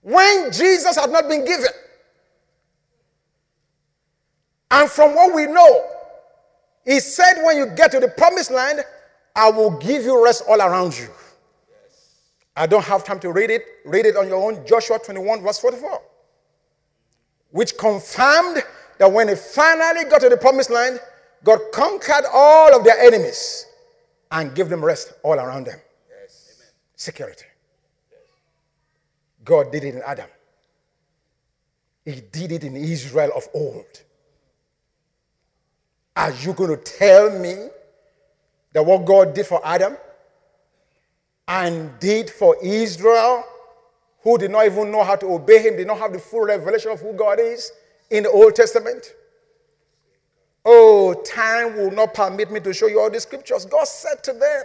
when 0.00 0.50
Jesus 0.50 0.96
had 0.96 1.10
not 1.10 1.28
been 1.28 1.44
given, 1.44 1.68
and 4.70 4.88
from 4.88 5.14
what 5.14 5.34
we 5.34 5.44
know, 5.44 5.84
He 6.86 6.98
said, 6.98 7.44
when 7.44 7.58
you 7.58 7.66
get 7.66 7.90
to 7.90 8.00
the 8.00 8.08
promised 8.08 8.50
land, 8.50 8.86
I 9.34 9.50
will 9.50 9.72
give 9.72 10.02
you 10.04 10.24
rest 10.24 10.44
all 10.48 10.62
around 10.62 10.98
you. 10.98 11.08
I 12.56 12.66
don't 12.66 12.86
have 12.86 13.04
time 13.04 13.20
to 13.20 13.30
read 13.32 13.50
it. 13.50 13.66
Read 13.84 14.06
it 14.06 14.16
on 14.16 14.28
your 14.28 14.42
own. 14.42 14.66
Joshua 14.66 14.98
21, 14.98 15.42
verse 15.42 15.58
44. 15.58 16.00
Which 17.50 17.76
confirmed 17.76 18.62
that 18.98 19.12
when 19.12 19.26
they 19.26 19.36
finally 19.36 20.04
got 20.04 20.20
to 20.22 20.28
the 20.28 20.36
promised 20.36 20.70
land, 20.70 21.00
God 21.44 21.60
conquered 21.72 22.24
all 22.32 22.74
of 22.76 22.84
their 22.84 22.98
enemies 22.98 23.66
and 24.30 24.54
gave 24.54 24.68
them 24.68 24.84
rest 24.84 25.12
all 25.22 25.34
around 25.34 25.66
them. 25.66 25.78
Yes. 26.08 26.62
Security. 26.96 27.46
God 29.44 29.70
did 29.70 29.84
it 29.84 29.94
in 29.94 30.02
Adam. 30.04 30.26
He 32.04 32.20
did 32.20 32.52
it 32.52 32.64
in 32.64 32.76
Israel 32.76 33.30
of 33.36 33.48
old. 33.54 34.02
Are 36.16 36.32
you 36.32 36.52
going 36.54 36.70
to 36.70 36.76
tell 36.76 37.30
me 37.38 37.68
that 38.72 38.84
what 38.84 39.04
God 39.04 39.34
did 39.34 39.46
for 39.46 39.60
Adam 39.64 39.96
and 41.46 41.98
did 42.00 42.30
for 42.30 42.56
Israel, 42.62 43.44
who 44.22 44.38
did 44.38 44.50
not 44.50 44.66
even 44.66 44.90
know 44.90 45.04
how 45.04 45.16
to 45.16 45.26
obey 45.26 45.62
him, 45.62 45.76
did 45.76 45.86
not 45.86 45.98
have 45.98 46.12
the 46.12 46.18
full 46.18 46.44
revelation 46.46 46.90
of 46.90 47.00
who 47.00 47.12
God 47.12 47.38
is 47.38 47.70
in 48.10 48.24
the 48.24 48.30
Old 48.30 48.54
Testament? 48.54 49.14
Oh, 50.64 51.14
time 51.14 51.76
will 51.76 51.92
not 51.92 52.12
permit 52.12 52.50
me 52.50 52.58
to 52.60 52.74
show 52.74 52.88
you 52.88 53.00
all 53.00 53.10
the 53.10 53.20
scriptures. 53.20 53.64
God 53.64 53.86
said 53.86 54.22
to 54.24 54.32
them 54.32 54.64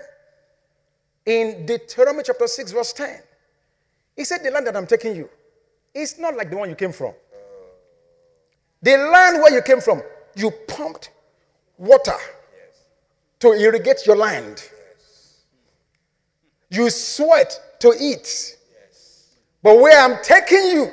in 1.26 1.66
Deuteronomy 1.66 2.24
chapter 2.26 2.48
6, 2.48 2.72
verse 2.72 2.94
10, 2.94 3.20
He 4.16 4.24
said, 4.24 4.44
The 4.44 4.50
land 4.50 4.66
that 4.68 4.76
I'm 4.76 4.88
taking 4.88 5.16
you 5.16 5.30
is 5.94 6.18
not 6.18 6.36
like 6.36 6.50
the 6.50 6.58
one 6.58 6.70
you 6.70 6.76
came 6.76 6.92
from. 6.92 7.14
The 8.82 8.98
land 8.98 9.44
where 9.44 9.54
you 9.54 9.62
came 9.62 9.80
from, 9.80 10.02
you 10.36 10.50
pumped 10.68 11.12
water 11.78 12.18
to 13.40 13.54
irrigate 13.54 14.06
your 14.06 14.16
land. 14.16 14.64
You 16.70 16.90
sweat 16.90 17.60
to 17.80 17.94
eat. 18.00 18.58
But 19.62 19.80
where 19.80 20.00
I'm 20.00 20.24
taking 20.24 20.66
you 20.72 20.92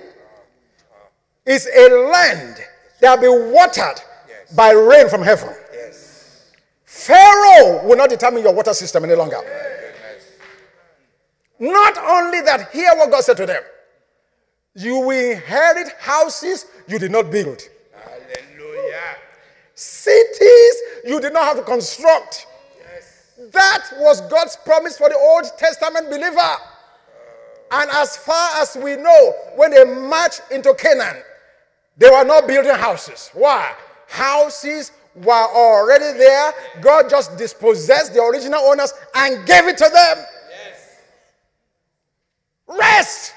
is 1.48 1.66
a 1.66 1.88
land 2.10 2.58
that 3.00 3.18
will 3.18 3.48
be 3.48 3.52
watered 3.52 4.00
by 4.54 4.70
rain 4.72 5.08
from 5.08 5.22
heaven. 5.22 5.48
Yes. 5.72 6.52
Pharaoh 6.84 7.86
will 7.86 7.96
not 7.96 8.10
determine 8.10 8.42
your 8.42 8.52
water 8.52 8.74
system 8.74 9.04
any 9.04 9.14
longer. 9.14 9.40
Not 11.58 11.96
only 11.98 12.42
that, 12.42 12.70
hear 12.70 12.90
what 12.96 13.10
God 13.10 13.24
said 13.24 13.38
to 13.38 13.46
them. 13.46 13.62
You 14.74 15.00
will 15.00 15.32
inherit 15.32 15.88
houses 15.98 16.66
you 16.86 16.98
did 16.98 17.10
not 17.10 17.30
build, 17.30 17.62
Hallelujah. 17.92 19.16
cities 19.74 20.74
you 21.04 21.20
did 21.20 21.32
not 21.32 21.44
have 21.44 21.56
to 21.56 21.62
construct. 21.62 22.46
Yes. 22.78 23.50
That 23.52 23.88
was 23.98 24.20
God's 24.30 24.56
promise 24.64 24.98
for 24.98 25.08
the 25.08 25.16
Old 25.16 25.46
Testament 25.58 26.10
believer. 26.10 26.38
Oh. 26.38 26.60
And 27.72 27.90
as 27.90 28.18
far 28.18 28.62
as 28.62 28.76
we 28.76 28.96
know, 28.96 29.32
when 29.56 29.72
they 29.72 29.84
marched 29.84 30.42
into 30.52 30.74
Canaan, 30.74 31.16
they 31.98 32.08
were 32.08 32.24
not 32.24 32.46
building 32.46 32.74
houses. 32.74 33.30
Why? 33.34 33.74
Houses 34.06 34.92
were 35.16 35.32
already 35.32 36.16
there. 36.16 36.52
God 36.80 37.10
just 37.10 37.36
dispossessed 37.36 38.14
the 38.14 38.22
original 38.22 38.60
owners 38.60 38.94
and 39.14 39.44
gave 39.46 39.66
it 39.66 39.76
to 39.78 39.90
them. 39.92 40.24
Yes. 40.48 40.96
Rest, 42.68 43.34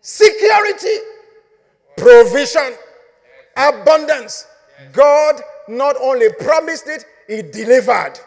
security, 0.00 0.96
provision, 1.96 2.74
abundance. 3.56 4.46
God 4.92 5.42
not 5.68 5.96
only 6.00 6.32
promised 6.32 6.86
it, 6.86 7.04
He 7.26 7.42
delivered. 7.42 8.20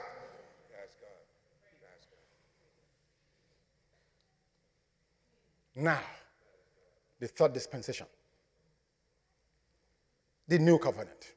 Now, 5.76 6.02
the 7.22 7.28
third 7.28 7.54
dispensation, 7.54 8.06
the 10.50 10.60
new 10.60 10.78
covenant. 10.80 11.34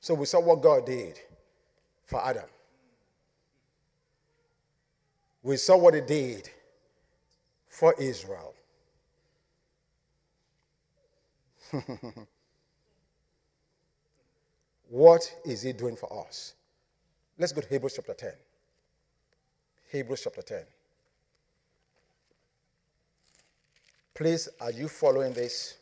So 0.00 0.12
we 0.14 0.26
saw 0.26 0.40
what 0.40 0.60
God 0.60 0.84
did 0.84 1.20
for 2.04 2.22
Adam. 2.24 2.44
We 5.42 5.56
saw 5.56 5.76
what 5.78 5.94
He 5.94 6.00
did 6.00 6.50
for 7.68 7.94
Israel. 7.98 8.54
what 14.88 15.32
is 15.44 15.62
He 15.62 15.72
doing 15.72 15.94
for 15.96 16.26
us? 16.26 16.54
Let's 17.38 17.52
go 17.52 17.60
to 17.60 17.68
Hebrews 17.68 17.92
chapter 17.94 18.14
10. 18.14 18.32
Hebrews 19.92 20.22
chapter 20.24 20.42
10. 20.42 20.64
Please, 24.14 24.48
are 24.60 24.72
you 24.72 24.88
following 24.88 25.32
this? 25.32 25.76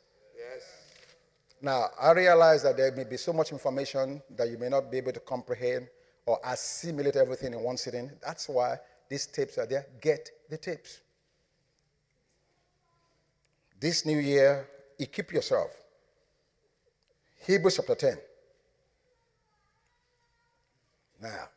Now, 1.64 1.88
I 1.98 2.12
realize 2.12 2.62
that 2.64 2.76
there 2.76 2.92
may 2.92 3.04
be 3.04 3.16
so 3.16 3.32
much 3.32 3.50
information 3.50 4.20
that 4.36 4.50
you 4.50 4.58
may 4.58 4.68
not 4.68 4.92
be 4.92 4.98
able 4.98 5.12
to 5.12 5.20
comprehend 5.20 5.88
or 6.26 6.38
assimilate 6.44 7.16
everything 7.16 7.54
in 7.54 7.60
one 7.60 7.78
sitting. 7.78 8.10
That's 8.22 8.50
why 8.50 8.76
these 9.08 9.26
tapes 9.26 9.56
are 9.56 9.64
there. 9.64 9.86
Get 9.98 10.28
the 10.50 10.58
tapes. 10.58 11.00
This 13.80 14.04
new 14.04 14.18
year, 14.18 14.68
equip 14.98 15.32
yourself. 15.32 15.70
Hebrews 17.46 17.76
chapter 17.76 17.94
10. 17.94 18.18
Now, 21.22 21.48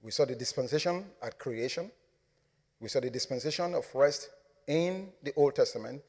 we 0.00 0.12
saw 0.12 0.24
the 0.24 0.36
dispensation 0.36 1.04
at 1.20 1.36
creation. 1.36 1.90
We 2.78 2.90
saw 2.90 3.00
the 3.00 3.10
dispensation 3.10 3.74
of 3.74 3.92
rest 3.92 4.30
in 4.68 5.08
the 5.20 5.32
Old 5.34 5.56
Testament, 5.56 6.00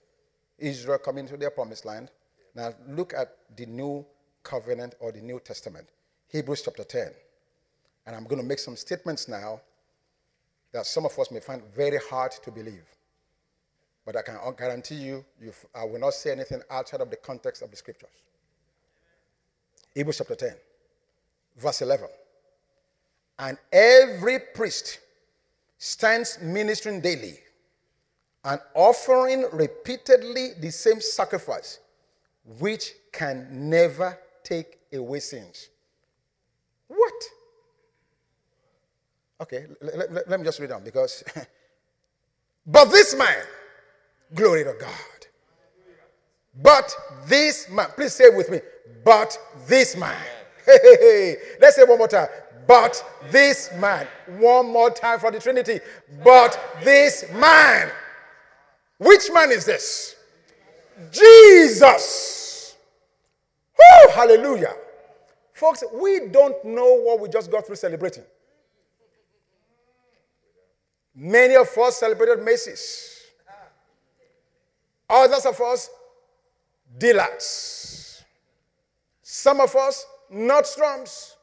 Israel 0.59 0.99
coming 0.99 1.27
to 1.29 1.35
their 1.35 1.49
promised 1.49 1.85
land. 1.85 2.11
Now 2.57 2.73
look 2.87 3.13
at 3.13 3.35
the 3.55 3.67
new 3.67 4.03
covenant 4.41 4.95
or 4.99 5.11
the 5.11 5.21
New 5.21 5.39
Testament, 5.39 5.87
Hebrews 6.27 6.63
chapter 6.65 6.83
10. 6.83 7.11
And 8.07 8.15
I'm 8.15 8.23
going 8.23 8.41
to 8.41 8.47
make 8.47 8.57
some 8.57 8.75
statements 8.75 9.27
now 9.27 9.61
that 10.71 10.87
some 10.87 11.05
of 11.05 11.17
us 11.19 11.29
may 11.29 11.39
find 11.39 11.61
very 11.75 11.99
hard 12.09 12.31
to 12.31 12.51
believe. 12.51 12.83
But 14.03 14.15
I 14.15 14.23
can 14.23 14.37
guarantee 14.57 14.95
you, 14.95 15.23
I 15.75 15.83
will 15.83 15.99
not 15.99 16.15
say 16.15 16.31
anything 16.31 16.61
outside 16.71 17.01
of 17.01 17.11
the 17.11 17.17
context 17.17 17.61
of 17.61 17.69
the 17.69 17.77
scriptures. 17.77 18.23
Hebrews 19.93 20.17
chapter 20.17 20.35
10, 20.35 20.55
verse 21.57 21.81
11. 21.83 22.07
And 23.37 23.57
every 23.71 24.39
priest 24.55 24.99
stands 25.77 26.39
ministering 26.41 27.01
daily 27.01 27.37
and 28.43 28.59
offering 28.73 29.45
repeatedly 29.53 30.53
the 30.59 30.71
same 30.71 31.01
sacrifice, 31.01 31.79
which 32.59 32.93
can 33.11 33.47
never 33.69 34.17
take 34.43 34.79
away 34.93 35.19
sins. 35.19 35.69
What? 36.87 37.23
Okay, 39.41 39.65
let, 39.81 40.29
let- 40.29 40.39
me 40.39 40.45
just 40.45 40.59
read 40.59 40.71
on 40.71 40.83
because. 40.83 41.23
but 42.65 42.85
this 42.85 43.15
man, 43.15 43.37
glory 44.33 44.63
to 44.63 44.73
God. 44.79 44.91
But 46.61 46.95
this 47.27 47.69
man, 47.69 47.87
please 47.95 48.13
say 48.13 48.25
it 48.25 48.35
with 48.35 48.49
me. 48.49 48.61
But 49.03 49.37
this 49.67 49.95
man. 49.97 50.15
Hey, 50.67 50.79
hey, 50.83 50.97
hey. 50.99 51.35
Let's 51.61 51.77
say 51.77 51.85
one 51.85 51.97
more 51.97 52.09
time. 52.09 52.27
But 52.67 53.01
this 53.31 53.71
man. 53.79 54.05
One 54.37 54.69
more 54.69 54.89
time 54.91 55.17
for 55.17 55.31
the 55.31 55.39
Trinity. 55.39 55.79
But 56.25 56.59
this 56.83 57.23
man. 57.31 57.89
Which 58.97 59.31
man 59.33 59.49
is 59.51 59.63
this? 59.63 60.16
Jesus. 61.11 62.75
Woo, 63.77 64.11
hallelujah. 64.13 64.73
Folks, 65.53 65.83
we 65.93 66.27
don't 66.27 66.63
know 66.63 66.93
what 66.93 67.19
we 67.19 67.29
just 67.29 67.51
got 67.51 67.65
through 67.65 67.75
celebrating. 67.75 68.23
Many 71.15 71.55
of 71.55 71.75
us 71.77 71.97
celebrated 71.97 72.43
Macy's. 72.43 73.21
Others 75.09 75.45
of 75.45 75.59
us, 75.61 75.89
Dillards. 76.97 78.23
Some 79.23 79.61
of 79.61 79.75
us, 79.75 80.05
Nordstroms. 80.31 81.33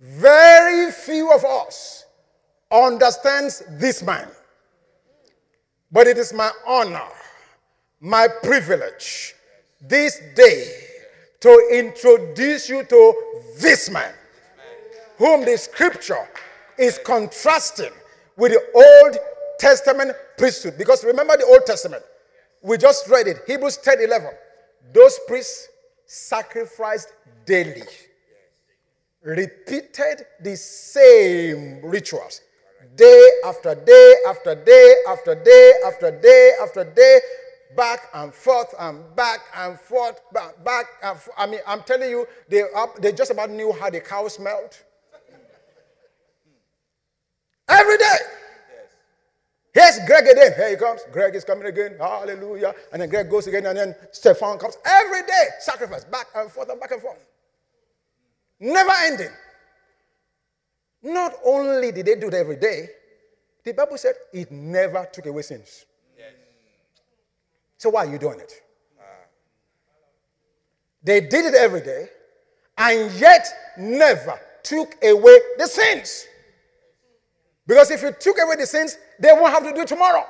Very 0.00 0.90
few 0.90 1.32
of 1.32 1.44
us 1.44 2.04
understands 2.70 3.62
this 3.72 4.02
man. 4.02 4.28
But 5.92 6.06
it 6.06 6.16
is 6.16 6.32
my 6.32 6.50
honor, 6.66 7.08
my 8.00 8.26
privilege 8.42 9.34
this 9.80 10.20
day 10.34 10.74
to 11.40 11.68
introduce 11.72 12.68
you 12.68 12.82
to 12.84 13.14
this 13.58 13.90
man, 13.90 14.12
whom 15.18 15.44
the 15.44 15.56
scripture 15.56 16.28
is 16.78 16.98
contrasting 17.04 17.92
with 18.36 18.52
the 18.52 18.62
Old 18.74 19.18
Testament 19.58 20.12
priesthood. 20.38 20.78
Because 20.78 21.04
remember 21.04 21.36
the 21.36 21.44
Old 21.44 21.66
Testament, 21.66 22.02
we 22.62 22.78
just 22.78 23.08
read 23.08 23.26
it 23.26 23.38
Hebrews 23.46 23.78
10 23.78 24.00
11. 24.00 24.30
Those 24.92 25.18
priests 25.28 25.68
sacrificed 26.06 27.12
daily, 27.44 27.82
repeated 29.22 30.26
the 30.42 30.56
same 30.56 31.80
rituals 31.82 32.40
day 32.96 33.30
after 33.44 33.74
day 33.74 34.14
after 34.28 34.54
day 34.54 34.94
after 35.08 35.34
day 35.34 35.72
after 35.86 36.10
day 36.10 36.52
after 36.60 36.84
day, 36.84 37.20
back 37.76 38.08
and 38.14 38.34
forth 38.34 38.74
and 38.78 39.14
back 39.14 39.40
and 39.56 39.78
forth, 39.78 40.20
back, 40.32 40.62
back 40.64 40.86
and 41.02 41.18
forth. 41.18 41.36
I 41.38 41.46
mean, 41.46 41.60
I'm 41.66 41.82
telling 41.82 42.10
you, 42.10 42.26
they, 42.48 42.64
they 43.00 43.12
just 43.12 43.30
about 43.30 43.50
knew 43.50 43.72
how 43.72 43.90
the 43.90 44.00
cow 44.00 44.28
smelled. 44.28 44.78
Every 47.68 47.98
day. 47.98 48.16
Here's 49.72 50.00
Greg 50.04 50.26
again. 50.26 50.52
Here 50.56 50.70
he 50.70 50.76
comes. 50.76 51.00
Greg 51.12 51.36
is 51.36 51.44
coming 51.44 51.66
again. 51.66 51.94
Hallelujah. 51.98 52.74
And 52.92 53.00
then 53.00 53.08
Greg 53.08 53.30
goes 53.30 53.46
again, 53.46 53.66
and 53.66 53.78
then 53.78 53.94
Stefan 54.10 54.58
comes. 54.58 54.76
Every 54.84 55.22
day, 55.22 55.44
sacrifice, 55.60 56.04
back 56.04 56.26
and 56.34 56.50
forth 56.50 56.68
and 56.70 56.80
back 56.80 56.90
and 56.90 57.00
forth. 57.00 57.24
Never 58.58 58.90
ending. 59.02 59.30
Not 61.02 61.34
only 61.44 61.92
did 61.92 62.06
they 62.06 62.16
do 62.16 62.26
it 62.28 62.34
every 62.34 62.56
day, 62.56 62.88
the 63.64 63.72
Bible 63.72 63.96
said 63.96 64.14
it 64.32 64.50
never 64.50 65.08
took 65.12 65.26
away 65.26 65.42
sins. 65.42 65.86
So 67.80 67.88
why 67.88 68.04
are 68.04 68.12
you 68.12 68.18
doing 68.18 68.38
it? 68.38 68.52
They 71.02 71.22
did 71.22 71.46
it 71.46 71.54
every 71.54 71.80
day 71.80 72.08
and 72.76 73.10
yet 73.12 73.48
never 73.78 74.38
took 74.62 75.02
away 75.02 75.38
the 75.56 75.66
sins. 75.66 76.26
Because 77.66 77.90
if 77.90 78.02
you 78.02 78.12
took 78.20 78.36
away 78.38 78.56
the 78.56 78.66
sins, 78.66 78.98
they 79.18 79.32
won't 79.32 79.54
have 79.54 79.64
to 79.64 79.72
do 79.72 79.80
it 79.80 79.88
tomorrow. 79.88 80.26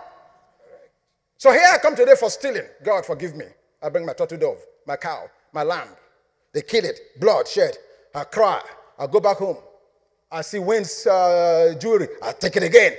So 1.38 1.50
here 1.50 1.66
I 1.72 1.78
come 1.78 1.96
today 1.96 2.14
for 2.14 2.30
stealing. 2.30 2.66
God, 2.84 3.04
forgive 3.04 3.34
me. 3.34 3.46
I 3.82 3.88
bring 3.88 4.06
my 4.06 4.12
turtle 4.12 4.38
dove, 4.38 4.64
my 4.86 4.94
cow, 4.94 5.28
my 5.52 5.64
lamb. 5.64 5.88
They 6.52 6.62
kill 6.62 6.84
it, 6.84 7.00
blood 7.18 7.48
shed. 7.48 7.76
I 8.14 8.22
cry. 8.22 8.62
I 8.96 9.08
go 9.08 9.18
back 9.18 9.38
home. 9.38 9.56
I 10.30 10.42
see 10.42 10.60
Wayne's 10.60 11.04
uh, 11.04 11.74
jewelry. 11.80 12.06
I 12.22 12.30
take 12.30 12.54
it 12.54 12.62
again. 12.62 12.92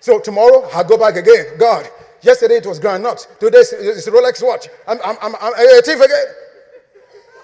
So 0.00 0.20
tomorrow 0.20 0.68
I 0.74 0.82
go 0.82 0.98
back 0.98 1.16
again. 1.16 1.56
God, 1.58 1.88
yesterday 2.22 2.56
it 2.56 2.66
was 2.66 2.78
Grand 2.78 3.02
Knox. 3.02 3.26
Today 3.38 3.58
it's 3.58 4.08
Rolex 4.08 4.42
watch. 4.44 4.68
I'm, 4.86 4.98
I'm, 5.04 5.16
I'm, 5.20 5.34
I'm 5.40 5.52
a 5.54 5.82
thief 5.82 6.00
again. 6.00 6.26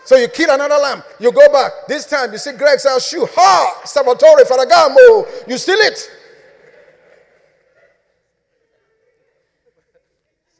So 0.05 0.17
you 0.17 0.29
kill 0.29 0.51
another 0.51 0.77
lamb. 0.77 1.03
You 1.21 1.31
go 1.31 1.53
back. 1.53 1.87
This 1.87 2.07
time 2.07 2.33
you 2.33 2.39
see 2.39 2.53
Greg's 2.53 2.89
house 2.89 3.07
shoe. 3.11 3.27
Ha! 3.31 3.83
Salvatore 3.85 4.45
Ferragamo. 4.45 5.47
You 5.47 5.59
steal 5.59 5.77
it. 5.77 6.11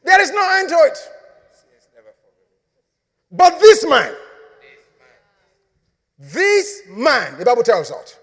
There 0.03 0.21
is 0.21 0.31
no 0.31 0.57
end 0.59 0.69
to 0.69 0.75
it. 0.75 0.97
But 3.31 3.59
this 3.59 3.87
man, 3.87 4.13
this 6.17 6.81
man, 6.89 7.37
the 7.37 7.45
Bible 7.45 7.63
tells 7.63 7.91
us, 7.91 8.17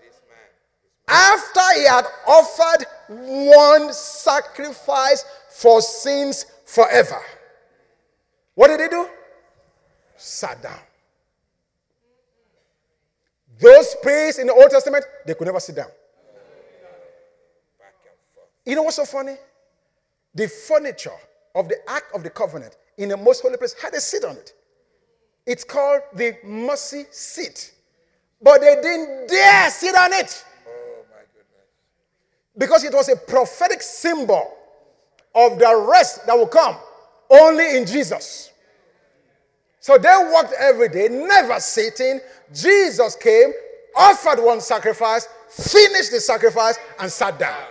after 1.09 1.61
he 1.76 1.86
had 1.86 2.05
offered 2.26 2.86
one 3.09 3.92
sacrifice 3.92 5.24
for 5.50 5.80
sins 5.80 6.46
forever, 6.64 7.20
what 8.54 8.68
did 8.68 8.80
he 8.80 8.88
do? 8.88 9.09
Sat 10.16 10.62
down. 10.62 10.78
Those 13.59 13.96
priests 14.02 14.38
in 14.38 14.46
the 14.46 14.52
Old 14.52 14.70
Testament, 14.70 15.04
they 15.26 15.34
could 15.34 15.46
never 15.46 15.61
sit 15.61 15.76
down. 15.76 15.88
You 18.64 18.74
know 18.74 18.82
what's 18.82 18.96
so 18.96 19.04
funny? 19.04 19.36
The 20.34 20.48
furniture 20.48 21.11
of 21.54 21.68
the 21.68 21.76
Ark 21.88 22.04
of 22.14 22.22
the 22.22 22.30
Covenant 22.30 22.76
in 22.98 23.09
the 23.09 23.16
most 23.16 23.42
holy 23.42 23.57
place 23.57 23.74
had 23.74 23.94
a 23.94 24.00
seat 24.00 24.24
on 24.24 24.36
it. 24.36 24.52
It's 25.46 25.64
called 25.64 26.02
the 26.14 26.36
mercy 26.44 27.04
seat. 27.11 27.72
But 28.42 28.61
they 28.61 28.74
didn't 28.82 29.28
dare 29.28 29.70
sit 29.70 29.94
on 29.94 30.12
it. 30.12 30.44
Because 32.57 32.84
it 32.84 32.92
was 32.92 33.09
a 33.09 33.16
prophetic 33.16 33.82
symbol 33.82 34.54
of 35.34 35.59
the 35.59 35.86
rest 35.90 36.26
that 36.26 36.36
will 36.36 36.46
come 36.46 36.76
only 37.28 37.76
in 37.76 37.86
Jesus. 37.86 38.50
So 39.80 39.98
they 39.98 40.12
walked 40.32 40.54
every 40.59 40.88
day, 40.88 41.09
never 41.09 41.61
sitting. 41.61 42.20
Jesus 42.52 43.14
came, 43.16 43.52
offered 43.94 44.42
one 44.42 44.61
sacrifice, 44.61 45.28
finished 45.48 46.11
the 46.11 46.20
sacrifice, 46.20 46.78
and 46.98 47.11
sat 47.11 47.38
down. 47.38 47.62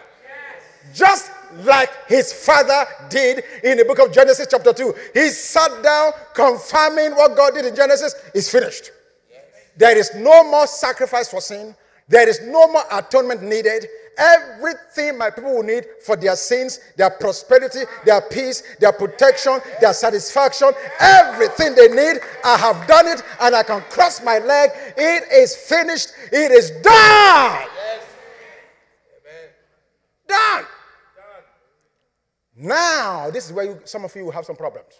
Just 0.93 1.31
like 1.63 1.89
his 2.07 2.31
father 2.31 2.85
did 3.09 3.43
in 3.63 3.77
the 3.77 3.85
book 3.85 3.99
of 3.99 4.11
Genesis, 4.13 4.47
chapter 4.49 4.73
2. 4.73 4.93
He 5.13 5.29
sat 5.29 5.83
down, 5.83 6.11
confirming 6.33 7.11
what 7.15 7.35
God 7.35 7.53
did 7.53 7.65
in 7.65 7.75
Genesis 7.75 8.13
is 8.33 8.49
finished. 8.49 8.91
There 9.77 9.97
is 9.97 10.13
no 10.15 10.43
more 10.49 10.67
sacrifice 10.67 11.29
for 11.29 11.41
sin. 11.41 11.75
There 12.07 12.27
is 12.27 12.41
no 12.41 12.67
more 12.67 12.83
atonement 12.91 13.41
needed. 13.41 13.87
Everything 14.17 15.17
my 15.17 15.29
people 15.29 15.53
will 15.55 15.63
need 15.63 15.85
for 16.05 16.15
their 16.15 16.35
sins, 16.35 16.79
their 16.95 17.09
prosperity, 17.09 17.81
their 18.05 18.21
peace, 18.21 18.63
their 18.79 18.91
protection, 18.91 19.59
their 19.81 19.93
satisfaction, 19.93 20.71
everything 20.99 21.75
they 21.75 21.89
need, 21.89 22.21
I 22.43 22.57
have 22.57 22.87
done 22.87 23.07
it 23.07 23.21
and 23.41 23.55
I 23.55 23.63
can 23.63 23.81
cross 23.89 24.23
my 24.23 24.39
leg. 24.39 24.71
It 24.97 25.23
is 25.31 25.55
finished. 25.55 26.09
It 26.31 26.51
is 26.51 26.71
done. 26.71 27.67
Yes. 27.75 28.05
Amen. 29.19 29.49
Done. 30.27 30.65
Now, 32.57 33.29
this 33.31 33.45
is 33.45 33.53
where 33.53 33.65
you, 33.65 33.81
some 33.83 34.05
of 34.05 34.15
you 34.15 34.25
will 34.25 34.31
have 34.31 34.45
some 34.45 34.55
problems. 34.55 34.93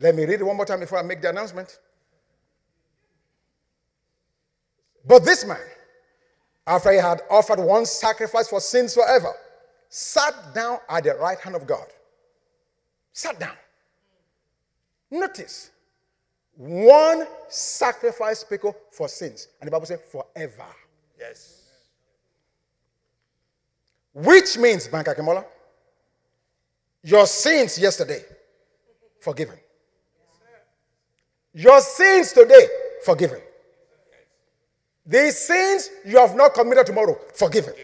Let 0.00 0.14
me 0.14 0.24
read 0.24 0.40
it 0.40 0.44
one 0.44 0.56
more 0.56 0.66
time 0.66 0.80
before 0.80 0.98
I 0.98 1.02
make 1.02 1.20
the 1.22 1.30
announcement. 1.30 1.78
But 5.06 5.24
this 5.24 5.44
man, 5.44 5.58
after 6.66 6.92
he 6.92 6.98
had 6.98 7.22
offered 7.30 7.60
one 7.60 7.86
sacrifice 7.86 8.48
for 8.48 8.60
sins 8.60 8.94
forever, 8.94 9.32
sat 9.88 10.34
down 10.54 10.78
at 10.88 11.04
the 11.04 11.14
right 11.14 11.38
hand 11.38 11.54
of 11.54 11.66
God. 11.66 11.86
Sat 13.12 13.38
down. 13.38 13.54
Notice, 15.10 15.70
one 16.56 17.26
sacrifice 17.48 18.42
people 18.42 18.76
for 18.90 19.08
sins. 19.08 19.48
And 19.60 19.68
the 19.68 19.70
Bible 19.70 19.86
says 19.86 20.00
forever. 20.10 20.66
Yes. 21.18 21.62
Which 24.12 24.58
means, 24.58 24.88
Bank 24.88 25.06
Akinmola, 25.06 25.44
your 27.02 27.26
sins 27.26 27.78
yesterday, 27.78 28.24
forgiven. 29.20 29.58
Your 31.54 31.80
sins 31.80 32.32
today, 32.32 32.66
forgiven. 33.04 33.40
The 35.06 35.30
sins 35.30 35.90
you 36.04 36.18
have 36.18 36.34
not 36.34 36.54
committed 36.54 36.86
tomorrow, 36.86 37.16
forgiven. 37.34 37.74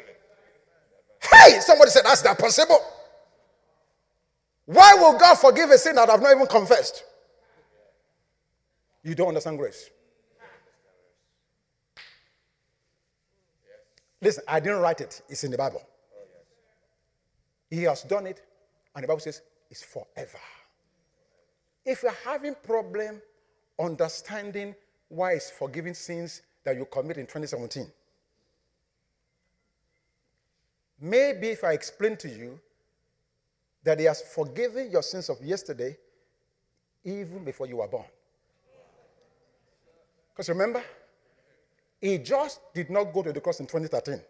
Hey, 1.22 1.60
somebody 1.60 1.90
said, 1.90 2.02
that's 2.04 2.24
not 2.24 2.36
possible. 2.38 2.78
Why 4.66 4.94
will 4.96 5.16
God 5.18 5.36
forgive 5.36 5.70
a 5.70 5.78
sin 5.78 5.94
that 5.96 6.10
I've 6.10 6.20
not 6.20 6.34
even 6.34 6.46
confessed? 6.46 7.04
You 9.04 9.14
don't 9.14 9.28
understand 9.28 9.58
grace. 9.58 9.90
Listen, 14.20 14.44
I 14.46 14.60
didn't 14.60 14.80
write 14.80 15.00
it, 15.00 15.20
it's 15.28 15.42
in 15.42 15.50
the 15.50 15.58
Bible. 15.58 15.82
He 17.70 17.82
has 17.84 18.02
done 18.02 18.26
it, 18.26 18.42
and 18.94 19.02
the 19.02 19.08
Bible 19.08 19.20
says 19.20 19.42
it's 19.70 19.82
forever. 19.82 20.38
If 21.84 22.02
you're 22.02 22.12
having 22.24 22.54
problem 22.62 23.20
understanding 23.80 24.74
why 25.08 25.32
it's 25.32 25.50
forgiving 25.50 25.94
sins 25.94 26.42
that 26.64 26.76
you 26.76 26.84
commit 26.86 27.18
in 27.18 27.26
2017, 27.26 27.86
maybe 31.00 31.48
if 31.48 31.64
I 31.64 31.72
explain 31.72 32.16
to 32.18 32.28
you 32.28 32.58
that 33.84 33.98
He 33.98 34.04
has 34.04 34.22
forgiven 34.22 34.90
your 34.90 35.02
sins 35.02 35.28
of 35.28 35.42
yesterday 35.42 35.96
even 37.04 37.44
before 37.44 37.66
you 37.66 37.78
were 37.78 37.88
born. 37.88 38.04
Because 40.32 40.48
remember, 40.48 40.82
He 42.00 42.18
just 42.18 42.60
did 42.72 42.90
not 42.90 43.12
go 43.12 43.22
to 43.22 43.32
the 43.32 43.40
cross 43.40 43.60
in 43.60 43.66
2013. 43.66 44.20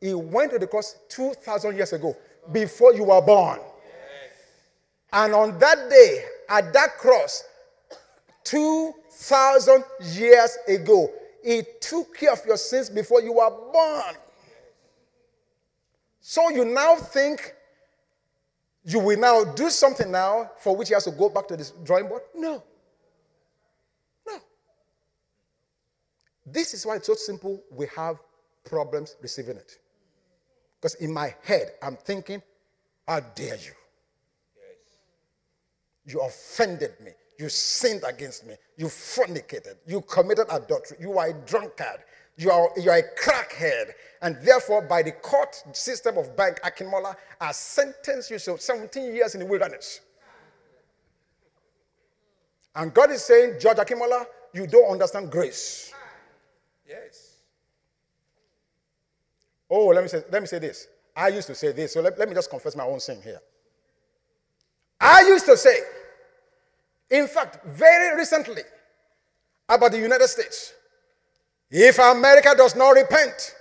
He 0.00 0.12
went 0.12 0.52
to 0.52 0.58
the 0.58 0.66
cross 0.66 0.96
2,000 1.08 1.76
years 1.76 1.92
ago. 1.94 2.14
before 2.52 2.94
you 2.94 3.04
were 3.04 3.22
born. 3.22 3.60
And 5.12 5.32
on 5.34 5.58
that 5.58 5.88
day, 5.90 6.24
at 6.48 6.72
that 6.72 6.98
cross, 6.98 7.44
2,000 9.18 9.84
years 10.00 10.58
ago, 10.68 11.10
He 11.42 11.62
took 11.80 12.16
care 12.16 12.32
of 12.32 12.44
your 12.46 12.56
sins 12.56 12.90
before 12.90 13.22
you 13.22 13.34
were 13.34 13.50
born. 13.50 14.14
So 16.20 16.50
you 16.50 16.64
now 16.64 16.96
think 16.96 17.54
you 18.84 18.98
will 18.98 19.18
now 19.18 19.44
do 19.44 19.70
something 19.70 20.10
now 20.10 20.50
for 20.58 20.76
which 20.76 20.88
He 20.88 20.94
has 20.94 21.04
to 21.04 21.10
go 21.10 21.28
back 21.28 21.48
to 21.48 21.56
the 21.56 21.70
drawing 21.84 22.08
board? 22.08 22.22
No. 22.34 22.62
No. 24.26 24.38
This 26.46 26.74
is 26.74 26.84
why 26.84 26.96
it's 26.96 27.06
so 27.06 27.14
simple. 27.14 27.62
We 27.70 27.86
have 27.96 28.18
problems 28.64 29.16
receiving 29.20 29.56
it. 29.56 29.78
Because 30.80 30.94
in 30.96 31.12
my 31.12 31.34
head, 31.42 31.72
I'm 31.82 31.96
thinking, 31.96 32.42
how 33.06 33.20
dare 33.20 33.56
you? 33.56 33.72
You 36.06 36.20
offended 36.20 36.92
me. 37.02 37.12
You 37.38 37.48
sinned 37.48 38.02
against 38.06 38.46
me. 38.46 38.54
You 38.76 38.86
fornicated. 38.86 39.76
You 39.86 40.00
committed 40.02 40.46
adultery. 40.50 40.98
You 41.00 41.18
are 41.18 41.28
a 41.28 41.32
drunkard. 41.32 42.00
You 42.36 42.50
are, 42.50 42.70
you 42.76 42.90
are 42.90 42.98
a 42.98 43.02
crackhead. 43.22 43.92
And 44.22 44.36
therefore, 44.42 44.82
by 44.82 45.02
the 45.02 45.12
court 45.12 45.62
system 45.72 46.18
of 46.18 46.36
Bank 46.36 46.60
Akinmola, 46.62 47.16
I 47.40 47.52
sentence 47.52 48.30
you 48.30 48.38
to 48.38 48.58
17 48.58 49.14
years 49.14 49.34
in 49.34 49.40
the 49.40 49.46
wilderness. 49.46 50.00
And 52.74 52.92
God 52.92 53.10
is 53.10 53.22
saying, 53.22 53.60
Judge 53.60 53.76
Akinmola, 53.76 54.26
you 54.52 54.66
don't 54.66 54.90
understand 54.90 55.30
grace. 55.30 55.92
Yes. 56.88 57.34
Oh, 59.70 59.86
let 59.86 60.02
me 60.02 60.08
say, 60.08 60.22
let 60.30 60.42
me 60.42 60.46
say 60.46 60.58
this. 60.58 60.88
I 61.16 61.28
used 61.28 61.46
to 61.46 61.54
say 61.54 61.72
this, 61.72 61.92
so 61.92 62.00
let, 62.00 62.18
let 62.18 62.28
me 62.28 62.34
just 62.34 62.50
confess 62.50 62.74
my 62.74 62.84
own 62.84 62.98
sin 63.00 63.20
here. 63.22 63.40
I 65.00 65.22
used 65.22 65.46
to 65.46 65.56
say, 65.56 65.76
in 67.10 67.26
fact, 67.28 67.64
very 67.64 68.16
recently, 68.16 68.62
about 69.68 69.92
the 69.92 69.98
United 69.98 70.28
States, 70.28 70.72
if 71.70 71.98
America 71.98 72.54
does 72.56 72.76
not 72.76 72.90
repent, 72.90 73.54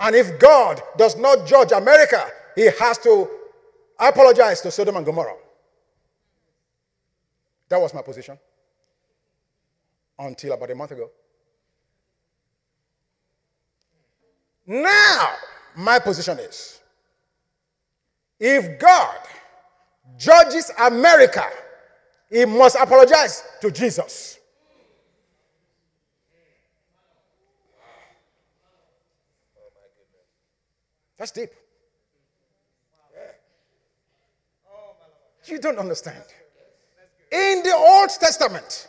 and 0.00 0.14
if 0.14 0.38
God 0.38 0.80
does 0.96 1.16
not 1.16 1.46
judge 1.46 1.72
America, 1.72 2.24
he 2.54 2.70
has 2.80 2.98
to 2.98 3.28
apologize 3.98 4.60
to 4.62 4.70
Sodom 4.70 4.96
and 4.96 5.06
Gomorrah. 5.06 5.36
That 7.68 7.80
was 7.80 7.94
my 7.94 8.02
position 8.02 8.38
until 10.18 10.52
about 10.52 10.70
a 10.70 10.74
month 10.74 10.92
ago. 10.92 11.10
Now, 14.66 15.34
my 15.76 15.98
position 15.98 16.38
is 16.38 16.80
if 18.38 18.78
God 18.78 19.18
judges 20.16 20.70
America, 20.78 21.44
he 22.34 22.44
must 22.44 22.74
apologize 22.74 23.44
to 23.60 23.70
Jesus. 23.70 24.40
That's 31.16 31.30
deep. 31.30 31.50
You 35.44 35.60
don't 35.60 35.78
understand. 35.78 36.24
In 37.30 37.62
the 37.62 37.72
Old 37.72 38.08
Testament, 38.08 38.88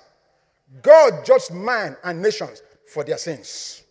God 0.81 1.23
judged 1.23 1.53
man 1.53 1.97
and 2.03 2.23
nations 2.23 2.63
for 2.91 3.03
their 3.03 3.19
sins. 3.19 3.83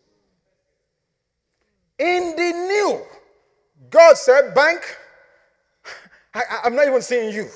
In 1.96 2.34
the 2.34 2.52
New, 2.52 3.02
God 3.88 4.16
said, 4.16 4.52
Bank, 4.52 4.80
I, 6.34 6.42
am 6.64 6.74
not 6.74 6.88
even 6.88 7.02
seeing 7.02 7.32
you. 7.32 7.48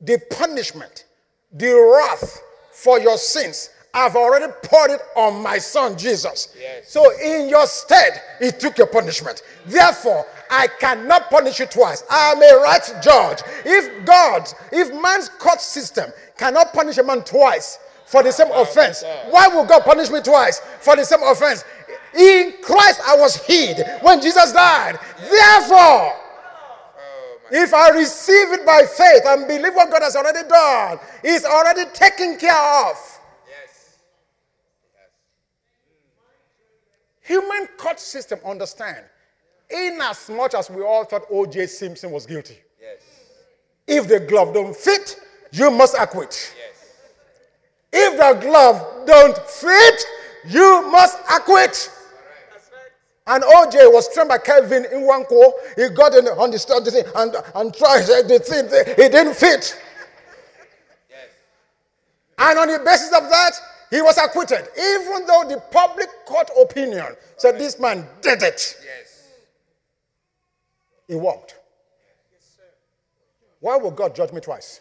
The 0.00 0.20
punishment, 0.30 1.04
the 1.52 1.72
wrath 1.72 2.40
for 2.72 2.98
your 2.98 3.16
sins, 3.16 3.70
I've 3.94 4.16
already 4.16 4.52
poured 4.64 4.90
it 4.90 5.00
on 5.14 5.40
my 5.40 5.58
son 5.58 5.96
Jesus. 5.96 6.54
Yes. 6.60 6.90
So 6.90 7.16
in 7.20 7.48
your 7.48 7.64
stead, 7.66 8.20
he 8.40 8.50
took 8.50 8.76
your 8.76 8.88
punishment. 8.88 9.42
Therefore, 9.66 10.26
I 10.50 10.66
cannot 10.80 11.30
punish 11.30 11.60
you 11.60 11.66
twice. 11.66 12.02
I 12.10 12.32
am 12.32 12.42
a 12.42 12.60
right 12.60 13.02
judge. 13.02 13.38
If 13.64 14.04
God, 14.04 14.52
if 14.72 14.92
man's 15.00 15.28
court 15.28 15.60
system 15.60 16.10
cannot 16.36 16.72
punish 16.72 16.98
a 16.98 17.04
man 17.04 17.22
twice 17.22 17.78
for 18.06 18.24
the 18.24 18.32
same 18.32 18.50
offense, 18.50 19.04
why 19.30 19.46
will 19.46 19.64
God 19.64 19.84
punish 19.84 20.10
me 20.10 20.20
twice 20.20 20.60
for 20.80 20.96
the 20.96 21.04
same 21.04 21.22
offense? 21.22 21.64
In 22.18 22.54
Christ 22.62 23.00
I 23.06 23.16
was 23.16 23.36
hid 23.46 23.84
when 24.02 24.20
Jesus 24.20 24.52
died. 24.52 24.98
Therefore, 25.20 26.16
if 27.50 27.74
I 27.74 27.90
receive 27.90 28.52
it 28.52 28.64
by 28.66 28.82
faith 28.84 29.22
and 29.26 29.46
believe 29.46 29.74
what 29.74 29.90
God 29.90 30.02
has 30.02 30.16
already 30.16 30.46
done, 30.48 30.98
He's 31.22 31.44
already 31.44 31.84
taken 31.92 32.36
care 32.38 32.88
of. 32.90 33.20
Yes. 33.48 33.98
Human 37.22 37.66
court 37.76 38.00
system 38.00 38.38
understand. 38.44 39.04
In 39.70 39.98
as 40.02 40.28
much 40.28 40.54
as 40.54 40.68
we 40.70 40.82
all 40.82 41.04
thought 41.04 41.22
O.J. 41.30 41.66
Simpson 41.66 42.10
was 42.10 42.26
guilty, 42.26 42.58
Yes. 42.80 43.00
if 43.86 44.06
the 44.08 44.20
glove 44.20 44.52
don't 44.52 44.76
fit, 44.76 45.18
you 45.52 45.70
must 45.70 45.96
acquit. 45.98 46.54
Yes. 46.56 46.94
If 47.92 48.18
the 48.18 48.40
glove 48.46 49.06
don't 49.06 49.38
fit, 49.38 50.04
you 50.46 50.90
must 50.90 51.18
acquit. 51.30 51.90
And 53.26 53.42
OJ 53.42 53.90
was 53.90 54.12
trained 54.12 54.28
by 54.28 54.38
Kelvin 54.38 54.84
in 54.92 55.06
one 55.06 55.24
core. 55.24 55.54
He 55.76 55.88
got 55.88 56.14
in 56.14 56.26
on 56.28 56.50
the 56.50 56.58
study 56.58 56.90
thing 56.90 57.04
and, 57.16 57.34
and 57.54 57.74
tried 57.74 58.02
the 58.02 58.38
thing. 58.38 58.66
It 58.70 59.12
didn't 59.12 59.34
fit. 59.34 59.80
Yes. 61.08 61.28
And 62.38 62.58
on 62.58 62.68
the 62.68 62.78
basis 62.84 63.08
of 63.08 63.30
that, 63.30 63.52
he 63.90 64.02
was 64.02 64.18
acquitted. 64.18 64.68
Even 64.76 65.26
though 65.26 65.44
the 65.48 65.62
public 65.70 66.08
court 66.26 66.50
opinion 66.60 67.16
said 67.38 67.58
this 67.58 67.80
man 67.80 68.06
did 68.20 68.42
it. 68.42 68.76
Yes. 68.84 69.28
He 71.08 71.14
walked. 71.14 71.54
Why 73.60 73.78
will 73.78 73.90
God 73.90 74.14
judge 74.14 74.32
me 74.32 74.42
twice? 74.42 74.80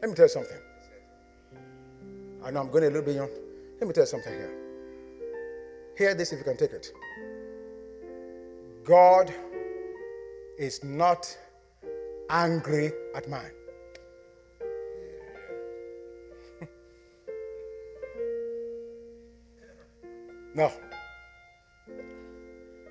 Let 0.00 0.10
me 0.10 0.14
tell 0.14 0.24
you 0.24 0.30
something. 0.30 0.65
I 2.46 2.50
know 2.52 2.60
I'm 2.60 2.70
going 2.70 2.84
a 2.84 2.86
little 2.86 3.02
bit 3.02 3.16
young. 3.16 3.28
Let 3.80 3.88
me 3.88 3.92
tell 3.92 4.04
you 4.04 4.06
something 4.06 4.32
here. 4.32 4.54
Hear 5.98 6.14
this 6.14 6.32
if 6.32 6.38
you 6.38 6.44
can 6.44 6.56
take 6.56 6.70
it. 6.70 6.92
God 8.84 9.34
is 10.56 10.84
not 10.84 11.36
angry 12.30 12.92
at 13.16 13.28
man. 13.28 13.50
no. 20.54 20.70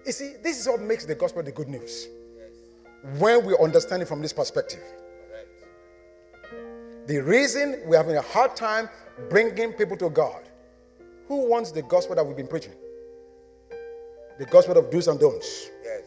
You 0.05 0.11
see, 0.11 0.33
this 0.43 0.59
is 0.59 0.67
what 0.67 0.81
makes 0.81 1.05
the 1.05 1.15
gospel 1.15 1.41
the 1.43 1.53
good 1.53 1.69
news. 1.69 2.09
When 3.19 3.45
we 3.45 3.55
understand 3.57 4.01
it 4.01 4.09
from 4.09 4.21
this 4.21 4.33
perspective. 4.33 4.83
The 7.07 7.21
reason 7.21 7.81
we're 7.85 7.97
having 7.97 8.17
a 8.17 8.21
hard 8.21 8.55
time 8.55 8.89
bringing 9.29 9.73
people 9.73 9.95
to 9.97 10.09
God. 10.09 10.41
Who 11.27 11.49
wants 11.49 11.71
the 11.71 11.83
gospel 11.83 12.15
that 12.15 12.25
we've 12.25 12.35
been 12.35 12.47
preaching? 12.47 12.73
The 14.39 14.45
gospel 14.45 14.77
of 14.77 14.89
do's 14.89 15.07
and 15.07 15.19
don'ts. 15.19 15.69
Yes. 15.83 16.03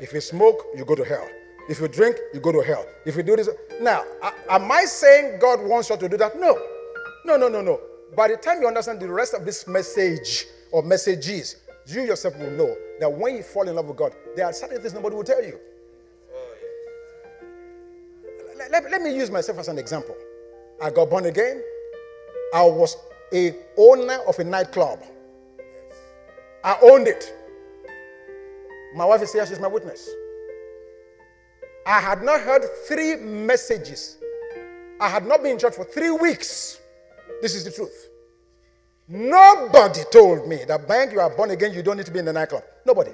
If 0.00 0.12
you 0.12 0.20
smoke, 0.20 0.66
you 0.76 0.84
go 0.84 0.94
to 0.94 1.04
hell. 1.04 1.28
If 1.68 1.80
you 1.80 1.86
drink, 1.86 2.16
you 2.34 2.40
go 2.40 2.50
to 2.50 2.60
hell. 2.60 2.84
If 3.06 3.16
you 3.16 3.22
do 3.22 3.36
this. 3.36 3.48
Now, 3.80 4.04
am 4.48 4.70
I 4.72 4.84
saying 4.84 5.38
God 5.38 5.62
wants 5.62 5.90
you 5.90 5.96
to 5.96 6.08
do 6.08 6.16
that? 6.16 6.38
No. 6.38 6.58
No, 7.24 7.36
no, 7.36 7.48
no, 7.48 7.60
no. 7.60 7.80
By 8.16 8.28
the 8.28 8.36
time 8.36 8.60
you 8.60 8.66
understand 8.66 8.98
the 9.00 9.08
rest 9.08 9.34
of 9.34 9.44
this 9.44 9.66
message 9.68 10.46
or 10.72 10.82
messages, 10.82 11.56
you 11.86 12.02
yourself 12.02 12.36
will 12.38 12.50
know 12.50 12.76
that 12.98 13.10
when 13.10 13.36
you 13.36 13.42
fall 13.42 13.68
in 13.68 13.76
love 13.76 13.86
with 13.86 13.96
God, 13.96 14.14
there 14.34 14.46
are 14.46 14.52
certain 14.52 14.80
things 14.80 14.92
nobody 14.92 15.14
will 15.14 15.24
tell 15.24 15.42
you. 15.42 15.58
Let, 18.70 18.90
let- 18.90 19.02
me 19.02 19.14
use 19.14 19.30
myself 19.30 19.58
as 19.58 19.68
an 19.68 19.78
example. 19.78 20.16
I 20.82 20.90
got 20.90 21.10
born 21.10 21.26
again. 21.26 21.62
I 22.54 22.62
was 22.62 22.96
a 23.32 23.54
owner 23.76 24.18
of 24.26 24.38
a 24.38 24.44
nightclub. 24.44 25.00
I 26.64 26.76
owned 26.82 27.08
it. 27.08 27.32
My 28.94 29.04
wife 29.04 29.22
is 29.22 29.32
here, 29.32 29.46
she's 29.46 29.60
my 29.60 29.68
witness. 29.68 30.08
I 31.86 32.00
had 32.00 32.22
not 32.22 32.40
heard 32.40 32.64
three 32.86 33.16
messages. 33.16 34.18
I 35.00 35.08
had 35.08 35.26
not 35.26 35.42
been 35.42 35.52
in 35.52 35.58
church 35.58 35.74
for 35.74 35.84
three 35.84 36.10
weeks. 36.10 36.78
This 37.40 37.54
is 37.54 37.64
the 37.64 37.70
truth. 37.70 38.08
Nobody 39.08 40.02
told 40.12 40.46
me 40.46 40.64
that, 40.68 40.86
Bank, 40.86 41.12
you 41.12 41.20
are 41.20 41.30
born 41.30 41.50
again, 41.50 41.72
you 41.72 41.82
don't 41.82 41.96
need 41.96 42.06
to 42.06 42.12
be 42.12 42.18
in 42.18 42.24
the 42.26 42.32
nightclub. 42.32 42.62
Nobody. 42.86 43.12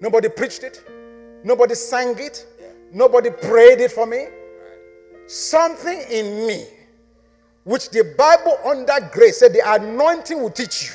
Nobody 0.00 0.28
preached 0.28 0.62
it. 0.62 0.82
Nobody 1.42 1.74
sang 1.74 2.14
it. 2.18 2.46
Nobody 2.92 3.30
prayed 3.30 3.80
it 3.80 3.92
for 3.92 4.06
me. 4.06 4.26
Something 5.26 6.02
in 6.10 6.46
me 6.46 6.66
which 7.64 7.90
the 7.90 8.14
Bible 8.16 8.56
under 8.64 9.10
grace 9.12 9.38
said 9.38 9.52
the 9.52 9.62
anointing 9.64 10.40
will 10.40 10.50
teach 10.50 10.84
you. 10.84 10.94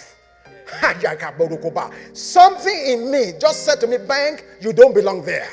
Something 2.14 2.86
in 2.88 3.12
me 3.12 3.34
just 3.40 3.66
said 3.66 3.82
to 3.82 3.88
me, 3.88 3.98
Bank, 3.98 4.46
you 4.62 4.72
don't 4.72 4.96
belong 4.96 5.24
there. 5.24 5.50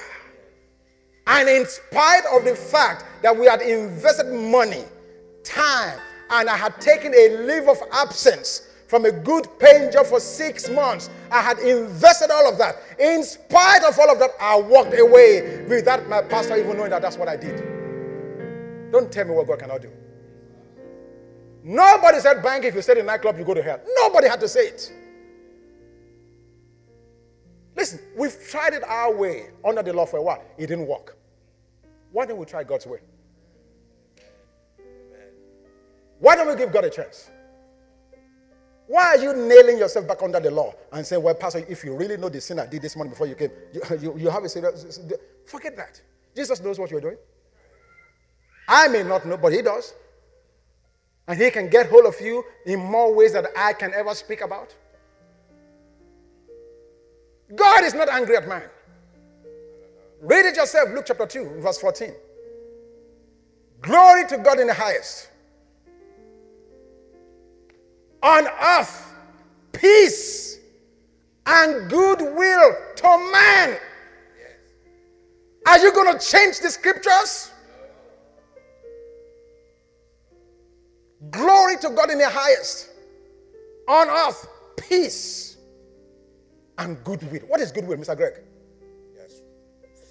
And 1.26 1.49
in 1.49 1.66
spite 1.66 2.22
of 2.32 2.45
the 2.45 2.55
fact 2.55 3.05
that 3.22 3.36
we 3.36 3.47
had 3.47 3.61
invested 3.61 4.32
money, 4.32 4.84
time, 5.43 5.99
and 6.30 6.49
I 6.49 6.57
had 6.57 6.80
taken 6.80 7.12
a 7.14 7.36
leave 7.39 7.68
of 7.68 7.78
absence 7.93 8.67
from 8.89 9.05
a 9.05 9.12
good 9.12 9.47
paying 9.59 9.93
job 9.93 10.07
for 10.07 10.18
six 10.18 10.68
months, 10.70 11.11
I 11.30 11.43
had 11.43 11.59
invested 11.59 12.30
all 12.30 12.51
of 12.51 12.57
that. 12.57 12.76
In 12.99 13.22
spite 13.22 13.84
of 13.84 13.99
all 13.99 14.11
of 14.11 14.18
that, 14.18 14.30
I 14.41 14.57
walked 14.57 14.99
away 14.99 15.62
without 15.68 16.09
my 16.09 16.22
pastor 16.22 16.57
even 16.57 16.76
knowing 16.76 16.91
that 16.91 17.03
that's 17.03 17.18
what 17.18 17.28
I 17.28 17.36
did. 17.36 18.91
Don't 18.91 19.12
tell 19.12 19.26
me 19.26 19.32
what 19.32 19.47
God 19.47 19.59
cannot 19.59 19.82
do. 19.82 19.91
Nobody 21.62 22.18
said, 22.20 22.43
Bank, 22.43 22.64
if 22.64 22.74
you 22.74 22.80
stay 22.80 22.95
in 22.95 23.01
a 23.01 23.03
nightclub, 23.03 23.39
you 23.39 23.45
go 23.45 23.53
to 23.53 23.62
hell. 23.62 23.78
Nobody 23.97 24.26
had 24.26 24.41
to 24.41 24.49
say 24.49 24.68
it. 24.68 24.91
Listen, 27.76 28.01
we've 28.16 28.36
tried 28.49 28.72
it 28.72 28.82
our 28.84 29.14
way 29.14 29.51
under 29.64 29.82
the 29.82 29.93
law 29.93 30.07
for 30.07 30.16
a 30.16 30.22
while. 30.22 30.43
It 30.57 30.68
didn't 30.68 30.86
work. 30.86 31.18
Why 32.11 32.24
don't 32.24 32.39
we 32.39 32.47
try 32.47 32.64
God's 32.64 32.86
way? 32.86 33.01
Why 36.20 36.36
don't 36.36 36.49
we 36.49 36.57
give 36.57 36.72
God 36.72 36.84
a 36.84 36.91
chance? 36.91 37.30
Why 38.89 39.09
are 39.09 39.18
you 39.18 39.34
nailing 39.34 39.76
yourself 39.76 40.09
back 40.09 40.22
under 40.22 40.41
the 40.41 40.51
law 40.51 40.74
and 40.91 41.07
saying, 41.07 41.22
Well, 41.22 41.34
Pastor, 41.34 41.62
if 41.68 41.84
you 41.84 41.95
really 41.95 42.16
know 42.16 42.30
the 42.30 42.41
sin 42.41 42.59
I 42.59 42.66
did 42.66 42.80
this 42.80 42.97
morning 42.97 43.11
before 43.11 43.26
you 43.26 43.34
came, 43.34 43.51
you, 43.72 43.82
you, 44.01 44.18
you 44.18 44.30
have 44.30 44.43
a 44.43 44.49
serious. 44.49 44.99
Forget 45.45 45.76
that. 45.76 46.01
Jesus 46.34 46.61
knows 46.62 46.78
what 46.78 46.91
you're 46.91 47.01
doing. 47.03 47.18
I 48.66 48.89
may 48.89 49.03
not 49.03 49.26
know, 49.26 49.36
but 49.36 49.53
He 49.53 49.61
does. 49.61 49.93
And 51.26 51.39
He 51.39 51.51
can 51.51 51.68
get 51.68 51.91
hold 51.91 52.07
of 52.07 52.18
you 52.18 52.43
in 52.64 52.80
more 52.80 53.14
ways 53.14 53.34
than 53.34 53.47
I 53.55 53.74
can 53.74 53.93
ever 53.93 54.14
speak 54.14 54.41
about. 54.41 54.74
God 57.55 57.84
is 57.84 57.93
not 57.93 58.09
angry 58.09 58.36
at 58.39 58.49
man. 58.49 58.62
Read 60.22 60.47
it 60.47 60.57
yourself, 60.57 60.89
Luke 60.95 61.05
chapter 61.07 61.26
2, 61.26 61.61
verse 61.61 61.78
14. 61.78 62.12
Glory 63.82 64.26
to 64.28 64.39
God 64.39 64.61
in 64.61 64.66
the 64.66 64.74
highest. 64.74 65.28
On 68.28 68.46
earth, 68.46 69.14
peace 69.72 70.58
and 71.46 71.88
goodwill 71.88 72.74
to 72.96 73.30
man. 73.32 73.78
Are 75.66 75.78
you 75.78 75.92
going 75.94 76.12
to 76.12 76.18
change 76.24 76.60
the 76.60 76.68
scriptures? 76.68 77.50
Glory 81.30 81.78
to 81.78 81.88
God 81.88 82.10
in 82.10 82.18
the 82.18 82.28
highest. 82.28 82.90
On 83.88 84.08
earth, 84.10 84.46
peace 84.76 85.56
and 86.76 87.02
goodwill. 87.02 87.40
What 87.48 87.60
is 87.60 87.72
goodwill, 87.72 87.96
Mr. 87.96 88.14
Greg? 88.14 88.34
Yes. 89.16 89.40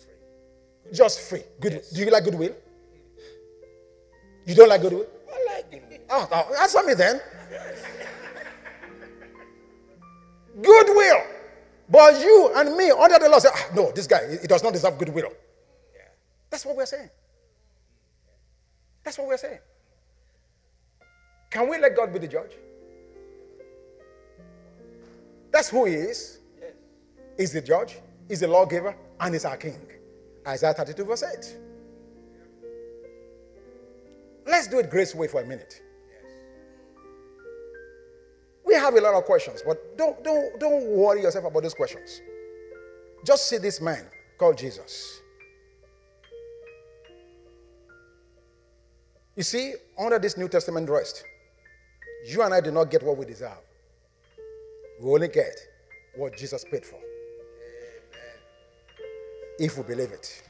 Free. 0.02 0.92
Just 0.92 1.22
free. 1.30 1.44
Good. 1.60 1.84
Do 1.94 2.00
you 2.00 2.10
like 2.10 2.24
goodwill? 2.24 2.56
You 4.48 4.56
don't 4.56 4.70
like 4.70 4.82
goodwill? 4.82 5.06
I 5.32 5.54
like 5.54 5.66
it. 5.72 6.06
Oh, 6.10 6.28
oh, 6.32 6.56
answer 6.60 6.82
me 6.84 6.96
then. 6.96 7.22
Goodwill. 10.62 11.22
But 11.90 12.20
you 12.20 12.52
and 12.56 12.76
me 12.76 12.92
under 12.92 13.18
the 13.20 13.30
law 13.30 13.40
say, 13.40 13.50
ah, 13.52 13.68
no, 13.74 13.92
this 13.92 14.08
guy, 14.08 14.38
he 14.42 14.48
does 14.48 14.64
not 14.64 14.74
deserve 14.74 14.98
goodwill. 14.98 15.32
Yeah. 15.96 16.02
That's 16.50 16.66
what 16.66 16.76
we're 16.76 16.86
saying. 16.86 17.10
That's 19.04 19.18
what 19.18 19.28
we're 19.28 19.38
saying. 19.38 19.60
Can 21.50 21.70
we 21.70 21.78
let 21.78 21.96
God 21.96 22.12
be 22.12 22.20
the 22.20 22.28
judge? 22.28 22.52
That's 25.52 25.70
who 25.70 25.86
he 25.86 25.94
is. 25.94 26.40
He's 27.38 27.54
the 27.54 27.62
judge, 27.62 28.00
he's 28.28 28.40
the 28.40 28.48
lawgiver, 28.48 28.96
and 29.20 29.34
he's 29.34 29.46
our 29.46 29.58
king. 29.58 29.80
Isaiah 30.46 30.74
32, 30.74 31.06
verse 31.06 31.24
8. 31.24 31.58
Let's 34.48 34.68
do 34.68 34.80
it 34.80 34.90
grace 34.90 35.14
way 35.14 35.28
for 35.28 35.42
a 35.42 35.46
minute. 35.46 35.82
We 38.68 38.74
have 38.74 38.94
a 38.96 39.00
lot 39.00 39.14
of 39.14 39.24
questions, 39.24 39.64
but 39.66 39.98
don't, 39.98 40.22
don't, 40.26 40.60
don't 40.60 40.86
worry 40.88 41.22
yourself 41.22 41.46
about 41.46 41.64
those 41.64 41.74
questions. 41.74 42.22
Just 43.26 43.48
see 43.48 43.58
this 43.58 43.80
man 43.80 44.06
called 44.38 44.58
Jesus. 44.58 45.22
You 49.38 49.44
see, 49.44 49.74
under 49.98 50.20
this 50.20 50.36
New 50.36 50.50
Testament 50.50 50.90
rest, 50.90 51.24
you 52.28 52.42
and 52.42 52.54
I 52.54 52.60
do 52.60 52.72
not 52.72 52.92
get 52.92 53.04
what 53.04 53.18
we 53.18 53.26
deserve. 53.26 53.58
We 55.02 55.12
only 55.12 55.30
get 55.30 55.56
what 56.18 56.36
Jesus 56.36 56.66
paid 56.70 56.86
for. 56.86 57.00
If 59.60 59.78
we 59.78 59.84
believe 59.84 60.12
it. 60.12 60.44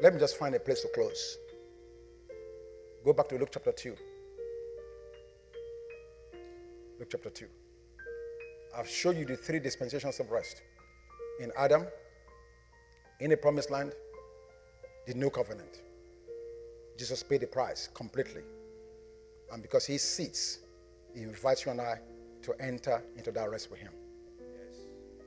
Let 0.00 0.14
me 0.14 0.20
just 0.20 0.36
find 0.36 0.54
a 0.54 0.60
place 0.60 0.82
to 0.82 0.88
close. 0.94 1.38
Go 3.04 3.12
back 3.12 3.28
to 3.30 3.36
Luke 3.36 3.48
chapter 3.52 3.72
2. 3.72 3.96
Luke 7.00 7.08
chapter 7.10 7.30
2. 7.30 7.46
I've 8.76 8.88
showed 8.88 9.16
you 9.16 9.24
the 9.24 9.36
three 9.36 9.58
dispensations 9.58 10.20
of 10.20 10.30
rest 10.30 10.62
in 11.40 11.50
Adam, 11.58 11.84
in 13.18 13.30
the 13.30 13.36
promised 13.36 13.72
land, 13.72 13.92
the 15.08 15.14
new 15.14 15.30
covenant. 15.30 15.82
Jesus 16.96 17.24
paid 17.24 17.40
the 17.40 17.48
price 17.48 17.88
completely. 17.92 18.42
And 19.52 19.62
because 19.62 19.84
he 19.84 19.98
sits, 19.98 20.60
he 21.12 21.22
invites 21.22 21.64
you 21.64 21.72
and 21.72 21.80
I 21.80 21.98
to 22.42 22.54
enter 22.60 23.02
into 23.16 23.32
that 23.32 23.50
rest 23.50 23.68
with 23.68 23.80
him. 23.80 23.92
Yes. 24.38 24.78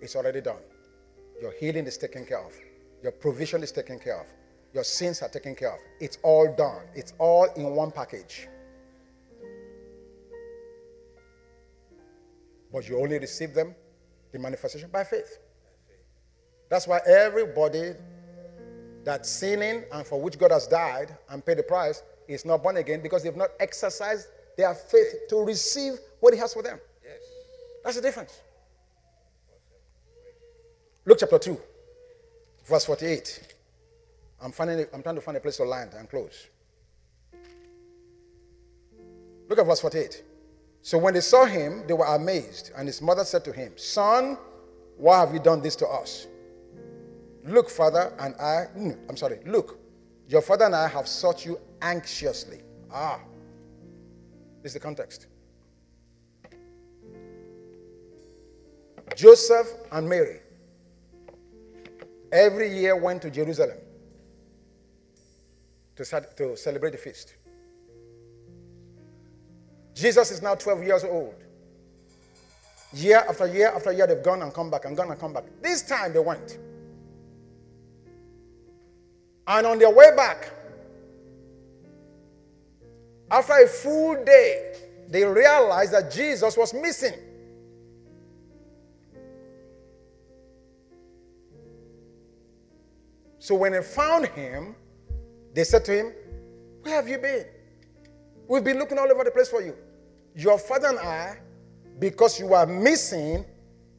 It's 0.01 0.15
already 0.15 0.39
done. 0.39 0.61
Your 1.41 1.51
healing 1.59 1.87
is 1.87 1.97
taken 1.97 2.25
care 2.25 2.39
of. 2.39 2.53
Your 3.03 3.11
provision 3.11 3.63
is 3.63 3.73
taken 3.73 3.99
care 3.99 4.21
of. 4.21 4.27
Your 4.73 4.83
sins 4.83 5.21
are 5.21 5.29
taken 5.29 5.55
care 5.55 5.73
of. 5.73 5.79
It's 5.99 6.17
all 6.23 6.53
done. 6.55 6.85
It's 6.95 7.13
all 7.17 7.45
in 7.55 7.75
one 7.75 7.91
package. 7.91 8.47
But 12.71 12.87
you 12.87 12.99
only 13.01 13.19
receive 13.19 13.53
them, 13.53 13.75
the 14.31 14.39
manifestation, 14.39 14.89
by 14.89 15.03
faith. 15.03 15.39
That's 16.69 16.87
why 16.87 17.01
everybody 17.05 17.91
that's 19.03 19.29
sinning 19.29 19.83
and 19.91 20.05
for 20.07 20.21
which 20.21 20.37
God 20.37 20.51
has 20.51 20.67
died 20.67 21.17
and 21.29 21.45
paid 21.45 21.57
the 21.57 21.63
price 21.63 22.01
is 22.27 22.45
not 22.45 22.63
born 22.63 22.77
again 22.77 23.01
because 23.01 23.23
they've 23.23 23.35
not 23.35 23.49
exercised 23.59 24.27
their 24.55 24.73
faith 24.73 25.27
to 25.29 25.43
receive 25.43 25.93
what 26.21 26.33
He 26.33 26.39
has 26.39 26.53
for 26.53 26.63
them. 26.63 26.79
Yes. 27.03 27.19
That's 27.83 27.95
the 27.97 28.01
difference. 28.01 28.39
Luke 31.05 31.17
chapter 31.19 31.39
2, 31.39 31.59
verse 32.67 32.85
48. 32.85 33.55
I'm, 34.41 34.51
finding, 34.51 34.85
I'm 34.93 35.03
trying 35.03 35.15
to 35.15 35.21
find 35.21 35.37
a 35.37 35.39
place 35.39 35.57
to 35.57 35.63
land 35.63 35.91
and 35.97 36.09
close. 36.09 36.47
Look 39.47 39.59
at 39.59 39.65
verse 39.65 39.81
48. 39.81 40.23
So 40.81 40.97
when 40.97 41.13
they 41.13 41.21
saw 41.21 41.45
him, 41.45 41.83
they 41.87 41.93
were 41.93 42.05
amazed, 42.05 42.71
and 42.75 42.87
his 42.87 43.01
mother 43.01 43.23
said 43.23 43.43
to 43.45 43.53
him, 43.53 43.73
Son, 43.75 44.37
why 44.97 45.19
have 45.19 45.33
you 45.33 45.39
done 45.39 45.61
this 45.61 45.75
to 45.77 45.87
us? 45.87 46.27
Look, 47.45 47.69
father, 47.69 48.13
and 48.19 48.35
I, 48.35 48.65
I'm 49.09 49.17
sorry, 49.17 49.39
look, 49.45 49.79
your 50.27 50.41
father 50.41 50.65
and 50.65 50.75
I 50.75 50.87
have 50.87 51.07
sought 51.07 51.45
you 51.45 51.59
anxiously. 51.81 52.61
Ah, 52.91 53.19
this 54.63 54.71
is 54.71 54.73
the 54.73 54.79
context. 54.79 55.27
Joseph 59.15 59.67
and 59.91 60.07
Mary 60.07 60.39
every 62.31 62.73
year 62.73 62.95
went 62.95 63.21
to 63.23 63.29
Jerusalem 63.29 63.77
to, 66.05 66.27
to 66.37 66.57
celebrate 66.57 66.91
the 66.91 66.97
feast. 66.97 67.35
Jesus 69.93 70.31
is 70.31 70.41
now 70.41 70.55
12 70.55 70.83
years 70.83 71.03
old. 71.03 71.35
Year 72.93 73.23
after 73.27 73.47
year 73.47 73.71
after 73.73 73.91
year, 73.91 74.07
they've 74.07 74.23
gone 74.23 74.41
and 74.41 74.53
come 74.53 74.69
back 74.69 74.85
and 74.85 74.97
gone 74.97 75.09
and 75.09 75.19
come 75.19 75.33
back. 75.33 75.45
This 75.61 75.81
time 75.81 76.13
they 76.13 76.19
went. 76.19 76.57
And 79.47 79.67
on 79.67 79.79
their 79.79 79.89
way 79.89 80.15
back, 80.15 80.51
after 83.29 83.53
a 83.53 83.67
full 83.67 84.23
day, 84.23 84.75
they 85.07 85.25
realized 85.25 85.93
that 85.93 86.11
Jesus 86.11 86.57
was 86.57 86.73
missing. 86.73 87.13
So 93.39 93.55
when 93.55 93.71
they 93.71 93.81
found 93.81 94.27
him, 94.27 94.75
they 95.53 95.63
said 95.63 95.85
to 95.85 95.97
him, 95.97 96.13
Where 96.81 96.95
have 96.95 97.07
you 97.07 97.17
been? 97.17 97.45
We've 98.47 98.63
been 98.63 98.77
looking 98.77 98.97
all 98.97 99.11
over 99.11 99.23
the 99.23 99.31
place 99.31 99.49
for 99.49 99.61
you. 99.61 99.75
Your 100.35 100.57
father 100.57 100.87
and 100.87 100.99
I, 100.99 101.37
because 101.99 102.39
you 102.39 102.47
were 102.47 102.65
missing, 102.65 103.45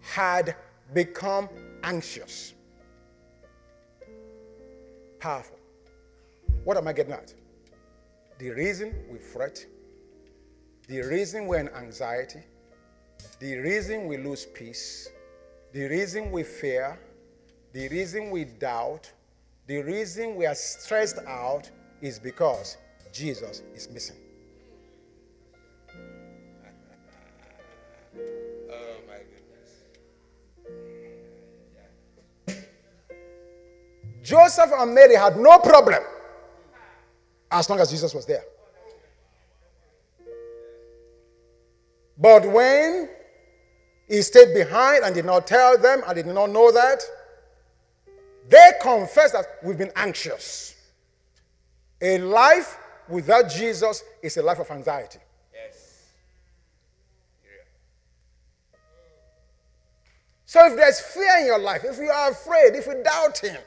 had 0.01 0.57
become 0.93 1.49
anxious. 1.83 2.55
Powerful. 5.19 5.59
What 6.65 6.77
am 6.77 6.89
I 6.89 6.93
getting 6.93 7.13
at? 7.13 7.33
The 8.39 8.51
reason 8.51 8.95
we 9.11 9.19
fret, 9.19 9.65
the 10.89 11.01
reason 11.03 11.47
we're 11.47 11.61
in 11.61 11.69
anxiety, 11.69 12.41
the 13.39 13.57
reason 13.59 14.07
we 14.07 14.17
lose 14.17 14.47
peace, 14.47 15.09
the 15.73 15.85
reason 15.85 16.31
we 16.31 16.43
fear, 16.43 16.99
the 17.73 17.89
reason 17.89 18.31
we 18.31 18.45
doubt, 18.45 19.11
the 19.67 19.83
reason 19.83 20.37
we 20.37 20.47
are 20.47 20.55
stressed 20.55 21.19
out 21.27 21.71
is 22.01 22.19
because 22.19 22.77
Jesus 23.13 23.63
is 23.75 23.89
missing. 23.91 24.17
Oh 28.71 28.97
my 29.07 29.19
goodness. 32.47 32.63
Joseph 34.23 34.71
and 34.75 34.95
Mary 34.95 35.15
had 35.15 35.37
no 35.37 35.59
problem 35.59 36.03
as 37.51 37.69
long 37.69 37.81
as 37.81 37.91
Jesus 37.91 38.15
was 38.15 38.27
there. 38.27 38.45
But 42.19 42.47
when 42.47 43.09
he 44.09 44.23
stayed 44.23 44.55
behind 44.55 45.05
and 45.05 45.15
did 45.15 45.25
not 45.25 45.47
tell 45.47 45.77
them 45.77 46.03
and 46.07 46.15
did 46.15 46.27
not 46.27 46.51
know 46.51 46.71
that, 46.71 47.03
they 48.49 48.73
confess 48.81 49.33
that 49.33 49.47
we've 49.63 49.79
been 49.79 49.93
anxious. 49.97 50.75
A 52.01 52.19
life 52.19 52.79
without 53.09 53.49
Jesus 53.49 54.03
is 54.23 54.37
a 54.37 54.43
life 54.43 54.59
of 54.59 54.71
anxiety. 54.71 55.21
Yes. 55.53 56.09
So 60.47 60.67
if 60.67 60.77
there's 60.77 61.01
fear 61.01 61.39
in 61.41 61.47
your 61.47 61.59
life, 61.59 61.85
if 61.85 61.99
you 61.99 62.11
are 62.11 62.31
afraid, 62.31 62.75
if 62.75 62.87
you 62.87 63.03
doubt 63.03 63.39
Him, 63.39 63.59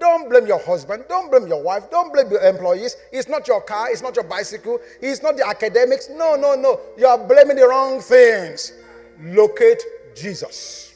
don't 0.00 0.30
blame 0.30 0.46
your 0.46 0.60
husband, 0.60 1.04
don't 1.08 1.30
blame 1.30 1.48
your 1.48 1.62
wife, 1.62 1.90
don't 1.90 2.12
blame 2.12 2.30
your 2.30 2.40
employees. 2.40 2.96
It's 3.12 3.28
not 3.28 3.48
your 3.48 3.60
car, 3.60 3.90
it's 3.90 4.00
not 4.00 4.14
your 4.14 4.24
bicycle, 4.24 4.80
it's 5.00 5.22
not 5.22 5.36
the 5.36 5.46
academics. 5.46 6.08
No, 6.08 6.36
no, 6.36 6.54
no. 6.54 6.80
You 6.96 7.06
are 7.06 7.18
blaming 7.18 7.56
the 7.56 7.66
wrong 7.66 8.00
things. 8.00 8.72
Locate 9.20 9.82
Jesus. 10.14 10.87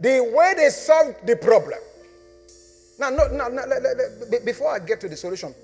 The 0.00 0.20
way 0.20 0.54
they 0.56 0.70
solved 0.70 1.26
the 1.26 1.36
problem. 1.36 1.78
Now, 2.98 3.10
no, 3.10 3.26
no, 3.28 3.48
no, 3.48 3.64
let- 3.66 3.82
let- 3.82 3.96
let- 4.30 4.44
before 4.44 4.70
I 4.70 4.78
get 4.78 5.00
to 5.02 5.08
the 5.08 5.16
solution, 5.16 5.54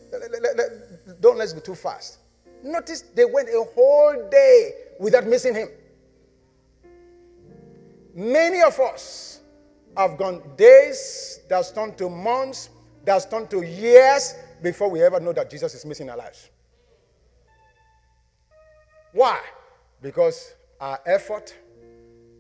don't 1.20 1.38
let's 1.38 1.52
be 1.52 1.60
too 1.60 1.74
fast. 1.74 2.18
Notice 2.62 3.02
they 3.14 3.24
went 3.24 3.48
a 3.48 3.64
whole 3.74 4.28
day 4.30 4.74
without 4.98 5.26
missing 5.26 5.54
him. 5.54 5.68
Many 8.14 8.62
of 8.62 8.78
us 8.78 9.40
have 9.96 10.16
gone 10.16 10.42
days 10.56 11.40
that's 11.48 11.70
turned 11.72 11.96
to 11.98 12.08
months, 12.10 12.68
that's 13.04 13.24
turned 13.24 13.50
to 13.50 13.62
years 13.62 14.34
before 14.62 14.88
we 14.88 15.02
ever 15.02 15.18
know 15.18 15.32
that 15.32 15.50
Jesus 15.50 15.74
is 15.74 15.84
missing 15.84 16.08
our 16.10 16.16
lives. 16.16 16.50
Why? 19.12 19.40
Because 20.00 20.54
our 20.80 21.00
effort, 21.06 21.54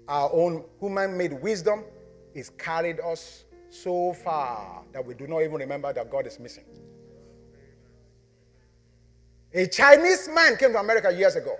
our 0.08 0.30
own 0.32 0.64
human 0.80 1.16
made 1.16 1.32
wisdom 1.42 1.84
is 2.34 2.50
carried 2.50 3.00
us 3.00 3.44
so 3.70 4.12
far 4.12 4.82
that 4.92 5.04
we 5.04 5.14
do 5.14 5.26
not 5.26 5.40
even 5.40 5.54
remember 5.54 5.92
that 5.92 6.10
God 6.10 6.26
is 6.26 6.38
missing. 6.38 6.64
A 9.54 9.66
Chinese 9.66 10.28
man 10.34 10.56
came 10.56 10.72
to 10.72 10.78
America 10.78 11.12
years 11.12 11.36
ago. 11.36 11.54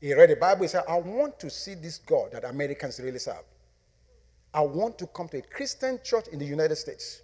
He 0.00 0.12
read 0.12 0.30
the 0.30 0.36
Bible. 0.36 0.62
He 0.62 0.68
said, 0.68 0.84
I 0.88 0.96
want 0.98 1.38
to 1.40 1.48
see 1.48 1.74
this 1.74 1.98
God 1.98 2.32
that 2.32 2.44
Americans 2.44 3.00
really 3.00 3.18
serve. 3.18 3.44
I 4.52 4.60
want 4.60 4.98
to 4.98 5.06
come 5.06 5.28
to 5.28 5.38
a 5.38 5.42
Christian 5.42 5.98
church 6.04 6.28
in 6.28 6.38
the 6.38 6.44
United 6.44 6.76
States 6.76 7.22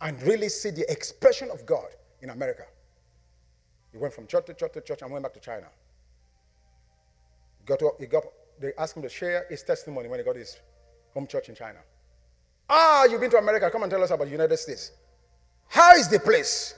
and 0.00 0.20
really 0.22 0.48
see 0.48 0.70
the 0.70 0.90
expression 0.90 1.50
of 1.50 1.64
God 1.64 1.86
in 2.22 2.30
America. 2.30 2.64
He 3.92 3.98
went 3.98 4.12
from 4.12 4.26
church 4.26 4.46
to 4.46 4.54
church 4.54 4.72
to 4.72 4.80
church 4.80 5.02
and 5.02 5.10
went 5.10 5.22
back 5.22 5.34
to 5.34 5.40
China. 5.40 5.66
Got, 7.68 7.82
he 8.00 8.06
got 8.06 8.24
they 8.58 8.72
asked 8.78 8.96
him 8.96 9.02
to 9.02 9.08
share 9.08 9.46
his 9.48 9.62
testimony 9.62 10.08
when 10.08 10.18
he 10.18 10.24
got 10.24 10.36
his 10.36 10.56
home 11.12 11.26
church 11.26 11.48
in 11.48 11.54
China. 11.54 11.78
Ah, 12.68 13.04
you've 13.04 13.20
been 13.20 13.30
to 13.30 13.36
America. 13.36 13.70
Come 13.70 13.82
and 13.82 13.90
tell 13.90 14.02
us 14.02 14.10
about 14.10 14.24
the 14.24 14.32
United 14.32 14.56
States. 14.56 14.92
How 15.68 15.94
is 15.94 16.08
the 16.08 16.18
place? 16.18 16.74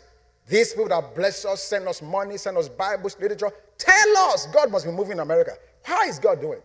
These 0.48 0.72
people 0.72 0.88
that 0.88 1.14
bless 1.14 1.44
us, 1.44 1.62
send 1.62 1.86
us 1.86 2.02
money, 2.02 2.36
send 2.36 2.58
us 2.58 2.68
Bibles, 2.68 3.16
literature. 3.20 3.50
Tell 3.78 4.18
us 4.18 4.46
God 4.46 4.70
must 4.70 4.84
be 4.84 4.90
moving 4.90 5.12
in 5.12 5.20
America. 5.20 5.52
How 5.82 6.02
is 6.06 6.18
God 6.18 6.40
doing? 6.40 6.60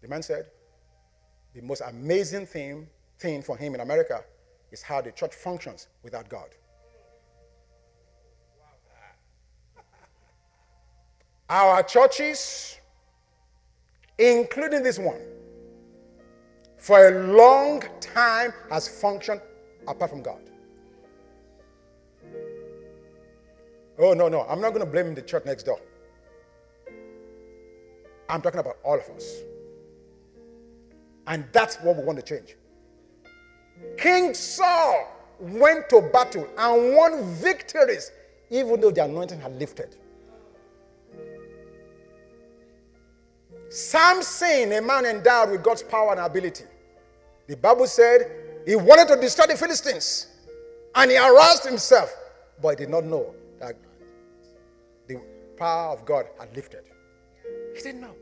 The 0.00 0.08
man 0.08 0.22
said, 0.22 0.46
the 1.54 1.62
most 1.62 1.82
amazing 1.86 2.46
thing, 2.46 2.86
thing 3.18 3.42
for 3.42 3.56
him 3.56 3.74
in 3.74 3.80
America 3.80 4.22
is 4.70 4.82
how 4.82 5.00
the 5.00 5.12
church 5.12 5.34
functions 5.34 5.88
without 6.02 6.28
God. 6.28 6.48
Our 11.50 11.82
churches, 11.82 12.78
including 14.18 14.82
this 14.82 14.98
one, 14.98 15.20
for 16.78 17.08
a 17.08 17.34
long 17.34 17.82
time 18.00 18.52
has 18.70 18.88
functioned 18.88 19.40
apart 19.86 20.10
from 20.10 20.22
God. 20.22 20.40
Oh, 23.98 24.12
no, 24.12 24.28
no. 24.28 24.42
I'm 24.48 24.60
not 24.60 24.70
going 24.70 24.84
to 24.84 24.90
blame 24.90 25.14
the 25.14 25.22
church 25.22 25.44
next 25.44 25.64
door. 25.64 25.80
I'm 28.28 28.40
talking 28.40 28.60
about 28.60 28.78
all 28.82 28.98
of 28.98 29.08
us. 29.10 29.42
And 31.26 31.44
that's 31.52 31.76
what 31.76 31.96
we 31.96 32.04
want 32.04 32.18
to 32.18 32.24
change. 32.24 32.56
King 33.98 34.34
Saul 34.34 35.10
went 35.38 35.88
to 35.90 36.00
battle 36.12 36.48
and 36.56 36.96
won 36.96 37.24
victories, 37.34 38.12
even 38.50 38.80
though 38.80 38.90
the 38.90 39.04
anointing 39.04 39.40
had 39.40 39.58
lifted. 39.58 39.96
Samson, 43.74 44.72
a 44.72 44.80
man 44.80 45.04
endowed 45.04 45.50
with 45.50 45.64
God's 45.64 45.82
power 45.82 46.12
and 46.12 46.20
ability, 46.20 46.62
the 47.48 47.56
Bible 47.56 47.88
said 47.88 48.20
he 48.64 48.76
wanted 48.76 49.08
to 49.08 49.20
destroy 49.20 49.46
the 49.46 49.56
Philistines 49.56 50.28
and 50.94 51.10
he 51.10 51.16
aroused 51.16 51.64
himself, 51.64 52.14
but 52.62 52.78
he 52.78 52.84
did 52.84 52.90
not 52.90 53.02
know 53.02 53.34
that 53.58 53.74
the 55.08 55.20
power 55.56 55.92
of 55.92 56.04
God 56.04 56.26
had 56.38 56.54
lifted. 56.54 56.84
He 57.74 57.82
didn't 57.82 58.02
know. 58.02 58.14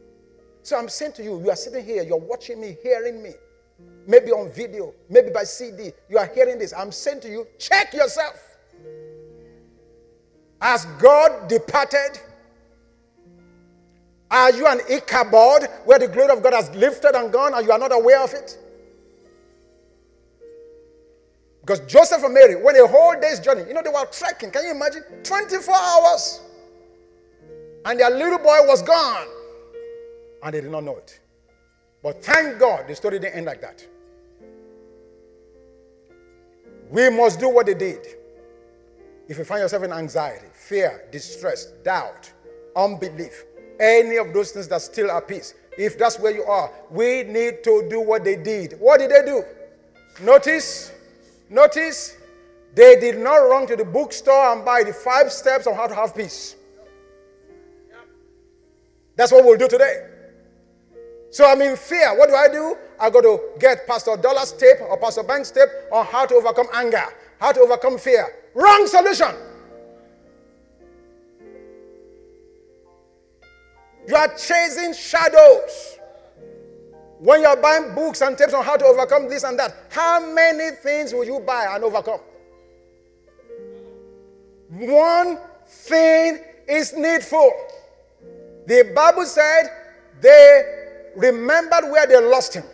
So 0.62 0.78
I'm 0.78 0.88
saying 0.88 1.12
to 1.12 1.22
you, 1.22 1.38
you 1.42 1.50
are 1.50 1.56
sitting 1.56 1.84
here, 1.84 2.02
you're 2.02 2.16
watching 2.16 2.58
me, 2.58 2.78
hearing 2.82 3.22
me, 3.22 3.32
maybe 4.06 4.32
on 4.32 4.50
video, 4.50 4.94
maybe 5.10 5.32
by 5.32 5.44
CD, 5.44 5.92
you 6.08 6.16
are 6.16 6.30
hearing 6.34 6.58
this. 6.58 6.72
I'm 6.72 6.90
saying 6.90 7.20
to 7.20 7.28
you, 7.28 7.46
check 7.58 7.92
yourself. 7.92 8.56
Has 10.62 10.86
God 10.98 11.48
departed? 11.48 12.20
Are 14.32 14.50
you 14.50 14.66
an 14.66 14.80
Ichabod 14.88 15.68
where 15.84 15.98
the 15.98 16.08
glory 16.08 16.30
of 16.30 16.42
God 16.42 16.54
has 16.54 16.74
lifted 16.74 17.14
and 17.14 17.30
gone 17.30 17.52
and 17.52 17.66
you 17.66 17.70
are 17.70 17.78
not 17.78 17.92
aware 17.92 18.22
of 18.24 18.32
it? 18.32 18.58
Because 21.60 21.80
Joseph 21.80 22.24
and 22.24 22.32
Mary 22.32 22.56
went 22.56 22.78
a 22.78 22.86
whole 22.86 23.14
day's 23.20 23.40
journey. 23.40 23.64
You 23.68 23.74
know, 23.74 23.82
they 23.82 23.90
were 23.90 24.06
trekking. 24.06 24.50
Can 24.50 24.64
you 24.64 24.70
imagine? 24.70 25.02
24 25.22 25.74
hours. 25.74 26.40
And 27.84 28.00
their 28.00 28.08
little 28.08 28.38
boy 28.38 28.58
was 28.66 28.80
gone. 28.80 29.26
And 30.42 30.54
they 30.54 30.62
did 30.62 30.70
not 30.70 30.82
know 30.82 30.96
it. 30.96 31.20
But 32.02 32.24
thank 32.24 32.58
God 32.58 32.88
the 32.88 32.94
story 32.94 33.18
didn't 33.18 33.36
end 33.36 33.46
like 33.46 33.60
that. 33.60 33.86
We 36.90 37.10
must 37.10 37.38
do 37.38 37.50
what 37.50 37.66
they 37.66 37.74
did. 37.74 38.06
If 39.28 39.36
you 39.36 39.44
find 39.44 39.60
yourself 39.60 39.82
in 39.82 39.92
anxiety, 39.92 40.46
fear, 40.54 41.06
distress, 41.12 41.66
doubt, 41.84 42.32
unbelief, 42.74 43.44
any 43.82 44.16
of 44.16 44.32
those 44.32 44.52
things 44.52 44.68
that 44.68 44.80
still 44.80 45.10
our 45.10 45.20
peace, 45.20 45.54
if 45.76 45.98
that's 45.98 46.18
where 46.18 46.32
you 46.32 46.44
are, 46.44 46.70
we 46.90 47.24
need 47.24 47.64
to 47.64 47.86
do 47.90 48.00
what 48.00 48.22
they 48.22 48.36
did. 48.36 48.76
What 48.78 49.00
did 49.00 49.10
they 49.10 49.24
do? 49.24 49.42
Notice, 50.22 50.92
notice, 51.50 52.16
they 52.74 52.98
did 53.00 53.18
not 53.18 53.36
run 53.36 53.66
to 53.66 53.76
the 53.76 53.84
bookstore 53.84 54.52
and 54.52 54.64
buy 54.64 54.84
the 54.84 54.92
five 54.92 55.32
steps 55.32 55.66
on 55.66 55.74
how 55.74 55.88
to 55.88 55.94
have 55.94 56.14
peace. 56.14 56.54
That's 59.16 59.32
what 59.32 59.44
we'll 59.44 59.58
do 59.58 59.68
today. 59.68 60.06
So 61.30 61.46
I'm 61.46 61.60
in 61.60 61.76
fear. 61.76 62.16
What 62.16 62.28
do 62.28 62.34
I 62.34 62.48
do? 62.48 62.76
I 63.00 63.10
got 63.10 63.22
to 63.22 63.40
get 63.58 63.86
Pastor 63.86 64.16
Dollar's 64.16 64.52
tape 64.52 64.80
or 64.88 64.96
Pastor 64.96 65.22
Bank's 65.22 65.50
tape 65.50 65.68
on 65.90 66.06
how 66.06 66.24
to 66.26 66.34
overcome 66.34 66.68
anger, 66.74 67.04
how 67.40 67.52
to 67.52 67.60
overcome 67.60 67.98
fear. 67.98 68.26
Wrong 68.54 68.86
solution. 68.86 69.34
You 74.08 74.16
are 74.16 74.28
chasing 74.28 74.92
shadows. 74.94 75.98
When 77.18 77.40
you 77.42 77.46
are 77.46 77.56
buying 77.56 77.94
books 77.94 78.20
and 78.20 78.36
tapes 78.36 78.52
on 78.52 78.64
how 78.64 78.76
to 78.76 78.84
overcome 78.84 79.28
this 79.28 79.44
and 79.44 79.56
that, 79.58 79.76
how 79.90 80.18
many 80.34 80.74
things 80.76 81.12
will 81.12 81.24
you 81.24 81.38
buy 81.38 81.72
and 81.72 81.84
overcome? 81.84 82.18
One 84.70 85.38
thing 85.66 86.40
is 86.66 86.92
needful. 86.94 87.52
The 88.66 88.90
Bible 88.94 89.24
said 89.24 89.64
they 90.20 91.10
remembered 91.14 91.90
where 91.90 92.06
they 92.08 92.18
lost 92.18 92.54
him. 92.54 92.64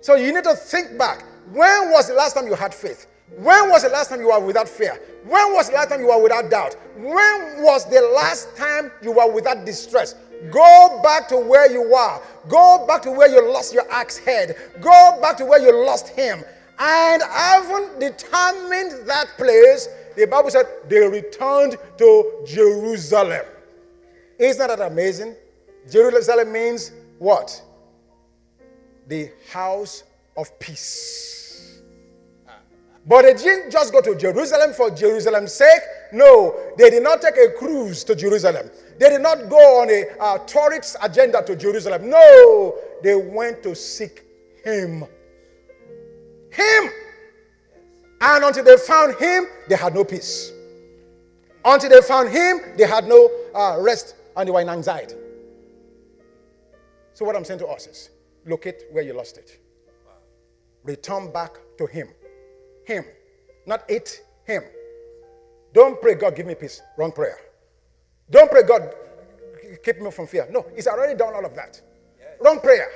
So 0.00 0.14
you 0.14 0.32
need 0.32 0.44
to 0.44 0.54
think 0.54 0.96
back. 0.96 1.24
When 1.50 1.90
was 1.90 2.06
the 2.06 2.14
last 2.14 2.34
time 2.34 2.46
you 2.46 2.54
had 2.54 2.72
faith? 2.72 3.07
When 3.36 3.70
was 3.70 3.82
the 3.82 3.90
last 3.90 4.08
time 4.10 4.20
you 4.20 4.28
were 4.28 4.40
without 4.40 4.68
fear? 4.68 5.00
When 5.24 5.52
was 5.52 5.68
the 5.68 5.74
last 5.74 5.90
time 5.90 6.00
you 6.00 6.08
were 6.08 6.22
without 6.22 6.50
doubt? 6.50 6.74
When 6.96 7.62
was 7.62 7.84
the 7.88 8.00
last 8.14 8.56
time 8.56 8.90
you 9.02 9.12
were 9.12 9.30
without 9.30 9.64
distress? 9.64 10.14
Go 10.50 11.00
back 11.02 11.28
to 11.28 11.36
where 11.36 11.70
you 11.70 11.82
were. 11.82 12.20
Go 12.48 12.84
back 12.86 13.02
to 13.02 13.10
where 13.10 13.28
you 13.28 13.52
lost 13.52 13.74
your 13.74 13.90
axe 13.90 14.16
head. 14.18 14.56
Go 14.80 15.18
back 15.20 15.36
to 15.38 15.44
where 15.44 15.60
you 15.60 15.84
lost 15.84 16.08
him. 16.08 16.42
And 16.78 17.22
having 17.22 17.98
determined 17.98 19.06
that 19.06 19.26
place, 19.36 19.88
the 20.16 20.26
Bible 20.26 20.50
said 20.50 20.66
they 20.88 21.06
returned 21.06 21.76
to 21.98 22.44
Jerusalem. 22.46 23.44
Isn't 24.38 24.66
that 24.66 24.80
amazing? 24.80 25.34
Jerusalem 25.90 26.52
means 26.52 26.92
what? 27.18 27.60
The 29.08 29.30
house 29.50 30.04
of 30.36 30.56
peace. 30.58 31.37
But 33.08 33.22
they 33.22 33.32
didn't 33.32 33.70
just 33.70 33.90
go 33.90 34.02
to 34.02 34.14
Jerusalem 34.14 34.74
for 34.74 34.90
Jerusalem's 34.90 35.54
sake. 35.54 35.80
No, 36.12 36.54
they 36.76 36.90
did 36.90 37.02
not 37.02 37.22
take 37.22 37.38
a 37.38 37.50
cruise 37.52 38.04
to 38.04 38.14
Jerusalem. 38.14 38.70
They 38.98 39.08
did 39.08 39.22
not 39.22 39.48
go 39.48 39.80
on 39.80 39.88
a 39.88 40.04
uh, 40.20 40.38
tourist 40.44 40.96
agenda 41.02 41.42
to 41.42 41.56
Jerusalem. 41.56 42.10
No, 42.10 42.78
they 43.02 43.14
went 43.14 43.62
to 43.62 43.74
seek 43.74 44.24
Him. 44.62 45.04
Him. 46.50 46.90
And 48.20 48.44
until 48.44 48.64
they 48.64 48.76
found 48.76 49.14
Him, 49.16 49.46
they 49.70 49.76
had 49.76 49.94
no 49.94 50.04
peace. 50.04 50.52
Until 51.64 51.88
they 51.88 52.02
found 52.02 52.28
Him, 52.28 52.60
they 52.76 52.86
had 52.86 53.08
no 53.08 53.30
uh, 53.54 53.78
rest 53.80 54.16
and 54.36 54.46
they 54.46 54.52
were 54.52 54.60
in 54.60 54.68
anxiety. 54.68 55.14
So, 57.14 57.24
what 57.24 57.36
I'm 57.36 57.44
saying 57.44 57.60
to 57.60 57.66
us 57.68 57.86
is 57.86 58.10
locate 58.44 58.84
where 58.92 59.02
you 59.02 59.14
lost 59.14 59.38
it, 59.38 59.58
return 60.84 61.32
back 61.32 61.56
to 61.78 61.86
Him. 61.86 62.08
Him, 62.88 63.04
not 63.66 63.84
it, 63.86 64.24
Him. 64.44 64.62
Don't 65.74 66.00
pray, 66.00 66.14
God, 66.14 66.34
give 66.34 66.46
me 66.46 66.54
peace. 66.54 66.80
Wrong 66.96 67.12
prayer. 67.12 67.36
Don't 68.30 68.50
pray, 68.50 68.62
God, 68.62 68.94
keep 69.84 70.00
me 70.00 70.10
from 70.10 70.26
fear. 70.26 70.48
No, 70.50 70.64
He's 70.74 70.86
already 70.86 71.14
done 71.14 71.34
all 71.34 71.44
of 71.44 71.54
that. 71.54 71.82
Yes. 72.18 72.28
Wrong 72.40 72.60
prayer. 72.60 72.88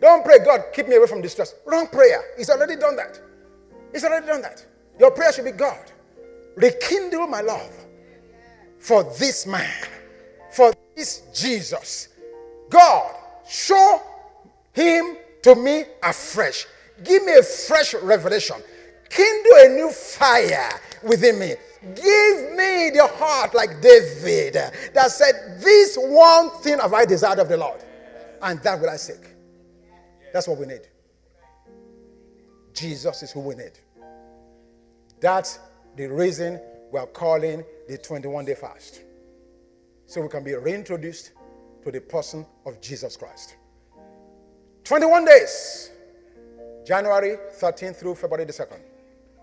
Don't 0.00 0.24
pray, 0.24 0.40
God, 0.44 0.64
keep 0.72 0.88
me 0.88 0.96
away 0.96 1.06
from 1.06 1.22
distress. 1.22 1.54
Wrong 1.64 1.86
prayer. 1.86 2.24
He's 2.36 2.50
already 2.50 2.74
done 2.74 2.96
that. 2.96 3.20
He's 3.92 4.02
already 4.02 4.26
done 4.26 4.42
that. 4.42 4.66
Your 4.98 5.12
prayer 5.12 5.32
should 5.32 5.44
be 5.44 5.52
God, 5.52 5.92
rekindle 6.56 7.28
my 7.28 7.40
love 7.40 7.72
for 8.80 9.04
this 9.16 9.46
man, 9.46 9.86
for 10.50 10.72
this 10.96 11.22
Jesus. 11.32 12.08
God, 12.68 13.14
show 13.48 14.02
him 14.72 15.18
to 15.42 15.54
me 15.54 15.84
afresh. 16.02 16.66
Give 17.04 17.24
me 17.24 17.34
a 17.34 17.44
fresh 17.44 17.94
revelation. 17.94 18.56
Kindle 19.08 19.52
a 19.64 19.68
new 19.68 19.90
fire 19.90 20.70
within 21.02 21.38
me. 21.38 21.54
Give 21.94 22.52
me 22.52 22.90
the 22.90 23.08
heart 23.14 23.54
like 23.54 23.80
David 23.80 24.54
that 24.54 25.10
said, 25.10 25.60
This 25.60 25.96
one 25.96 26.50
thing 26.62 26.78
have 26.78 26.92
I 26.92 27.04
desired 27.04 27.38
of 27.38 27.48
the 27.48 27.56
Lord, 27.56 27.80
and 28.42 28.60
that 28.62 28.80
will 28.80 28.90
I 28.90 28.96
seek. 28.96 29.24
That's 30.32 30.48
what 30.48 30.58
we 30.58 30.66
need. 30.66 30.88
Jesus 32.72 33.22
is 33.22 33.32
who 33.32 33.40
we 33.40 33.54
need. 33.54 33.72
That's 35.20 35.58
the 35.96 36.06
reason 36.08 36.60
we're 36.90 37.06
calling 37.06 37.64
the 37.88 37.98
21 37.98 38.44
day 38.44 38.54
fast. 38.54 39.02
So 40.06 40.20
we 40.20 40.28
can 40.28 40.44
be 40.44 40.54
reintroduced 40.54 41.32
to 41.84 41.90
the 41.90 42.00
person 42.00 42.44
of 42.64 42.80
Jesus 42.80 43.16
Christ. 43.16 43.56
21 44.84 45.24
days, 45.24 45.90
January 46.84 47.36
13th 47.60 47.96
through 47.96 48.14
February 48.14 48.44
the 48.44 48.52
2nd. 48.52 48.80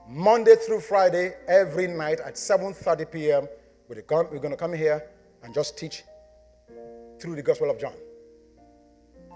Monday 0.08 0.56
through 0.56 0.82
Friday, 0.82 1.34
every 1.48 1.88
night 1.88 2.20
at 2.20 2.36
7:30 2.36 3.12
p.m. 3.12 3.48
We're 3.88 4.02
going 4.02 4.50
to 4.50 4.58
come 4.58 4.74
here 4.74 5.10
and 5.44 5.54
just 5.54 5.78
teach 5.78 6.04
through 7.20 7.36
the 7.36 7.44
Gospel 7.44 7.70
of 7.70 7.80
John. 7.80 7.94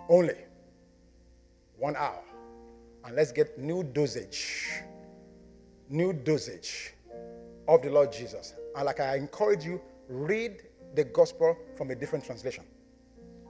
Only 0.09 0.35
one 1.77 1.95
hour. 1.95 2.21
And 3.03 3.15
let's 3.15 3.31
get 3.31 3.57
new 3.57 3.83
dosage, 3.83 4.83
new 5.89 6.11
dosage 6.11 6.93
of 7.67 7.81
the 7.81 7.89
Lord 7.89 8.11
Jesus. 8.11 8.53
And 8.75 8.85
like 8.85 8.99
I 8.99 9.15
encourage 9.15 9.63
you, 9.63 9.81
read 10.09 10.63
the 10.95 11.03
gospel 11.03 11.55
from 11.75 11.91
a 11.91 11.95
different 11.95 12.25
translation. 12.25 12.63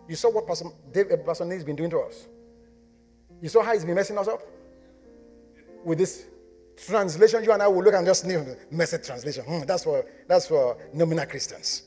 You 0.08 0.16
saw 0.16 0.30
what 0.30 0.48
Pastor, 0.48 0.66
Dave, 0.92 1.12
uh, 1.12 1.18
Pastor 1.18 1.46
Neil's 1.46 1.64
been 1.64 1.76
doing 1.76 1.90
to 1.92 2.00
us. 2.00 2.28
You 3.42 3.50
saw 3.50 3.62
how 3.62 3.74
he's 3.74 3.86
been 3.86 3.96
messing 3.96 4.18
us 4.18 4.28
up 4.28 4.42
with 5.84 5.98
this 5.98 6.26
translation. 6.86 7.44
You 7.44 7.52
and 7.52 7.62
I 7.62 7.68
will 7.68 7.84
look 7.84 7.94
and 7.94 8.06
just 8.06 8.26
name 8.26 8.56
message 8.72 9.06
translation. 9.06 9.44
Hmm, 9.44 9.62
that's 9.66 9.84
for 9.84 10.06
that's 10.28 10.48
for 10.48 10.78
nominal 10.94 11.26
Christians. 11.26 11.84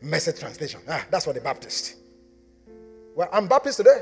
Message 0.00 0.38
translation. 0.40 0.80
Ah, 0.88 1.04
that's 1.10 1.24
for 1.24 1.32
the 1.32 1.40
Baptist. 1.40 1.96
Well, 3.14 3.28
I'm 3.32 3.46
Baptist 3.46 3.78
today. 3.78 4.00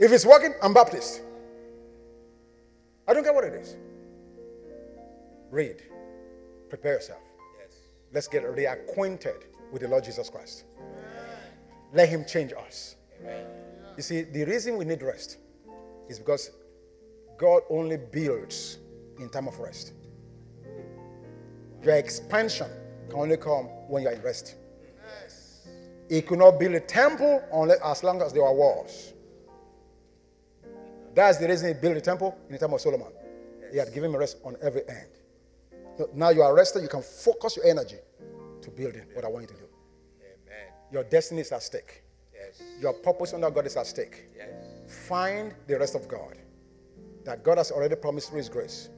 If 0.00 0.12
it's 0.12 0.26
working, 0.26 0.54
I'm 0.62 0.74
Baptist. 0.74 1.22
I 3.06 3.12
don't 3.12 3.22
care 3.22 3.32
what 3.32 3.44
it 3.44 3.54
is. 3.54 3.76
Read. 5.50 5.82
Prepare 6.68 6.94
yourself. 6.94 7.20
Yes. 7.60 7.76
Let's 8.12 8.28
get 8.28 8.42
reacquainted 8.44 9.44
with 9.70 9.82
the 9.82 9.88
Lord 9.88 10.04
Jesus 10.04 10.28
Christ. 10.28 10.64
Amen. 10.78 10.92
Let 11.92 12.08
Him 12.08 12.24
change 12.24 12.52
us. 12.52 12.96
Amen. 13.20 13.46
You 13.96 14.02
see, 14.02 14.22
the 14.22 14.44
reason 14.44 14.76
we 14.76 14.84
need 14.84 15.02
rest 15.02 15.38
is 16.08 16.18
because 16.18 16.50
God 17.36 17.62
only 17.70 17.96
builds 17.96 18.78
in 19.18 19.28
time 19.28 19.48
of 19.48 19.58
rest. 19.58 19.92
Your 21.82 21.96
expansion 21.96 22.70
can 23.08 23.18
only 23.18 23.36
come 23.36 23.66
when 23.88 24.02
you're 24.02 24.12
in 24.12 24.22
rest. 24.22 24.54
Yes. 25.22 25.66
He 26.08 26.22
could 26.22 26.38
not 26.38 26.58
build 26.58 26.74
a 26.74 26.80
temple 26.80 27.42
unless, 27.52 27.78
as 27.84 28.02
long 28.02 28.22
as 28.22 28.32
there 28.32 28.42
were 28.42 28.54
walls. 28.54 29.12
That's 31.14 31.38
the 31.38 31.46
reason 31.46 31.68
he 31.68 31.74
built 31.74 31.94
the 31.94 32.00
temple 32.00 32.36
in 32.46 32.52
the 32.52 32.58
time 32.58 32.72
of 32.72 32.80
Solomon. 32.80 33.08
Yes. 33.60 33.72
He 33.72 33.78
had 33.78 33.92
given 33.92 34.10
him 34.10 34.16
rest 34.16 34.38
on 34.44 34.56
every 34.62 34.82
end. 34.88 35.08
So 35.98 36.10
now 36.14 36.30
you 36.30 36.42
are 36.42 36.54
rested, 36.54 36.82
you 36.82 36.88
can 36.88 37.02
focus 37.02 37.56
your 37.56 37.66
energy 37.66 37.98
to 38.62 38.70
building 38.70 39.04
what 39.12 39.24
I 39.24 39.28
want 39.28 39.42
you 39.42 39.48
to 39.48 39.54
do. 39.54 39.68
Amen. 40.20 40.72
Your 40.90 41.04
destiny 41.04 41.42
is 41.42 41.52
at 41.52 41.62
stake. 41.62 42.02
Yes. 42.32 42.62
Your 42.80 42.94
purpose 42.94 43.32
under 43.32 43.50
God 43.50 43.66
is 43.66 43.76
at 43.76 43.86
stake. 43.86 44.24
Yes. 44.36 44.48
Find 45.06 45.54
the 45.66 45.78
rest 45.78 45.94
of 45.94 46.08
God 46.08 46.36
that 47.24 47.42
God 47.42 47.58
has 47.58 47.70
already 47.70 47.96
promised 47.96 48.30
through 48.30 48.38
His 48.38 48.48
grace. 48.48 48.88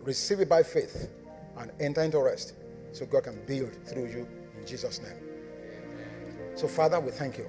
Receive 0.00 0.40
it 0.40 0.48
by 0.48 0.62
faith 0.62 1.10
and 1.58 1.70
enter 1.80 2.02
into 2.02 2.20
rest 2.20 2.54
so 2.92 3.06
God 3.06 3.24
can 3.24 3.40
build 3.46 3.74
through 3.86 4.06
you 4.06 4.28
in 4.58 4.66
Jesus' 4.66 5.00
name. 5.00 5.16
So, 6.54 6.68
Father, 6.68 7.00
we 7.00 7.10
thank 7.10 7.38
you. 7.38 7.46